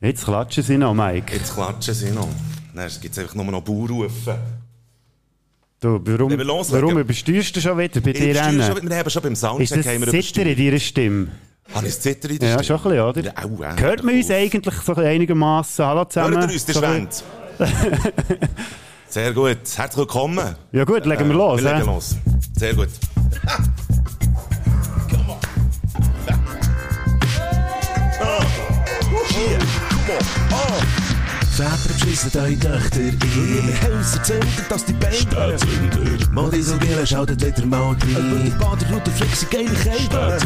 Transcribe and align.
Jetzt 0.00 0.24
klatschen 0.24 0.62
sie 0.62 0.78
noch, 0.78 0.94
Mike. 0.94 1.34
Jetzt 1.34 1.54
klatschen 1.54 1.94
sie 1.94 2.10
noch. 2.10 2.28
Gibt 3.00 3.12
es 3.12 3.18
einfach 3.18 3.34
nur 3.34 3.44
noch 3.46 3.60
Baurufe. 3.62 4.38
Du, 5.80 6.00
warum, 6.04 6.30
warum 6.38 6.98
übersteuerst 6.98 7.56
du 7.56 7.60
schon 7.60 7.76
wieder 7.78 8.00
bei 8.00 8.10
Ich 8.10 8.18
dir? 8.18 8.34
Rennen? 8.34 8.62
schon, 8.62 8.88
wir 8.88 8.96
haben 8.96 9.10
schon 9.10 9.22
beim 9.22 9.32
Ist 9.32 9.40
Soundcheck 9.40 9.86
haben 9.86 10.00
das 10.04 10.12
wir 10.12 10.22
Zitter 10.22 10.46
in 10.46 10.56
deiner 10.56 10.78
Stimme? 10.78 11.28
Habe 11.74 11.86
ich 11.86 11.94
das 11.94 12.00
Zitter 12.02 12.30
in 12.30 12.38
der 12.38 12.48
Ja, 12.50 12.62
Stimme? 12.62 12.78
schon 12.78 12.92
ein 12.92 13.14
bisschen, 13.14 13.32
oder? 13.32 13.42
Ja, 13.42 13.44
au, 13.44 13.62
äh, 13.62 13.80
Hört 13.80 14.02
man 14.04 14.14
uns 14.14 14.30
eigentlich 14.30 14.74
so 14.74 14.94
einigermaßen? 14.94 15.84
Hallo 15.84 16.04
zusammen. 16.04 16.36
Hört 16.38 16.50
ihr 16.50 16.54
uns, 16.54 16.64
der 16.66 16.74
So 16.74 16.80
Schwänz? 16.80 17.24
Sehr 19.08 19.32
gut. 19.32 19.58
Herzlich 19.76 19.96
willkommen. 19.96 20.54
Ja 20.72 20.84
gut, 20.84 21.04
legen 21.06 21.28
wir 21.28 21.34
Äh, 21.34 21.38
los. 21.38 21.62
Wir 21.62 21.72
legen 21.72 21.86
hä? 21.86 21.94
los. 21.94 22.16
Sehr 22.56 22.74
gut. 22.74 22.88
Väter 31.60 31.92
beschissen 31.92 32.30
eure 32.40 32.58
Töchter 32.58 33.00
ein. 33.00 33.18
Wir 33.20 33.82
Häuser 33.82 34.22
zünden, 34.22 34.66
dass 34.68 34.84
die 34.84 34.92
Beine 34.94 35.14
Spätzünder. 35.14 36.30
Modi 36.32 36.62
so 36.62 36.76
Gille 36.78 37.06
schaltet 37.06 37.44
wieder 37.44 37.66
mal 37.66 37.88
rein. 37.88 37.98
Über 38.00 38.38
die 38.44 38.50
Baderroute 38.50 39.10
du 39.10 39.46
geile 39.50 39.74
Kälte. 39.74 40.38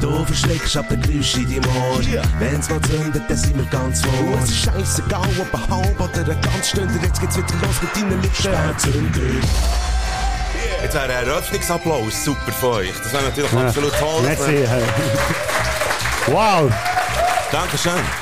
Du 0.00 0.24
verschreckst 0.24 0.76
ab 0.76 0.86
der 0.88 0.96
Geräusch 0.98 1.36
in 1.36 1.44
deinem 1.44 1.76
Ohr. 1.76 2.00
Wenn's 2.40 2.68
mal 2.68 2.80
zündet, 2.80 3.22
dann 3.28 3.36
sind 3.36 3.56
wir 3.56 3.66
ganz 3.66 4.02
vor. 4.02 4.12
Es 4.42 4.50
ist 4.50 4.64
scheissegal, 4.64 5.28
ob 5.38 5.54
ein 5.54 5.70
halb 5.70 6.00
oder 6.00 6.32
ein 6.32 6.40
ganz 6.40 6.68
Stünder. 6.70 7.00
Jetzt 7.02 7.20
geht's 7.20 7.36
wieder 7.36 7.54
los 7.62 7.82
mit 7.82 7.96
deinen 7.96 8.22
Lippen. 8.22 8.34
Spätzünder. 8.34 9.20
Jetzt 10.82 10.94
wäre 10.94 11.04
ein 11.04 11.10
Eröffnungsapplaus 11.28 12.24
super 12.24 12.52
für 12.52 12.68
euch. 12.68 12.92
Das 13.04 13.12
wäre 13.12 13.22
natürlich 13.22 13.52
absolut 13.52 13.92
toll. 13.92 14.22
Merci. 14.22 14.66
Wow, 16.26 16.72
Dankeschön. 17.52 18.21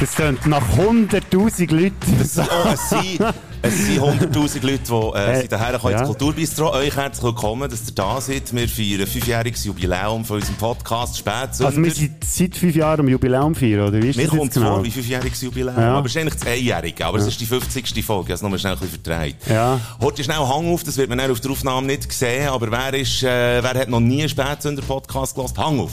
Das 0.00 0.14
klingt 0.14 0.46
nach 0.46 0.62
100'000 0.78 1.72
Leuten. 1.74 1.94
Oh, 2.10 2.68
es 2.72 2.88
sind, 2.90 3.20
es 3.62 3.78
sind 3.86 4.00
100'000 4.00 4.66
Leute, 4.66 4.78
die 4.82 5.18
äh, 5.18 5.32
Äh, 5.32 5.40
sind 5.40 5.52
daher 5.52 5.78
kommen 5.78 5.92
ja. 5.92 6.04
Kulturbistro. 6.04 6.72
Euch 6.72 6.96
herzlich 6.96 7.22
willkommen, 7.24 7.68
dass 7.70 7.86
ihr 7.86 7.94
da 7.94 8.20
seid. 8.20 8.54
Wir 8.54 8.68
feiern 8.68 9.00
ein 9.02 9.06
fünfjähriges 9.06 9.64
Jubiläum 9.66 10.24
von 10.24 10.36
unserem 10.36 10.56
Podcast 10.56 11.18
Spätsünder. 11.18 11.66
Also 11.68 11.82
wir 11.84 11.90
sind 11.90 12.24
seit 12.24 12.56
fünf 12.56 12.74
Jahren 12.74 13.00
am 13.00 13.08
Jubiläum 13.08 13.54
feiern, 13.54 13.88
oder 13.88 14.02
wie 14.02 14.08
ist 14.08 14.16
Mir 14.16 14.26
das 14.28 14.36
kommt 14.36 14.50
es 14.56 14.62
vor 14.62 14.70
genau? 14.72 14.84
wie 14.84 14.90
fünfjähriges 14.90 15.42
Jubiläum. 15.42 15.76
Ja. 15.76 15.94
Aber 15.96 16.06
es 16.06 16.14
ist 16.14 16.20
eigentlich 16.20 16.40
das 16.40 16.46
Einjährige. 16.46 17.06
Aber 17.06 17.18
es 17.18 17.26
ist 17.26 17.40
die 17.40 17.46
50. 17.46 18.04
Folge. 18.04 18.22
Ich 18.24 18.28
habe 18.28 18.32
es 18.34 18.42
nochmal 18.42 18.58
schnell 18.58 18.72
ein 18.72 18.78
bisschen 18.78 19.00
verdreht. 19.02 19.36
Ja. 19.50 19.78
Heute 20.00 20.24
schnell 20.24 20.38
Hang 20.38 20.72
auf, 20.72 20.82
das 20.82 20.96
wird 20.96 21.10
man 21.10 21.20
auf 21.30 21.40
der 21.40 21.50
Aufnahme 21.50 21.86
nicht 21.86 22.10
sehen. 22.10 22.48
Aber 22.48 22.70
wer, 22.70 22.94
ist, 22.94 23.22
äh, 23.22 23.62
wer 23.62 23.74
hat 23.74 23.88
noch 23.88 24.00
nie 24.00 24.20
einen 24.20 24.28
Spätsünder-Podcast 24.30 25.34
gehört? 25.34 25.58
Hang 25.58 25.80
auf. 25.80 25.90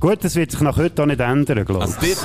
Gut, 0.00 0.22
das 0.22 0.36
wird 0.36 0.52
sich 0.52 0.60
nach 0.60 0.76
heute 0.76 1.02
auch 1.02 1.06
nicht 1.06 1.18
ändern, 1.20 1.64
glaube 1.64 1.82
Also, 1.82 1.96
ich. 2.02 2.10
ihr, 2.10 2.16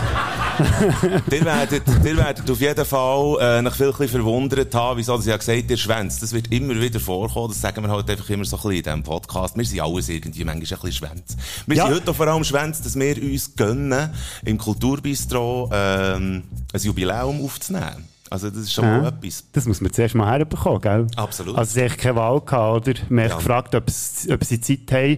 ihr, 1.40 1.46
werdet, 1.46 1.84
ihr 2.06 2.18
werdet 2.18 2.50
auf 2.52 2.62
jeden 2.62 2.86
Fall 2.86 3.38
äh, 3.42 3.62
noch 3.64 3.74
viel 3.74 3.88
bisschen 3.92 4.10
verwundert 4.10 4.76
haben, 4.76 5.00
wieso 5.00 5.18
das 5.18 5.26
ja 5.26 5.36
gesagt 5.38 5.72
ihr 5.72 5.78
Schwänz. 5.78 6.20
Das 6.20 6.34
wird 6.34 6.52
immer 6.52 6.76
wieder 6.80 7.00
vorkommen. 7.00 7.48
Das 7.50 7.62
sagen 7.62 7.82
wir 7.84 7.90
halt 7.90 8.08
einfach 8.10 8.30
immer 8.30 8.46
so 8.46 8.58
ein 8.58 8.62
bisschen 8.62 8.78
in 8.78 8.84
diesem 8.84 9.04
Podcast. 9.04 9.58
Wir 9.58 9.66
sind 9.66 9.82
alles 9.82 10.10
irgendwie 10.10 10.44
manchmal 10.44 10.56
ein 10.56 10.60
bisschen 10.82 10.92
Schwänz. 10.92 11.36
Wir 11.66 11.78
Ja. 11.78 11.86
sind 11.88 11.96
heute 11.96 12.12
auch 12.12 12.16
vor 12.16 12.28
allem 12.28 12.44
Schwänz, 12.44 12.82
dass 12.84 12.96
wir 12.96 13.18
uns 13.24 13.56
gönnen, 13.56 14.10
im 14.46 14.58
Kulturbistro 14.60 15.70
ähm, 15.74 16.44
ein 16.74 16.82
Jubiläum 16.82 17.44
aufzunehmen. 17.44 18.08
Also 18.30 18.50
das 18.50 18.60
ist 18.64 18.74
schon 18.74 18.86
mal 18.86 19.02
Ja. 19.04 19.08
etwas. 19.10 19.44
Das 19.52 19.66
muss 19.66 19.80
man 19.82 19.94
zuerst 19.94 20.16
mal 20.16 20.28
herbekommen, 20.32 20.82
gell? 20.82 21.08
Absolut. 21.18 21.56
Also, 21.56 21.74
sie 21.74 21.84
haben 21.84 21.98
keine 21.98 22.16
Wahl 22.16 22.42
gehabt, 22.42 22.88
oder? 22.88 23.00
Wir 23.10 23.24
haben 23.24 23.30
Ja. 23.30 23.36
gefragt, 23.36 23.76
ob, 23.76 23.88
es, 23.88 24.28
ob 24.32 24.44
sie 24.44 24.60
Zeit 24.60 24.80
haben. 24.92 25.18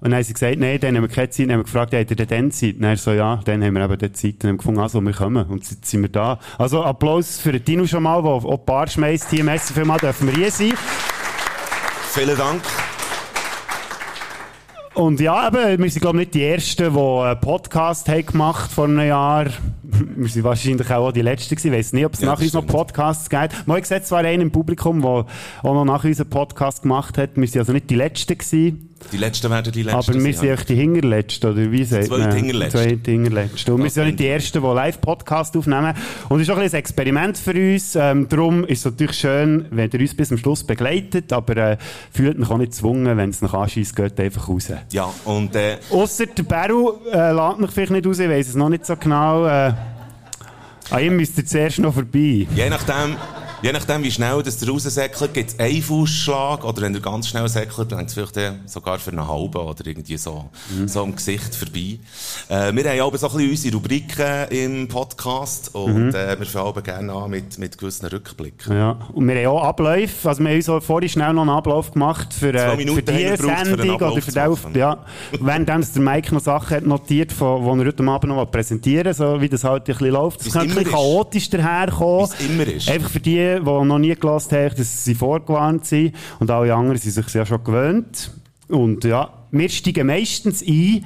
Und 0.00 0.10
dann 0.10 0.14
haben 0.14 0.22
sie 0.22 0.32
gesagt, 0.32 0.58
nein, 0.58 0.80
dann 0.80 0.96
haben 0.96 1.02
wir 1.02 1.08
keine 1.08 1.28
Zeit. 1.30 1.46
Dann 1.46 1.52
haben 1.52 1.60
wir 1.60 1.64
gefragt, 1.64 1.94
habt 1.94 2.10
ihr 2.10 2.16
denn 2.16 2.28
dann 2.28 2.50
Zeit? 2.50 2.76
Und 2.76 2.82
dann 2.82 2.96
so, 2.96 3.12
ja, 3.12 3.40
dann 3.44 3.62
haben 3.62 3.74
wir 3.74 3.84
eben 3.84 3.98
die 3.98 4.12
Zeit. 4.12 4.36
Dann 4.38 4.48
haben 4.48 4.54
wir 4.54 4.58
gefunden, 4.58 4.80
also, 4.80 5.00
wir 5.00 5.12
kommen. 5.12 5.46
Und 5.46 5.70
jetzt 5.70 5.86
sind 5.86 6.02
wir 6.02 6.08
da. 6.08 6.38
Also, 6.58 6.82
Applaus 6.82 7.38
für 7.38 7.52
den 7.52 7.64
Dino 7.64 7.86
schon 7.86 8.02
mal, 8.02 8.22
der 8.22 8.30
auch 8.30 8.56
die 8.58 8.64
Bar 8.64 8.86
schmeißt. 8.86 9.30
Hier, 9.30 9.44
merci 9.44 9.74
vielmals, 9.74 10.00
dürfen 10.00 10.28
wir 10.28 10.34
hier 10.34 10.50
sein. 10.50 10.72
Vielen 12.12 12.36
Dank. 12.36 12.62
Und 14.94 15.20
ja, 15.20 15.48
eben, 15.48 15.82
wir 15.82 15.90
sind, 15.90 16.02
glaube 16.02 16.18
ich, 16.18 16.26
nicht 16.26 16.34
die 16.34 16.44
Ersten, 16.44 16.92
die 16.92 16.98
einen 16.98 17.40
Podcast 17.40 18.08
haben 18.08 18.26
gemacht 18.26 18.72
vor 18.72 18.86
einem 18.86 19.06
Jahr. 19.06 19.46
Wir 19.82 20.28
sind 20.28 20.44
wahrscheinlich 20.44 20.90
auch 20.90 21.12
die 21.12 21.22
Letzten 21.22 21.54
gewesen. 21.54 21.72
Ich 21.72 21.78
weiss 21.78 21.92
nicht, 21.92 22.04
ob 22.06 22.14
es 22.14 22.20
Ja, 22.20 22.26
nach 22.26 22.40
uns 22.40 22.52
noch. 22.52 22.66
Podcasts 22.66 23.30
gibt. 23.30 23.66
Mal 23.66 23.80
gesagt, 23.80 24.06
zwar 24.06 24.20
einen 24.20 24.42
im 24.42 24.50
Publikum, 24.50 25.00
der 25.00 25.10
auch 25.10 25.26
noch 25.62 25.84
nach 25.84 26.04
uns 26.04 26.20
einen 26.20 26.28
Podcast 26.28 26.82
gemacht 26.82 27.18
hat. 27.18 27.30
Wir 27.36 27.46
sind 27.46 27.60
also 27.60 27.72
nicht 27.72 27.88
die 27.88 27.94
Letzten 27.94 28.36
gewesen. 28.36 28.89
Die 29.12 29.16
Letzten 29.16 29.50
werden 29.50 29.72
die 29.72 29.82
Letzten 29.82 29.98
Aber 29.98 30.24
wir 30.24 30.34
sind 30.34 30.46
ja. 30.46 30.54
echt 30.54 30.68
die 30.68 30.74
Hinterletzten, 30.76 31.50
oder 31.50 31.70
wie 31.70 31.84
sagt 31.84 32.10
man? 32.10 32.32
Hinterletzte. 32.32 32.78
Zweite 32.78 33.10
Hinterletzte. 33.10 33.74
Und 33.74 33.82
wir 33.82 33.90
sind 33.90 34.02
ja 34.02 34.06
nicht 34.06 34.20
die 34.20 34.28
Ersten, 34.28 34.62
die 34.62 34.66
Live-Podcast 34.66 35.56
aufnehmen. 35.56 35.94
Und 36.28 36.40
es 36.40 36.48
ist 36.48 36.54
auch 36.54 36.58
ein 36.58 36.70
ein 36.74 36.78
Experiment 36.78 37.38
für 37.38 37.52
uns. 37.52 37.96
Ähm, 37.96 38.28
darum 38.28 38.64
ist 38.64 38.80
es 38.80 38.84
natürlich 38.84 39.16
schön, 39.18 39.66
wenn 39.70 39.90
ihr 39.90 40.00
uns 40.00 40.14
bis 40.14 40.28
zum 40.28 40.38
Schluss 40.38 40.64
begleitet, 40.64 41.32
aber 41.32 41.56
äh, 41.56 41.76
fühlt 42.12 42.38
mich 42.38 42.50
auch 42.50 42.58
nicht 42.58 42.72
gezwungen, 42.72 43.16
wenn 43.16 43.30
es 43.30 43.42
nach 43.42 43.54
anschießt, 43.54 43.94
geht 43.94 44.20
einfach 44.20 44.48
raus. 44.48 44.72
Ja, 44.92 45.10
und 45.24 45.54
äh, 45.56 45.78
Ausser 45.90 46.26
der 46.26 46.42
Beru 46.42 46.92
äh, 47.12 47.32
lässt 47.32 47.58
mich 47.58 47.70
vielleicht 47.70 47.92
nicht 47.92 48.06
raus, 48.06 48.18
ich 48.18 48.28
weiss 48.28 48.48
es 48.48 48.54
noch 48.54 48.68
nicht 48.68 48.86
so 48.86 48.96
genau. 48.96 49.46
Äh, 49.46 49.72
an 50.90 51.04
ihm 51.04 51.16
müsst 51.16 51.38
ihr 51.38 51.46
zuerst 51.46 51.78
noch 51.78 51.94
vorbei. 51.94 52.46
Je 52.54 52.68
nachdem, 52.68 53.16
je 53.62 53.72
nachdem, 53.72 54.02
wie 54.02 54.10
schnell 54.10 54.42
das 54.42 54.66
raussäckelt, 54.66 55.34
gibt 55.34 55.50
es 55.50 55.58
einen 55.58 55.82
Fußschlag. 55.82 56.64
Oder 56.64 56.82
wenn 56.82 56.94
er 56.94 57.00
ganz 57.00 57.28
schnell 57.28 57.48
säckelt, 57.48 57.92
dann 57.92 58.06
es 58.06 58.14
vielleicht 58.14 58.38
sogar 58.66 58.98
für 58.98 59.10
einen 59.10 59.26
halben 59.26 59.58
oder 59.58 59.86
irgendwie 59.86 60.16
so, 60.16 60.48
so 60.86 61.02
am 61.02 61.14
Gesicht 61.14 61.54
vorbei. 61.54 61.98
Äh, 62.48 62.72
wir 62.74 62.90
haben 62.90 63.00
aber 63.00 63.18
so 63.18 63.28
ein 63.28 63.36
bisschen 63.36 63.50
unsere 63.50 63.74
Rubriken 63.74 64.48
im 64.48 64.88
Podcast 64.88 65.74
und 65.74 66.14
äh, 66.14 66.38
wir 66.38 66.46
fangen 66.46 66.82
gerne 66.82 67.12
an 67.12 67.30
mit, 67.30 67.58
mit 67.58 67.76
gewissen 67.76 68.06
Rückblicken. 68.06 68.76
Ja. 68.76 68.98
Und 69.12 69.28
wir 69.28 69.36
haben 69.36 69.56
auch 69.56 69.64
Abläufe. 69.64 70.28
Also, 70.28 70.42
wir 70.42 70.50
haben 70.50 70.68
auch 70.68 70.82
vorhin 70.82 71.08
schnell 71.08 71.32
noch 71.34 71.42
einen 71.42 71.50
Ablauf 71.50 71.92
gemacht 71.92 72.32
für, 72.32 72.54
äh, 72.54 72.70
für 72.70 73.02
die 73.02 73.26
für 73.36 73.36
Sendung 73.36 73.90
Ablauf 73.90 74.12
oder 74.12 74.22
für 74.22 74.32
den 74.32 74.42
Auf 74.42 74.70
machen. 74.70 74.78
Ja. 74.78 75.04
Währenddem 75.40 75.84
der 75.92 76.02
Mike 76.02 76.34
noch 76.34 76.40
Sachen 76.40 76.76
hat 76.76 76.86
notiert, 76.86 77.32
die 77.32 77.44
er 77.44 77.60
heute 77.60 78.04
Abend 78.04 78.32
noch 78.32 78.50
präsentieren 78.50 79.12
so 79.12 79.40
wie 79.40 79.48
das 79.48 79.64
halt 79.64 79.82
ein 79.82 79.92
bisschen 79.92 80.08
läuft. 80.08 80.44
Wie's 80.44 80.52
kann 80.52 80.62
ein 80.62 80.68
bisschen 80.68 80.90
chaotisch 80.90 81.50
daherkommen. 81.50 82.28
Wie's 82.30 82.48
immer 82.48 82.66
ist. 82.66 82.88
Einfach 82.88 83.10
für 83.10 83.20
die, 83.20 83.49
die 83.58 83.84
noch 83.84 83.98
nie 83.98 84.14
gelassen 84.14 84.56
haben, 84.56 84.74
dass 84.76 85.04
sie 85.04 85.14
vorgewarnt 85.14 85.84
sind. 85.86 86.14
Und 86.38 86.50
alle 86.50 86.72
anderen 86.74 86.98
sind 86.98 87.12
sich 87.12 87.34
ja 87.34 87.44
schon 87.44 87.64
gewöhnt. 87.64 88.30
Und 88.68 89.04
ja, 89.04 89.30
wir 89.50 89.68
steigen 89.68 90.06
meistens 90.06 90.62
ein, 90.62 91.04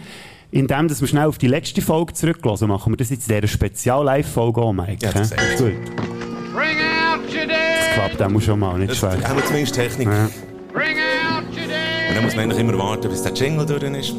indem 0.51 0.87
dass 0.89 1.01
wir 1.01 1.09
schnell 1.09 1.27
auf 1.27 1.39
die 1.39 1.49
letzte 1.49 1.81
Folge 1.83 2.13
zurücklassen. 2.13 2.69
Machen 2.69 2.93
wir 2.93 2.97
das 2.97 3.11
jetzt 3.11 3.29
in 3.31 3.37
dieser 3.37 3.49
Spezial-Live-Folge 3.49 4.61
auch, 4.61 4.73
Mike. 4.73 4.99
Ja, 5.05 5.13
das 5.13 5.31
Gut. 5.31 5.73
Bring 6.55 6.77
out 6.79 7.21
your 7.35 7.47
dead. 7.47 7.95
Klappt 7.95 8.23
auch 8.23 8.41
schon 8.41 8.61
mal, 8.61 8.79
nicht 8.79 8.91
Das 8.91 8.99
schwer. 8.99 9.21
haben 9.29 9.37
wir 9.37 9.45
zumindest 9.45 9.75
Technik. 9.75 10.07
Ja. 10.09 10.29
Bring 10.73 10.97
out 10.97 11.45
your 11.45 11.51
Und 11.51 11.57
dead. 11.57 12.17
dann 12.17 12.25
muss 12.25 12.37
man 12.37 12.45
eigentlich 12.45 12.61
immer 12.61 12.79
warten, 12.79 13.09
bis 13.09 13.23
der 13.23 13.33
Jingle 13.33 13.67
durch 13.67 13.83
ist. 13.83 14.15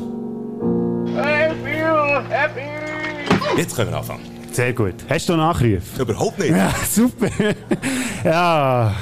Happy, 1.16 1.78
happy. 2.30 2.62
Jetzt 3.58 3.76
können 3.76 3.92
wir 3.92 3.98
anfangen. 3.98 4.35
Sehr 4.56 4.74
gut. 4.74 4.96
Hast 5.10 5.28
du 5.30 5.36
Nachrufe? 5.36 6.02
Überhaupt 6.02 6.40
nicht. 6.40 6.52
Ja, 6.52 6.74
super. 6.90 7.28
ja. 8.24 8.96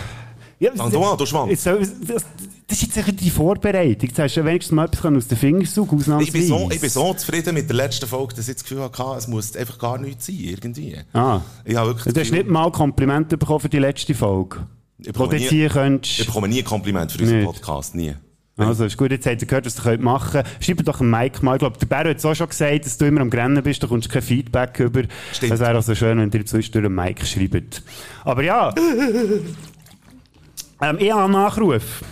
ja 0.59 0.71
Fang 0.75 0.91
du 0.91 1.03
an, 1.03 1.17
du 1.17 1.25
soll- 1.25 1.49
Das, 1.49 1.63
das 1.63 2.77
ist 2.77 2.81
jetzt 2.81 2.93
sicher 2.95 3.11
die 3.11 3.29
Vorbereitung. 3.29 4.09
Jetzt 4.09 4.17
hast 4.19 4.35
du 4.35 4.45
wenigstens 4.45 4.71
mal 4.75 4.85
etwas 4.85 5.13
aus 5.15 5.27
den 5.27 5.37
Fingern 5.37 5.65
saugen, 5.65 5.99
Ich 5.99 6.05
bin, 6.05 6.13
ausnahmsweise. 6.15 6.47
so, 6.47 6.69
ich 6.71 6.81
bin 6.81 6.89
so 6.89 7.13
zufrieden 7.13 7.53
mit 7.53 7.69
der 7.69 7.75
letzten 7.75 8.07
Folge, 8.07 8.35
dass 8.35 8.47
ich 8.47 8.55
das 8.55 8.63
Gefühl 8.63 8.81
hatte, 8.81 9.03
es 9.17 9.27
muss 9.27 9.55
einfach 9.55 9.77
gar 9.77 9.97
nichts 9.99 10.25
sein, 10.25 10.37
irgendwie. 10.39 10.97
Ah. 11.13 11.41
Ich 11.65 11.75
habe 11.75 11.89
wirklich 11.89 12.13
Du 12.13 12.19
hast 12.19 12.31
nicht 12.31 12.47
mal 12.47 12.71
Komplimente 12.71 13.37
bekommen 13.37 13.59
für 13.59 13.69
die 13.69 13.79
letzte 13.79 14.15
Folge. 14.15 14.65
Ich 14.97 15.07
bekomme 15.11 15.35
nie- 15.37 15.65
Ich 16.01 16.25
bekomme 16.25 16.47
nie 16.47 16.59
ein 16.59 16.65
Kompliment 16.65 17.11
für 17.11 17.19
unseren 17.19 17.37
Nicht. 17.41 17.45
Podcast, 17.45 17.93
nie. 17.95 18.15
Also, 18.55 18.85
ist 18.85 18.97
gut, 18.97 19.11
jetzt 19.11 19.25
habt 19.25 19.41
ihr 19.41 19.47
gehört, 19.47 19.65
was 19.65 19.79
ihr 19.79 19.83
könnt 19.83 20.03
machen 20.03 20.43
könnt. 20.43 20.47
Schreibt 20.59 20.87
doch 20.87 20.99
Mike 20.99 21.43
mal. 21.43 21.55
Ich 21.55 21.59
glaube, 21.59 21.79
der 21.79 21.87
Bär 21.87 22.09
hat 22.09 22.17
es 22.17 22.25
auch 22.25 22.35
schon 22.35 22.49
gesagt, 22.49 22.85
dass 22.85 22.97
du 22.97 23.05
immer 23.05 23.21
am 23.21 23.31
Grennen 23.31 23.63
bist, 23.63 23.81
da 23.81 23.87
kommst 23.87 24.07
du 24.07 24.13
kein 24.13 24.21
Feedback 24.21 24.79
über. 24.79 25.03
Stimmt. 25.31 25.53
Es 25.53 25.59
wäre 25.59 25.75
also 25.75 25.95
schön, 25.95 26.19
wenn 26.19 26.29
ihr 26.31 26.45
zwischendurch 26.45 26.83
dem 26.83 26.93
Mike 26.93 27.25
schreibt. 27.25 27.81
Aber 28.23 28.43
ja. 28.43 28.71
ähm, 30.81 30.97
ich 30.99 31.11
habe 31.11 31.23
einen 31.23 31.33
Nachruf. 31.33 32.03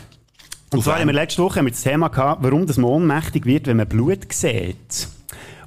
Und 0.72 0.80
Auf 0.80 0.86
zwar 0.86 1.00
haben 1.00 1.08
wir 1.08 1.14
letzte 1.14 1.44
Woche 1.44 1.60
haben 1.60 1.66
wir 1.66 1.72
das 1.72 1.84
Thema 1.84 2.08
gehabt, 2.08 2.44
warum 2.44 2.66
das 2.66 2.78
man 2.78 2.90
ohnmächtig 2.90 3.46
wird, 3.46 3.68
wenn 3.68 3.78
man 3.78 3.88
Blut 3.88 4.34
sieht. 4.34 4.78
ich 4.90 5.08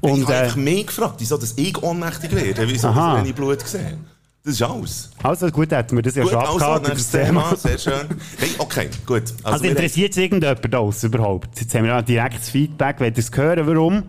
Und, 0.00 0.26
habe 0.26 0.48
äh, 0.48 0.56
mich 0.56 0.88
gefragt, 0.88 1.14
wieso 1.18 1.36
dass 1.36 1.56
ich 1.56 1.80
ohnmächtig 1.80 2.34
werde, 2.34 2.68
wieso 2.68 2.88
dass 2.88 3.18
wenn 3.18 3.26
ich 3.26 3.34
Blut 3.34 3.60
sehe. 3.60 3.96
Das 4.44 4.52
ist 4.54 4.62
alles. 4.62 5.10
also 5.22 5.48
gut, 5.50 5.70
hätten 5.72 5.96
wir 5.96 6.02
das 6.02 6.16
ja 6.16 6.22
Gut, 6.22 6.32
schon 6.32 6.40
also, 6.40 6.58
abgehakt, 6.58 6.98
das 6.98 7.10
Thema. 7.10 7.24
Thema, 7.44 7.56
sehr 7.56 7.78
schön. 7.78 8.08
Hey, 8.36 8.50
okay, 8.58 8.90
gut. 9.06 9.22
Also, 9.42 9.62
wir- 9.62 9.70
interessiert 9.70 10.10
es 10.12 10.18
irgendjemand 10.18 10.74
aus 10.74 11.02
überhaupt? 11.02 11.58
Jetzt 11.58 11.74
haben 11.74 11.84
wir 11.84 11.92
ja 11.92 12.02
direktes 12.02 12.50
Feedback. 12.50 13.00
Wollt 13.00 13.16
ihr 13.16 13.24
es 13.24 13.30
hören, 13.34 13.66
warum? 13.66 14.02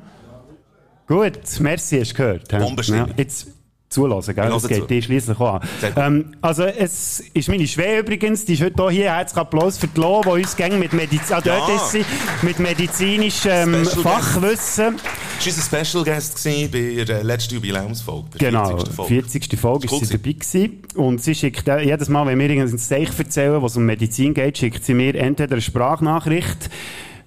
Gut, 1.07 1.39
merci, 1.61 2.01
hast 2.01 2.11
du 2.11 2.15
gehört. 2.15 2.51
Ja, 2.51 3.07
jetzt 3.15 3.47
zulassen, 3.95 4.36
gell? 4.36 4.50
Das 4.50 4.68
geht 4.68 4.88
zu. 4.88 5.01
schliesslich 5.01 5.39
auch 5.39 5.56
an. 5.56 5.62
Ähm, 5.95 6.25
also, 6.42 6.63
es 6.63 7.24
ist 7.33 7.50
meine 7.50 7.68
Schwäche 7.68 8.00
übrigens, 8.00 8.45
die 8.45 8.53
ist 8.53 8.62
heute 8.63 8.89
hier. 8.89 9.12
Herzlichen 9.15 9.39
Applaus 9.39 9.77
für 9.77 9.88
die 9.88 10.00
Lo, 10.00 10.21
die 10.24 10.30
uns 10.30 10.56
gäng 10.56 10.77
mit 10.77 10.94
Medizin, 10.94 11.36
ah, 11.36 11.42
dort 11.42 11.69
Ja. 11.69 11.75
ist 11.75 11.92
sie, 11.92 12.06
mit 12.44 12.59
medizinischem 12.59 13.86
Special 13.86 14.03
Fachwissen. 14.03 14.95
Das 14.97 15.47
war 15.71 15.80
unser 15.80 15.83
Special 15.83 16.03
Guest 16.03 16.44
bei 16.71 17.03
der 17.03 17.24
letzten 17.24 17.56
Jubiläumsfolge. 17.56 18.38
Genau, 18.38 18.68
40. 18.77 18.94
Folge. 18.95 19.09
40. 19.09 19.59
Folge 19.59 19.88
Cool 19.92 20.01
ist 20.01 20.07
sie 20.09 20.18
dabei 20.18 20.31
gewesen. 20.33 20.80
Und 20.95 21.21
sie 21.24 21.36
schickt 21.36 21.68
äh, 21.68 21.80
jedes 21.81 22.09
Mal, 22.09 22.25
wenn 22.27 22.39
wir 22.39 22.50
irgendein 22.50 22.77
Zeichen 22.77 23.18
erzählen, 23.18 23.62
was 23.62 23.75
um 23.77 23.86
Medizin 23.86 24.33
geht, 24.33 24.57
schickt 24.57 24.86
sie 24.86 24.94
mir 24.94 25.15
entweder 25.15 25.53
eine 25.53 25.62
Sprachnachricht, 25.62 26.69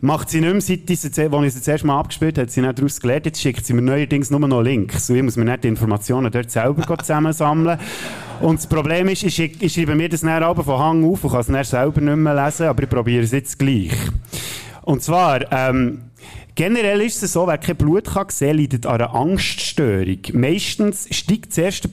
macht 0.00 0.30
sie 0.30 0.40
nicht 0.40 0.52
mehr, 0.52 0.60
seit 0.60 0.88
ich 0.88 1.00
sie, 1.00 1.10
das 1.10 1.68
erste 1.68 1.86
Mal 1.86 1.98
abgespielt 1.98 2.38
hat 2.38 2.50
sie 2.50 2.60
nicht 2.60 2.78
daraus 2.78 3.00
gelernt, 3.00 3.26
jetzt 3.26 3.40
schickt 3.40 3.66
sie 3.66 3.72
mir 3.72 3.82
neuerdings 3.82 4.30
nur 4.30 4.40
noch 4.40 4.62
Links. 4.62 5.10
Und 5.10 5.16
ich 5.16 5.22
muss 5.22 5.36
mir 5.36 5.44
nicht 5.44 5.64
die 5.64 5.68
Informationen 5.68 6.30
dort 6.30 6.50
selber 6.50 6.98
zusammensammeln. 6.98 7.78
Und 8.40 8.58
das 8.58 8.66
Problem 8.68 9.08
ist, 9.08 9.24
ich, 9.24 9.72
schreibe 9.72 9.96
mir 9.96 10.08
das 10.08 10.20
dann 10.20 10.42
aber 10.42 10.62
von 10.62 10.78
Hang 10.78 11.04
auf 11.04 11.24
und 11.24 11.30
kann 11.32 11.54
es 11.54 11.70
selber 11.70 12.00
nicht 12.00 12.16
mehr 12.16 12.44
lesen, 12.44 12.66
aber 12.66 12.84
ich 12.84 12.88
probiere 12.88 13.24
es 13.24 13.32
jetzt 13.32 13.58
gleich. 13.58 13.92
Und 14.82 15.02
zwar, 15.02 15.50
ähm, 15.50 16.02
generell 16.54 17.00
ist 17.00 17.22
es 17.22 17.32
so, 17.32 17.46
wer 17.46 17.58
kein 17.58 17.76
Blut 17.76 18.04
kann 18.04 18.28
sehen, 18.28 18.58
leidet 18.58 18.86
an 18.86 19.00
einer 19.00 19.14
Angststörung. 19.14 20.18
Meistens 20.32 21.08
steigt 21.10 21.52
zuerst 21.52 21.84
der 21.84 21.88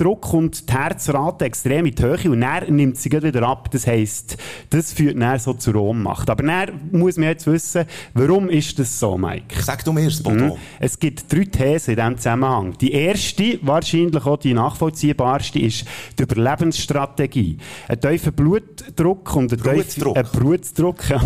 Blutdruck 0.00 0.32
und 0.32 0.68
die 0.68 0.72
Herzrate 0.72 1.44
extrem 1.44 1.86
in 1.86 1.94
die 1.94 2.02
Höhe 2.02 2.30
und 2.30 2.40
dann 2.40 2.74
nimmt 2.74 2.96
sie 2.96 3.10
wieder 3.10 3.42
ab. 3.46 3.70
Das 3.70 3.86
heisst, 3.86 4.36
das 4.70 4.92
führt 4.92 5.20
dann 5.20 5.38
so 5.38 5.52
zur 5.54 5.76
Ohnmacht. 5.76 6.30
Aber 6.30 6.42
dann 6.42 6.90
muss 6.92 7.16
man 7.16 7.28
jetzt 7.28 7.46
wissen, 7.46 7.84
warum 8.14 8.48
ist 8.48 8.78
das 8.78 8.98
so, 8.98 9.18
Mike? 9.18 9.62
Sag 9.62 9.84
du 9.84 9.92
mir 9.92 10.06
es, 10.06 10.22
Bodo. 10.22 10.58
Es 10.78 10.98
gibt 10.98 11.30
drei 11.32 11.44
Thesen 11.44 11.92
in 11.92 11.96
diesem 11.96 12.16
Zusammenhang. 12.16 12.78
Die 12.78 12.92
erste, 12.92 13.58
wahrscheinlich 13.62 14.24
auch 14.24 14.38
die 14.38 14.54
nachvollziehbarste, 14.54 15.58
ist 15.58 15.84
die 16.18 16.22
Überlebensstrategie. 16.22 17.58
Ein 17.88 18.00
tiefer 18.00 18.30
Blutdruck 18.30 19.36
und 19.36 19.52
ein 19.52 19.58
Blutdruck? 19.58 20.16
ein 20.16 20.26
Blutdruck, 20.32 21.10
ja. 21.10 21.20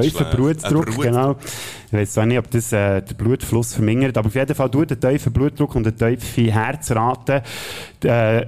Tiefer. 0.00 0.24
Blutdruck, 0.24 1.00
genau. 1.00 1.36
Ich 1.86 1.92
weiß 1.92 2.12
zwar 2.12 2.26
nicht, 2.26 2.38
ob 2.38 2.50
das 2.50 2.72
äh, 2.72 3.02
den 3.02 3.16
Blutfluss 3.16 3.74
vermindert, 3.74 4.16
aber 4.16 4.28
auf 4.28 4.34
jeden 4.34 4.54
Fall 4.54 4.70
tut 4.70 4.92
ein 4.92 5.00
tiefer 5.00 5.30
Blutdruck 5.30 5.74
und 5.74 5.86
eine 5.86 5.94
tiefe 6.16 6.50
Herzrate 6.50 7.42
äh, 8.04 8.46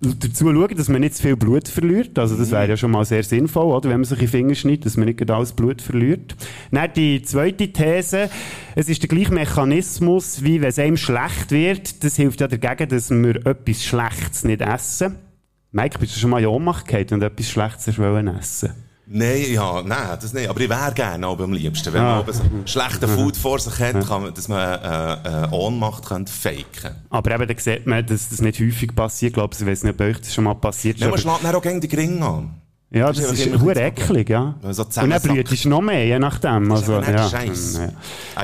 dazu 0.00 0.46
schauen, 0.46 0.76
dass 0.76 0.88
man 0.88 1.02
nicht 1.02 1.14
zu 1.14 1.22
viel 1.22 1.36
Blut 1.36 1.68
verliert. 1.68 2.18
Also 2.18 2.36
das 2.36 2.50
wäre 2.50 2.68
ja 2.68 2.76
schon 2.76 2.90
mal 2.90 3.04
sehr 3.04 3.22
sinnvoll, 3.22 3.66
oder? 3.66 3.90
wenn 3.90 4.00
man 4.00 4.04
sich 4.04 4.18
in 4.18 4.24
die 4.24 4.30
Finger 4.30 4.54
schneidet, 4.54 4.86
dass 4.86 4.96
man 4.96 5.06
nicht 5.06 5.18
gerade 5.18 5.34
alles 5.34 5.52
Blut 5.52 5.82
verliert. 5.82 6.34
Dann 6.70 6.92
die 6.94 7.22
zweite 7.22 7.72
These, 7.72 8.30
es 8.74 8.88
ist 8.88 9.02
der 9.02 9.08
gleiche 9.08 9.32
Mechanismus, 9.32 10.42
wie 10.42 10.60
wenn 10.60 10.68
es 10.68 10.78
einem 10.78 10.96
schlecht 10.96 11.50
wird. 11.50 12.02
Das 12.02 12.16
hilft 12.16 12.40
ja 12.40 12.48
dagegen, 12.48 12.88
dass 12.88 13.10
wir 13.10 13.46
etwas 13.46 13.84
Schlechtes 13.84 14.44
nicht 14.44 14.62
essen. 14.62 15.16
Mike, 15.72 15.98
bist 15.98 16.16
du 16.16 16.20
schon 16.20 16.30
mal 16.30 16.40
in 16.40 16.46
Ohnmacht 16.46 16.86
gefallen 16.86 17.08
und 17.12 17.22
etwas 17.22 17.50
Schlechtes 17.50 17.86
hast 17.86 17.98
wollen 17.98 18.28
essen? 18.28 18.72
Nein, 19.12 19.44
ja, 19.52 19.82
nein, 19.82 20.18
das 20.20 20.32
nicht. 20.32 20.48
Aber 20.48 20.60
ich 20.60 20.68
wäre 20.68 20.92
gerne 20.94 21.26
aber 21.26 21.42
am 21.44 21.52
liebsten, 21.52 21.92
wenn 21.92 22.00
Ah. 22.00 22.10
man 22.16 22.20
oben 22.20 22.32
so 22.32 22.42
schlechten 22.66 23.08
Food 23.08 23.36
vor 23.36 23.58
sich 23.58 23.76
hat, 23.80 24.06
kann 24.06 24.22
man, 24.22 24.32
dass 24.34 24.46
man 24.46 24.58
äh, 24.80 25.46
äh, 25.46 25.48
Ohnmacht 25.50 26.06
könnte 26.06 26.32
faken. 26.32 26.94
Aber 27.10 27.30
eben, 27.32 27.48
da 27.48 27.54
sieht 27.60 27.86
man, 27.88 28.06
dass 28.06 28.28
das 28.28 28.40
nicht 28.40 28.60
häufig 28.60 28.94
passiert. 28.94 29.30
Ich 29.30 29.34
glaube, 29.34 29.56
ich 29.58 29.66
weiß 29.66 29.82
nicht, 29.82 29.94
ob 29.94 30.00
euch 30.00 30.18
das 30.18 30.32
schon 30.32 30.44
mal 30.44 30.54
passiert 30.54 30.96
ist. 30.96 31.00
Ja, 31.00 31.08
man 31.08 31.14
aber- 31.14 31.22
schlägt 31.22 31.44
dann 31.44 31.54
auch 31.56 31.62
gegen 31.62 31.80
die 31.80 31.88
Gring 31.88 32.22
an. 32.22 32.50
Ja, 32.92 33.06
Das 33.08 33.18
das 33.18 33.32
ist 33.32 33.46
ist 33.46 33.60
hure 33.60 33.80
eklig, 33.80 34.28
ja. 34.30 34.54
So 34.70 34.82
Und 34.84 34.96
dann 35.10 35.22
blüht 35.22 35.50
es 35.52 35.64
noch 35.64 35.80
mehr, 35.80 36.06
je 36.06 36.18
nachdem. 36.18 36.70
Also, 36.72 36.94
aber 36.94 37.10
ja. 37.10 37.28
Scheiß. 37.28 37.78
Ja. 37.78 37.86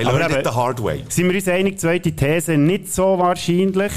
I 0.00 0.04
Aber 0.04 0.18
learned 0.18 0.30
eben- 0.36 0.40
it 0.40 0.46
the 0.46 0.52
hard 0.54 0.82
way. 0.82 1.04
Sind 1.08 1.28
wir 1.28 1.34
uns 1.34 1.48
einig, 1.48 1.78
zweite 1.80 2.10
These 2.12 2.56
nicht 2.56 2.92
so 2.92 3.18
wahrscheinlich. 3.18 3.92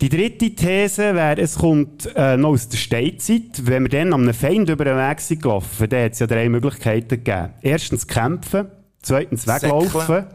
Die 0.00 0.08
dritte 0.08 0.54
These 0.54 1.14
wäre, 1.14 1.40
es 1.40 1.56
kommt 1.56 2.08
äh, 2.14 2.36
noch 2.36 2.50
aus 2.50 2.68
der 2.68 2.76
Steinzeit. 2.76 3.66
Wenn 3.66 3.84
wir 3.84 3.88
dann 3.88 4.12
an 4.12 4.22
einem 4.22 4.34
Feind 4.34 4.70
über 4.70 4.84
den 4.84 4.96
Weg 4.96 5.20
sind 5.20 5.42
gelaufen, 5.42 5.88
dann 5.88 6.04
hat 6.04 6.12
es 6.12 6.20
ja 6.20 6.26
drei 6.26 6.48
Möglichkeiten 6.48 7.08
gegeben. 7.08 7.54
Erstens 7.62 8.06
kämpfen, 8.06 8.68
zweitens 9.02 9.46
weglaufen 9.46 10.00
Säckeln. 10.00 10.26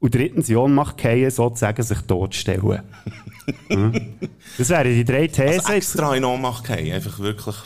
und 0.00 0.14
drittens 0.14 0.48
in 0.50 0.56
Ohnmacht 0.56 1.00
fallen, 1.00 1.30
sozusagen 1.30 1.82
sich 1.82 2.00
totstellen. 2.00 2.82
Hm? 3.66 4.14
Das 4.58 4.68
wären 4.68 4.94
die 4.94 5.04
drei 5.04 5.26
Thesen. 5.26 5.58
Also 5.58 5.72
extra 5.72 6.14
in 6.14 6.24
Ohnmacht 6.24 6.64
gehen, 6.64 6.94
einfach 6.94 7.18
wirklich 7.18 7.56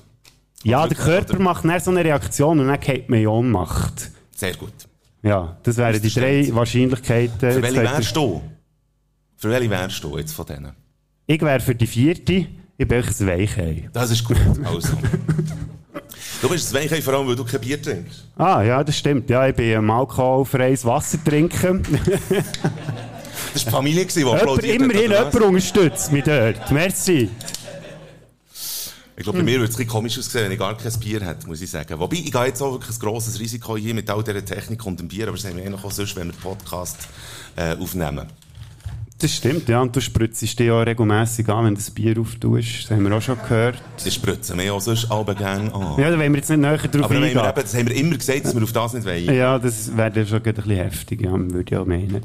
ja, 0.64 0.86
der 0.88 0.96
Körper 0.96 1.38
macht 1.38 1.64
dann 1.66 1.78
so 1.78 1.90
eine 1.90 2.02
Reaktion 2.02 2.58
und 2.58 2.68
dann 2.68 2.80
geht 2.80 3.10
man 3.10 3.20
in 3.20 3.26
Ohnmacht. 3.26 4.10
sehr 4.34 4.54
gut. 4.54 4.72
Ja, 5.22 5.58
das 5.62 5.76
wären 5.76 6.00
die 6.00 6.10
drei. 6.10 6.54
Wahrscheinlichkeiten. 6.54 7.52
Für 7.52 7.62
welche 7.62 7.82
wärst 7.82 8.16
du? 8.16 8.42
Für 9.36 9.50
welche 9.50 9.70
wärst 9.70 10.02
du 10.02 10.16
jetzt 10.16 10.32
von 10.32 10.46
denen? 10.46 10.83
Ich 11.26 11.40
wäre 11.40 11.60
für 11.60 11.74
die 11.74 11.86
vierte. 11.86 12.46
Ich 12.76 12.88
bin 12.88 12.98
euch 12.98 13.20
ein 13.20 13.26
Weichei. 13.26 13.88
Das 13.92 14.10
ist 14.10 14.24
gut. 14.24 14.36
Also. 14.64 14.88
du 16.42 16.48
bist 16.50 16.74
ein 16.74 16.82
Weichei, 16.82 17.00
vor 17.00 17.14
allem, 17.14 17.28
weil 17.28 17.36
du 17.36 17.44
kein 17.44 17.60
Bier 17.60 17.80
trinkst. 17.80 18.26
Ah, 18.36 18.62
ja, 18.62 18.84
das 18.84 18.98
stimmt. 18.98 19.30
Ja, 19.30 19.46
ich 19.46 19.54
bin 19.54 19.74
am 19.76 19.90
alkoholfreies 19.90 20.84
Wasser 20.84 21.22
trinken. 21.24 21.82
Das 23.52 23.64
war 23.66 23.70
die 23.70 23.76
Familie, 23.76 24.06
die 24.06 24.24
applaudiert 24.24 24.80
immerhin 24.80 25.12
jemand 25.12 25.34
unterstützt 25.34 26.10
mich 26.10 26.24
dort. 26.24 26.70
Merci. 26.72 27.30
Ich 29.16 29.22
glaube, 29.22 29.38
bei 29.38 29.44
mir 29.44 29.60
würde 29.60 29.72
es 29.72 29.78
ein 29.78 29.86
komisch 29.86 30.18
aussehen, 30.18 30.46
wenn 30.46 30.52
ich 30.52 30.58
gar 30.58 30.76
kein 30.76 30.92
Bier 30.98 31.24
hätte, 31.24 31.46
muss 31.46 31.60
ich 31.60 31.70
sagen. 31.70 31.98
Wobei, 32.00 32.16
ich 32.16 32.32
gehe 32.32 32.46
jetzt 32.46 32.60
auch 32.60 32.72
wirklich 32.72 32.96
ein 32.96 32.98
grosses 32.98 33.38
Risiko 33.38 33.76
hier 33.76 33.94
mit 33.94 34.10
all 34.10 34.24
dieser 34.24 34.44
Technik 34.44 34.84
und 34.84 34.98
dem 34.98 35.06
Bier, 35.06 35.28
aber 35.28 35.36
das 35.36 35.46
haben 35.46 35.56
wir 35.56 35.64
eh 35.64 35.70
noch 35.70 35.84
auch 35.84 35.92
sonst, 35.92 36.16
wenn 36.16 36.26
wir 36.26 36.34
Podcast 36.34 37.06
äh, 37.54 37.76
aufnehmen. 37.76 38.26
Das 39.24 39.36
stimmt, 39.36 39.70
ja. 39.70 39.80
Und 39.80 39.96
du 39.96 40.02
spritzt 40.02 40.42
dich 40.42 40.54
ja 40.58 40.78
regelmässig 40.82 41.48
an, 41.48 41.64
wenn 41.64 41.74
du 41.74 41.80
das 41.80 41.90
Bier 41.90 42.20
auftust. 42.20 42.84
Das 42.84 42.90
haben 42.90 43.08
wir 43.08 43.16
auch 43.16 43.22
schon 43.22 43.38
gehört. 43.38 43.76
Das 44.02 44.12
spritzen 44.14 44.58
wir 44.58 44.74
auch 44.74 44.82
sonst 44.82 45.10
alle 45.10 45.34
gerne 45.34 45.72
an. 45.74 45.94
Ja, 45.98 46.10
da 46.10 46.18
wollen 46.18 46.32
wir 46.32 46.36
jetzt 46.40 46.50
nicht 46.50 46.58
näher 46.60 46.76
drauf 46.76 47.04
aber 47.04 47.14
wir 47.14 47.22
eingehen. 47.22 47.38
eben, 47.42 47.54
das 47.62 47.74
haben 47.74 47.88
wir 47.88 47.96
immer 47.96 48.16
gesagt, 48.18 48.44
dass 48.44 48.54
wir 48.54 48.62
auf 48.62 48.72
das 48.72 48.92
nicht 48.92 49.06
wollen. 49.06 49.34
Ja, 49.34 49.58
das 49.58 49.96
wäre 49.96 50.10
dann 50.10 50.26
schon 50.26 50.42
ein 50.42 50.54
bisschen 50.54 50.76
heftig, 50.76 51.22
ja, 51.22 51.30
würde 51.32 51.64
ich 51.66 51.74
auch 51.74 51.86
meinen. 51.86 52.20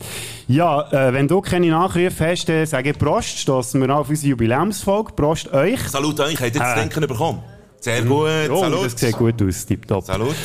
Ja, 0.50 0.92
äh, 0.92 1.13
wenn 1.13 1.30
du 1.30 1.40
keine 1.40 1.69
Nachrufe 1.69 2.28
hast, 2.31 2.50
dann 2.50 2.66
sage 2.66 2.90
ich 2.90 2.98
Prost, 3.00 3.38
stossen 3.40 3.80
wir 3.80 3.95
auf 3.95 4.10
unsere 4.10 4.31
Jubiläumsfolge. 4.31 5.13
Prost 5.13 5.54
euch. 5.54 5.80
Salut 5.88 6.19
euch, 6.19 6.34
habt 6.42 6.42
ihr 6.42 6.48
jetzt 6.48 6.60
Äh. 6.60 6.81
Denken 6.81 7.07
bekommen? 7.07 7.40
Sehr 7.80 8.02
gut, 8.02 8.28
Oh, 8.52 8.60
salut. 8.60 8.86
das 8.88 9.00
sieht 9.00 9.18
gut 9.18 9.42
aus, 9.42 9.66
tipptopp. 9.66 10.04
Salut. 10.04 10.36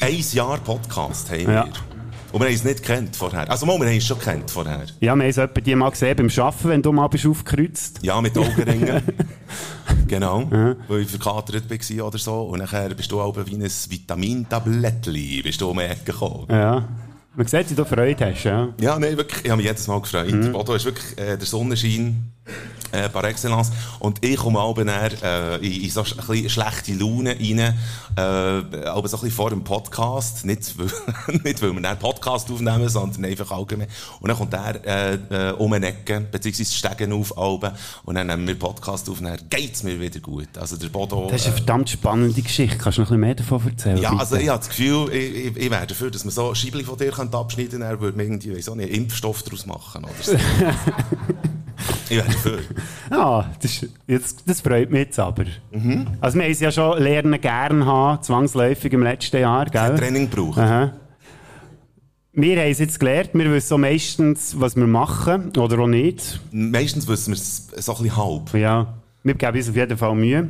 Ein 0.00 0.24
Jahr 0.32 0.58
Podcast 0.58 1.32
haben 1.32 1.52
Ja. 1.52 1.66
Und 2.36 2.42
wir 2.42 2.48
haben 2.48 2.54
es 2.54 2.64
nicht 2.64 2.82
gekannt 2.82 3.16
vorher. 3.16 3.50
Also, 3.50 3.64
mal, 3.64 3.80
wir 3.80 3.86
haben 3.86 3.96
es 3.96 4.06
schon 4.06 4.18
gekannt 4.18 4.50
vorher. 4.50 4.84
Ja, 5.00 5.00
wir 5.00 5.10
haben 5.12 5.20
es 5.22 5.38
etwa 5.38 5.58
die 5.58 5.74
mal 5.74 5.88
gesehen 5.88 6.14
beim 6.14 6.28
Arbeiten, 6.28 6.68
wenn 6.68 6.82
du 6.82 6.92
mal 6.92 7.08
bist 7.08 7.24
aufgekreuzt. 7.24 8.00
Ja, 8.02 8.20
mit 8.20 8.36
Augenringen. 8.36 9.00
genau. 10.06 10.46
Weil 10.86 11.00
ich 11.00 11.08
verkatert 11.08 11.64
war 11.70 12.06
oder 12.06 12.18
so. 12.18 12.42
Und 12.42 12.58
nachher 12.58 12.90
bist 12.90 13.10
du 13.10 13.22
auch 13.22 13.34
wie 13.46 13.54
ein 13.54 13.62
Vitamintablettli, 13.62 15.40
bist 15.44 15.62
du 15.62 15.70
um 15.70 15.78
die 15.78 15.84
Ecke 15.84 16.12
gekommen. 16.12 16.44
Ja. 16.50 16.86
Man 17.36 17.46
sieht, 17.46 17.70
wie 17.70 17.74
du 17.74 17.86
Freude 17.86 18.26
hast, 18.26 18.44
ja. 18.44 18.68
Ja, 18.82 18.98
nein, 18.98 19.16
wirklich. 19.16 19.42
Ich 19.42 19.50
habe 19.50 19.56
mich 19.56 19.66
jedes 19.66 19.86
Mal 19.86 20.02
gefreut. 20.02 20.30
Mhm. 20.30 20.52
Bodo 20.52 20.74
ist 20.74 20.84
wirklich 20.84 21.18
äh, 21.18 21.38
der 21.38 21.46
Sonnenschein 21.46 22.32
äh, 22.92 23.08
par 23.08 23.24
excellence. 23.24 23.70
Und 23.98 24.24
ich 24.24 24.36
komme 24.36 24.60
auch 24.60 24.74
dann, 24.74 24.88
äh, 24.88 25.56
in, 25.56 25.82
in 25.82 25.90
so 25.90 26.02
sch- 26.02 26.18
ein 26.30 26.48
schlechte 26.50 26.94
Laune 26.94 27.30
rein, 27.38 27.58
äh, 28.16 28.86
aber 28.88 29.08
so 29.08 29.20
ein 29.20 29.30
vor 29.30 29.50
dem 29.50 29.64
Podcast. 29.64 30.44
Nicht, 30.44 30.78
weil, 30.78 30.86
nicht 31.44 31.62
weil 31.62 31.72
wir 31.72 31.88
einen 31.88 31.98
Podcast 31.98 32.50
aufnehmen, 32.50 32.88
sondern 32.88 33.24
einfach 33.24 33.50
allgemein. 33.50 33.88
Und 34.20 34.28
dann 34.28 34.36
kommt 34.36 34.54
er 34.54 34.84
äh, 34.84 35.14
äh, 35.50 35.52
um 35.52 35.72
eine 35.72 35.88
Ecke, 35.88 36.20
beziehungsweise 36.30 36.72
Stegen 36.74 37.12
auf, 37.12 37.36
Alben, 37.36 37.72
und 38.04 38.14
dann 38.14 38.26
nehmen 38.26 38.46
wir 38.46 38.58
Podcast 38.58 39.08
auf 39.10 39.18
und 39.18 39.24
dann 39.26 39.38
geht's 39.50 39.82
mir 39.82 40.00
wieder 40.00 40.20
gut. 40.20 40.56
Also 40.58 40.76
der 40.76 40.88
Bodo... 40.88 41.28
Das 41.30 41.42
ist 41.42 41.46
eine 41.48 41.56
verdammt 41.56 41.90
spannende 41.90 42.40
Geschichte. 42.42 42.78
Kannst 42.78 42.98
du 42.98 43.02
noch 43.02 43.10
ein 43.10 43.20
bisschen 43.20 43.20
mehr 43.20 43.34
davon 43.34 43.66
erzählen? 43.68 43.98
Ja, 43.98 44.10
bitte? 44.10 44.20
also 44.20 44.36
ich 44.36 44.48
habe 44.48 44.58
das 44.58 44.68
Gefühl, 44.68 45.12
ich, 45.12 45.34
ich, 45.46 45.56
ich 45.56 45.70
wäre 45.70 45.86
dafür, 45.86 46.10
dass 46.10 46.24
man 46.24 46.32
so 46.32 46.54
Scheibli 46.54 46.84
von 46.84 46.96
dir 46.96 47.12
abschneiden 47.18 47.70
könnte, 47.70 47.78
dann 47.78 48.00
würde 48.00 48.16
man 48.16 48.26
irgendwie 48.26 48.62
so 48.62 48.72
einen 48.72 48.88
Impfstoff 48.88 49.42
daraus 49.42 49.66
machen 49.66 50.04
oder 50.04 50.12
so. 50.22 50.32
ich 52.10 52.16
wäre 52.16 52.26
dafür. 52.26 52.58
Ja, 53.10 53.50
das, 53.60 53.82
ist, 53.82 53.92
jetzt, 54.06 54.42
das 54.46 54.60
freut 54.60 54.90
mich 54.90 55.00
jetzt 55.00 55.18
aber. 55.18 55.44
Mhm. 55.72 56.06
Also 56.20 56.38
wir 56.38 56.44
haben 56.44 56.52
es 56.52 56.60
ja 56.60 56.70
schon 56.70 57.02
lernen 57.02 57.40
gern 57.40 57.84
haben, 57.86 58.22
zwangsläufig 58.22 58.92
im 58.92 59.02
letzten 59.02 59.40
Jahr, 59.40 59.66
gell? 59.66 59.96
Training 59.96 60.28
braucht. 60.28 60.58
Aha. 60.58 60.92
Wir 62.32 62.60
haben 62.60 62.70
es 62.70 62.80
jetzt 62.80 63.00
gelernt, 63.00 63.30
wir 63.32 63.50
wissen 63.50 63.68
so 63.68 63.78
meistens, 63.78 64.60
was 64.60 64.76
wir 64.76 64.86
machen, 64.86 65.56
oder 65.56 65.78
auch 65.78 65.86
nicht. 65.86 66.38
Meistens 66.52 67.08
wissen 67.08 67.32
wir 67.32 67.38
es 67.38 67.68
so 67.68 67.94
ein 67.94 68.02
bisschen 68.02 68.16
halb. 68.16 68.54
Ja, 68.54 68.94
wir 69.22 69.34
geben 69.34 69.56
uns 69.56 69.68
auf 69.70 69.76
jeden 69.76 69.96
Fall 69.96 70.14
Mühe. 70.14 70.48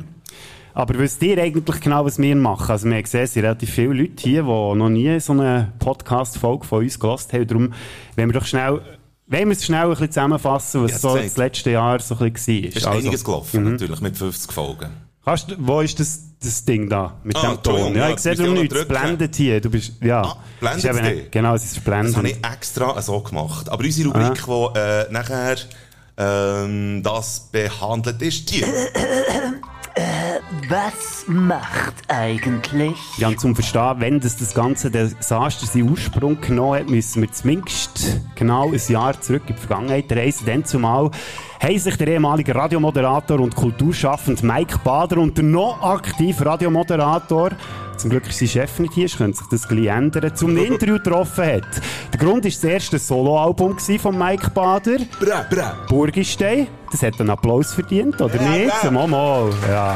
Aber 0.77 0.99
wisst 0.99 1.23
ihr 1.23 1.41
eigentlich 1.41 1.81
genau, 1.81 2.05
was 2.05 2.19
wir 2.19 2.35
machen? 2.35 2.69
Also 2.69 2.87
wir 2.87 3.01
gesehen, 3.01 3.21
es 3.21 3.33
sind 3.33 3.45
relativ 3.45 3.71
viele 3.71 3.93
Leute 3.93 4.21
hier, 4.21 4.43
die 4.43 4.47
noch 4.47 4.89
nie 4.89 5.19
so 5.19 5.33
eine 5.33 5.73
Podcast-Folge 5.79 6.67
von 6.67 6.83
uns 6.83 6.99
gehört 6.99 7.33
haben. 7.33 7.47
Darum 7.47 7.73
wollen 8.15 8.29
wir 8.29 8.39
doch 8.39 8.45
schnell, 8.45 8.81
wollen 9.27 9.49
wir 9.49 9.51
es 9.57 9.65
schnell 9.65 9.83
ein 9.83 9.89
bisschen 9.89 10.11
zusammenfassen, 10.11 10.83
was 10.83 10.91
Ja, 10.91 10.97
so 10.99 11.17
das 11.17 11.37
letzte 11.37 11.71
Jahr 11.71 11.99
so 11.99 12.17
ein 12.17 12.31
bisschen 12.33 12.63
war. 12.63 12.69
Es 12.69 12.75
ist 12.75 12.85
Also, 12.87 12.99
einiges 12.99 13.23
gelaufen, 13.23 13.63
natürlich, 13.71 14.01
mit 14.01 14.17
50 14.17 14.51
Folgen. 14.51 14.89
Kannst, 15.25 15.55
wo 15.59 15.81
ist 15.81 15.99
das, 15.99 16.21
das 16.41 16.63
Ding 16.63 16.87
da 16.89 17.15
mit 17.23 17.35
Ah, 17.35 17.55
dem 17.55 17.61
Ton? 17.63 17.95
Ja, 17.95 18.09
ich 18.09 18.19
sehe 18.19 18.33
auch 18.33 18.53
nichts. 18.53 18.73
Es 18.73 18.87
blendet 18.87 19.35
hier. 19.35 19.59
Du 19.59 19.69
bist, 19.69 19.91
ja. 20.01 20.21
Ah, 20.21 20.37
blendet 20.61 20.85
Es 20.85 20.95
ist 20.97 21.05
eben? 21.05 21.31
Genau, 21.31 21.53
es 21.55 21.63
ist 21.65 21.77
Das 21.77 21.85
habe 21.85 22.03
blendend. 22.03 22.27
ich 22.27 22.45
extra 22.49 23.01
so 23.01 23.19
gemacht. 23.19 23.67
Aber 23.69 23.83
unsere 23.83 24.07
Rubrik, 24.09 24.45
die 24.45 24.79
äh, 24.79 25.11
nachher 25.11 25.57
ähm, 26.17 27.03
das 27.03 27.49
behandelt 27.51 28.21
ist 28.21 28.49
die. 28.51 28.63
Was 30.69 31.25
macht 31.27 31.93
eigentlich? 32.07 32.97
Ja, 33.17 33.29
und 33.29 33.39
zum 33.39 33.55
Verstehen, 33.55 33.95
wenn 33.99 34.19
das, 34.19 34.37
das 34.37 34.53
ganze 34.53 34.91
Desaster 34.91 35.65
seinen 35.65 35.89
Ursprung 35.89 36.39
genommen 36.41 36.79
hat, 36.79 36.89
müssen 36.89 37.21
wir 37.21 37.31
zumindest 37.31 38.19
genau 38.35 38.71
ein 38.71 38.81
Jahr 38.87 39.19
zurück 39.19 39.43
in 39.47 39.55
die 39.55 39.61
Vergangenheit 39.61 40.11
reisen. 40.11 40.45
Denn 40.45 40.65
zumal 40.65 41.09
haben 41.61 41.79
sich 41.79 41.95
der 41.95 42.07
ehemalige 42.09 42.53
Radiomoderator 42.53 43.39
und 43.39 43.55
Kulturschaffende 43.55 44.45
Mike 44.45 44.79
Bader 44.83 45.17
und 45.19 45.37
der 45.37 45.45
noch 45.45 45.81
aktive 45.81 46.45
Radiomoderator 46.45 47.51
zum 47.97 48.11
Glück 48.11 48.27
ist 48.27 48.37
sein 48.37 48.47
Chef 48.47 48.77
nicht 48.79 48.93
hier, 48.93 49.05
es 49.05 49.17
könnte 49.17 49.39
sich 49.39 49.47
das 49.47 49.67
gleich 49.67 49.87
ändern, 49.87 50.35
zum 50.35 50.55
Interview 50.57 50.97
getroffen 50.97 51.45
hat. 51.45 51.81
Der 52.13 52.19
Grund 52.19 52.43
war 52.43 52.51
das 52.51 52.63
erste 52.63 52.99
Soloalbum 52.99 53.79
von 53.79 54.17
Mike 54.17 54.51
Bader. 54.51 54.99
Bra, 55.19 55.45
bra. 55.49 55.75
Burgistein. 55.89 56.67
Das 56.91 57.03
hat 57.03 57.19
einen 57.19 57.29
Applaus 57.29 57.73
verdient, 57.73 58.21
oder 58.21 58.35
Ja, 58.41 58.49
nicht? 58.49 58.73
ja. 58.83 58.91
Mal, 58.91 59.07
mal. 59.07 59.49
Ja. 59.69 59.95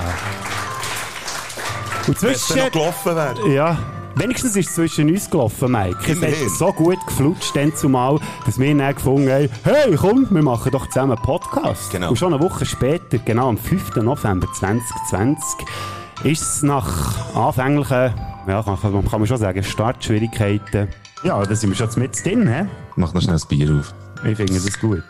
Und 2.07 2.21
Wenn 2.21 2.31
es 2.31 2.47
dann 2.47 2.57
noch 2.57 2.71
gelaufen 2.71 3.15
wäre. 3.15 3.49
ja. 3.53 3.77
Wenigstens 4.15 4.57
ist 4.57 4.67
es 4.69 4.75
zwischen 4.75 5.09
uns 5.09 5.29
gelaufen, 5.29 5.71
Mike. 5.71 5.97
Es 6.11 6.21
hat 6.21 6.49
so 6.59 6.73
gut 6.73 6.97
geflutscht 7.07 7.55
dann 7.55 7.73
zumal, 7.73 8.19
dass 8.45 8.59
wir 8.59 8.75
dann 8.75 8.93
gefunden 8.93 9.31
haben, 9.31 9.49
hey, 9.63 9.95
komm, 9.95 10.27
wir 10.29 10.43
machen 10.43 10.69
doch 10.73 10.85
zusammen 10.87 11.13
einen 11.13 11.21
Podcast. 11.21 11.89
Genau. 11.91 12.09
Und 12.09 12.17
schon 12.17 12.33
eine 12.33 12.43
Woche 12.43 12.65
später, 12.65 13.19
genau 13.19 13.47
am 13.47 13.57
5. 13.57 13.95
November 13.97 14.47
2020, 14.53 15.65
ist 16.25 16.41
es 16.41 16.61
nach 16.61 17.33
anfänglichen, 17.35 18.13
ja, 18.47 18.61
kann, 18.63 18.77
kann 18.81 19.19
man 19.21 19.27
schon 19.27 19.37
sagen, 19.37 19.63
Startschwierigkeiten, 19.63 20.89
ja, 21.23 21.41
da 21.41 21.55
sind 21.55 21.69
wir 21.69 21.77
schon 21.77 22.01
mit 22.03 22.25
drin, 22.25 22.45
hä? 22.49 22.65
Mach 22.97 23.13
noch 23.13 23.21
schnell 23.21 23.35
das 23.35 23.45
Bier 23.45 23.71
auf. 23.79 23.93
Ich 24.25 24.35
finde 24.35 24.59
das 24.59 24.77
gut. 24.77 25.03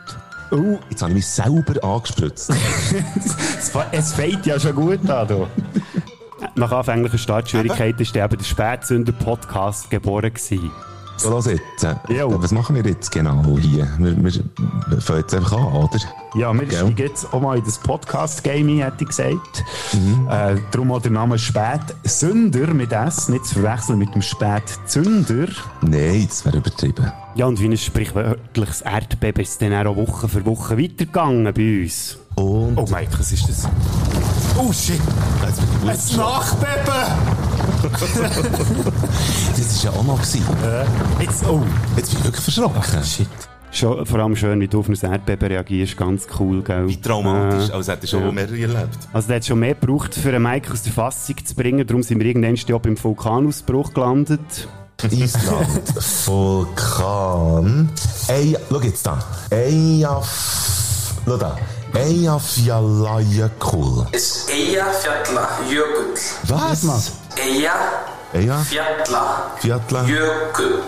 Oh, 0.51 0.77
jetzt 0.89 1.01
habe 1.01 1.11
ich 1.11 1.15
mich 1.15 1.27
selber 1.27 1.83
angespritzt. 1.83 2.53
Es, 3.91 4.13
fängt 4.13 4.45
ja 4.45 4.59
schon 4.59 4.75
gut 4.75 5.09
an, 5.09 5.27
du. 5.27 5.47
Nach 6.55 6.71
anfänglichen 6.71 7.19
Startschwierigkeiten 7.19 8.05
dann 8.13 8.25
eben 8.25 8.37
der 8.37 8.45
Spätsünder-Podcast 8.45 9.89
geboren 9.89 10.33
gewesen. 10.33 10.71
So, 11.21 11.29
los 11.29 11.45
jetzt. 11.45 11.83
Äh. 11.83 11.95
Was 12.09 12.51
machen 12.51 12.75
wir 12.75 12.83
jetzt 12.83 13.11
genau 13.11 13.43
hier? 13.59 13.87
Wir, 13.99 14.23
wir 14.23 15.01
fangen 15.01 15.19
jetzt 15.19 15.35
einfach 15.35 15.51
an, 15.55 15.65
oder? 15.65 15.99
Ja, 16.33 16.51
wir 16.51 16.65
steigen 16.65 16.97
jetzt 16.97 17.31
auch 17.31 17.39
mal 17.39 17.59
in 17.59 17.63
das 17.63 17.77
Podcast-Gaming, 17.77 18.79
hätte 18.79 19.03
ich 19.03 19.07
gesagt. 19.09 19.63
Äh, 20.29 20.55
darum 20.71 20.91
auch 20.91 21.01
der 21.01 21.11
Name 21.11 21.37
Spätsünder 21.37 22.73
mit 22.73 22.91
S, 22.91 23.29
nicht 23.29 23.45
zu 23.45 23.59
verwechseln 23.59 23.99
mit 23.99 24.15
dem 24.15 24.23
Spätzünder. 24.23 25.47
Nein, 25.81 26.25
das 26.27 26.43
wäre 26.43 26.57
übertrieben. 26.57 27.11
Ja, 27.35 27.45
und 27.45 27.59
wie 27.61 27.65
ein 27.65 27.77
sprichwörtliches 27.77 28.81
Erdbeben 28.81 29.43
ist 29.43 29.49
es 29.49 29.57
dann 29.59 29.85
auch 29.85 29.95
Woche 29.95 30.27
für 30.27 30.43
Woche 30.43 30.75
weitergegangen 30.75 31.53
bei 31.53 31.83
uns. 31.83 32.17
Und 32.33 32.77
Oh 32.77 32.87
Mike, 32.89 33.11
was 33.19 33.31
ist 33.31 33.47
das? 33.47 33.67
Oh 34.57 34.73
shit! 34.73 34.99
Ein 35.85 35.97
Nachbeben! 38.21 38.93
war 39.83 39.83
ja 39.83 39.91
auch 39.91 40.03
noch. 40.03 40.21
Gewesen. 40.21 40.45
Jetzt, 41.19 41.43
oh! 41.47 41.61
Jetzt 41.95 42.09
bin 42.11 42.19
ich 42.19 42.25
wirklich 42.25 42.43
verschrocken. 42.43 43.03
Shit. 43.03 43.27
Schon, 43.73 44.05
vor 44.05 44.19
allem 44.19 44.35
schön, 44.35 44.59
wie 44.59 44.67
du 44.67 44.81
auf 44.81 44.89
ein 44.89 44.97
Erdbeben 45.01 45.47
reagierst, 45.47 45.95
ganz 45.95 46.27
cool, 46.39 46.61
gell? 46.61 46.89
Wie 46.89 46.99
traumatisch, 46.99 47.69
Äh, 47.69 47.73
als 47.73 47.87
hätte 47.87 48.05
schon 48.05 48.25
ja. 48.25 48.31
mehrere 48.31 48.59
erlebt. 48.59 48.97
Also, 49.13 49.29
der 49.29 49.37
hat 49.37 49.45
schon 49.45 49.59
mehr 49.59 49.75
gebraucht, 49.75 50.13
für 50.13 50.27
einen 50.29 50.43
Mike 50.43 50.73
aus 50.73 50.83
der 50.83 50.91
Fassung 50.91 51.37
zu 51.45 51.55
bringen. 51.55 51.87
Darum 51.87 52.03
sind 52.03 52.19
wir 52.19 52.25
irgendwann 52.25 52.55
ja 52.55 52.77
beim 52.77 53.01
Vulkanausbruch 53.01 53.93
gelandet. 53.93 54.67
Island, 55.09 55.95
Vulkan. 56.27 57.89
Ey, 58.27 58.57
schau 58.69 58.81
jetzt 58.81 59.07
da. 59.07 59.19
Eyjaf... 59.49 61.13
Schau 61.25 61.37
da. 61.37 61.57
Eyjafjallajökull. 61.93 64.05
is 64.11 64.47
Eyjafjallajökull. 64.49 66.13
Was? 66.47 67.13
Eyja 67.35 67.73
Eyja? 68.33 68.59
Fjalla 68.63 69.51
Fjalla? 69.59 70.03
Jökull. 70.07 70.83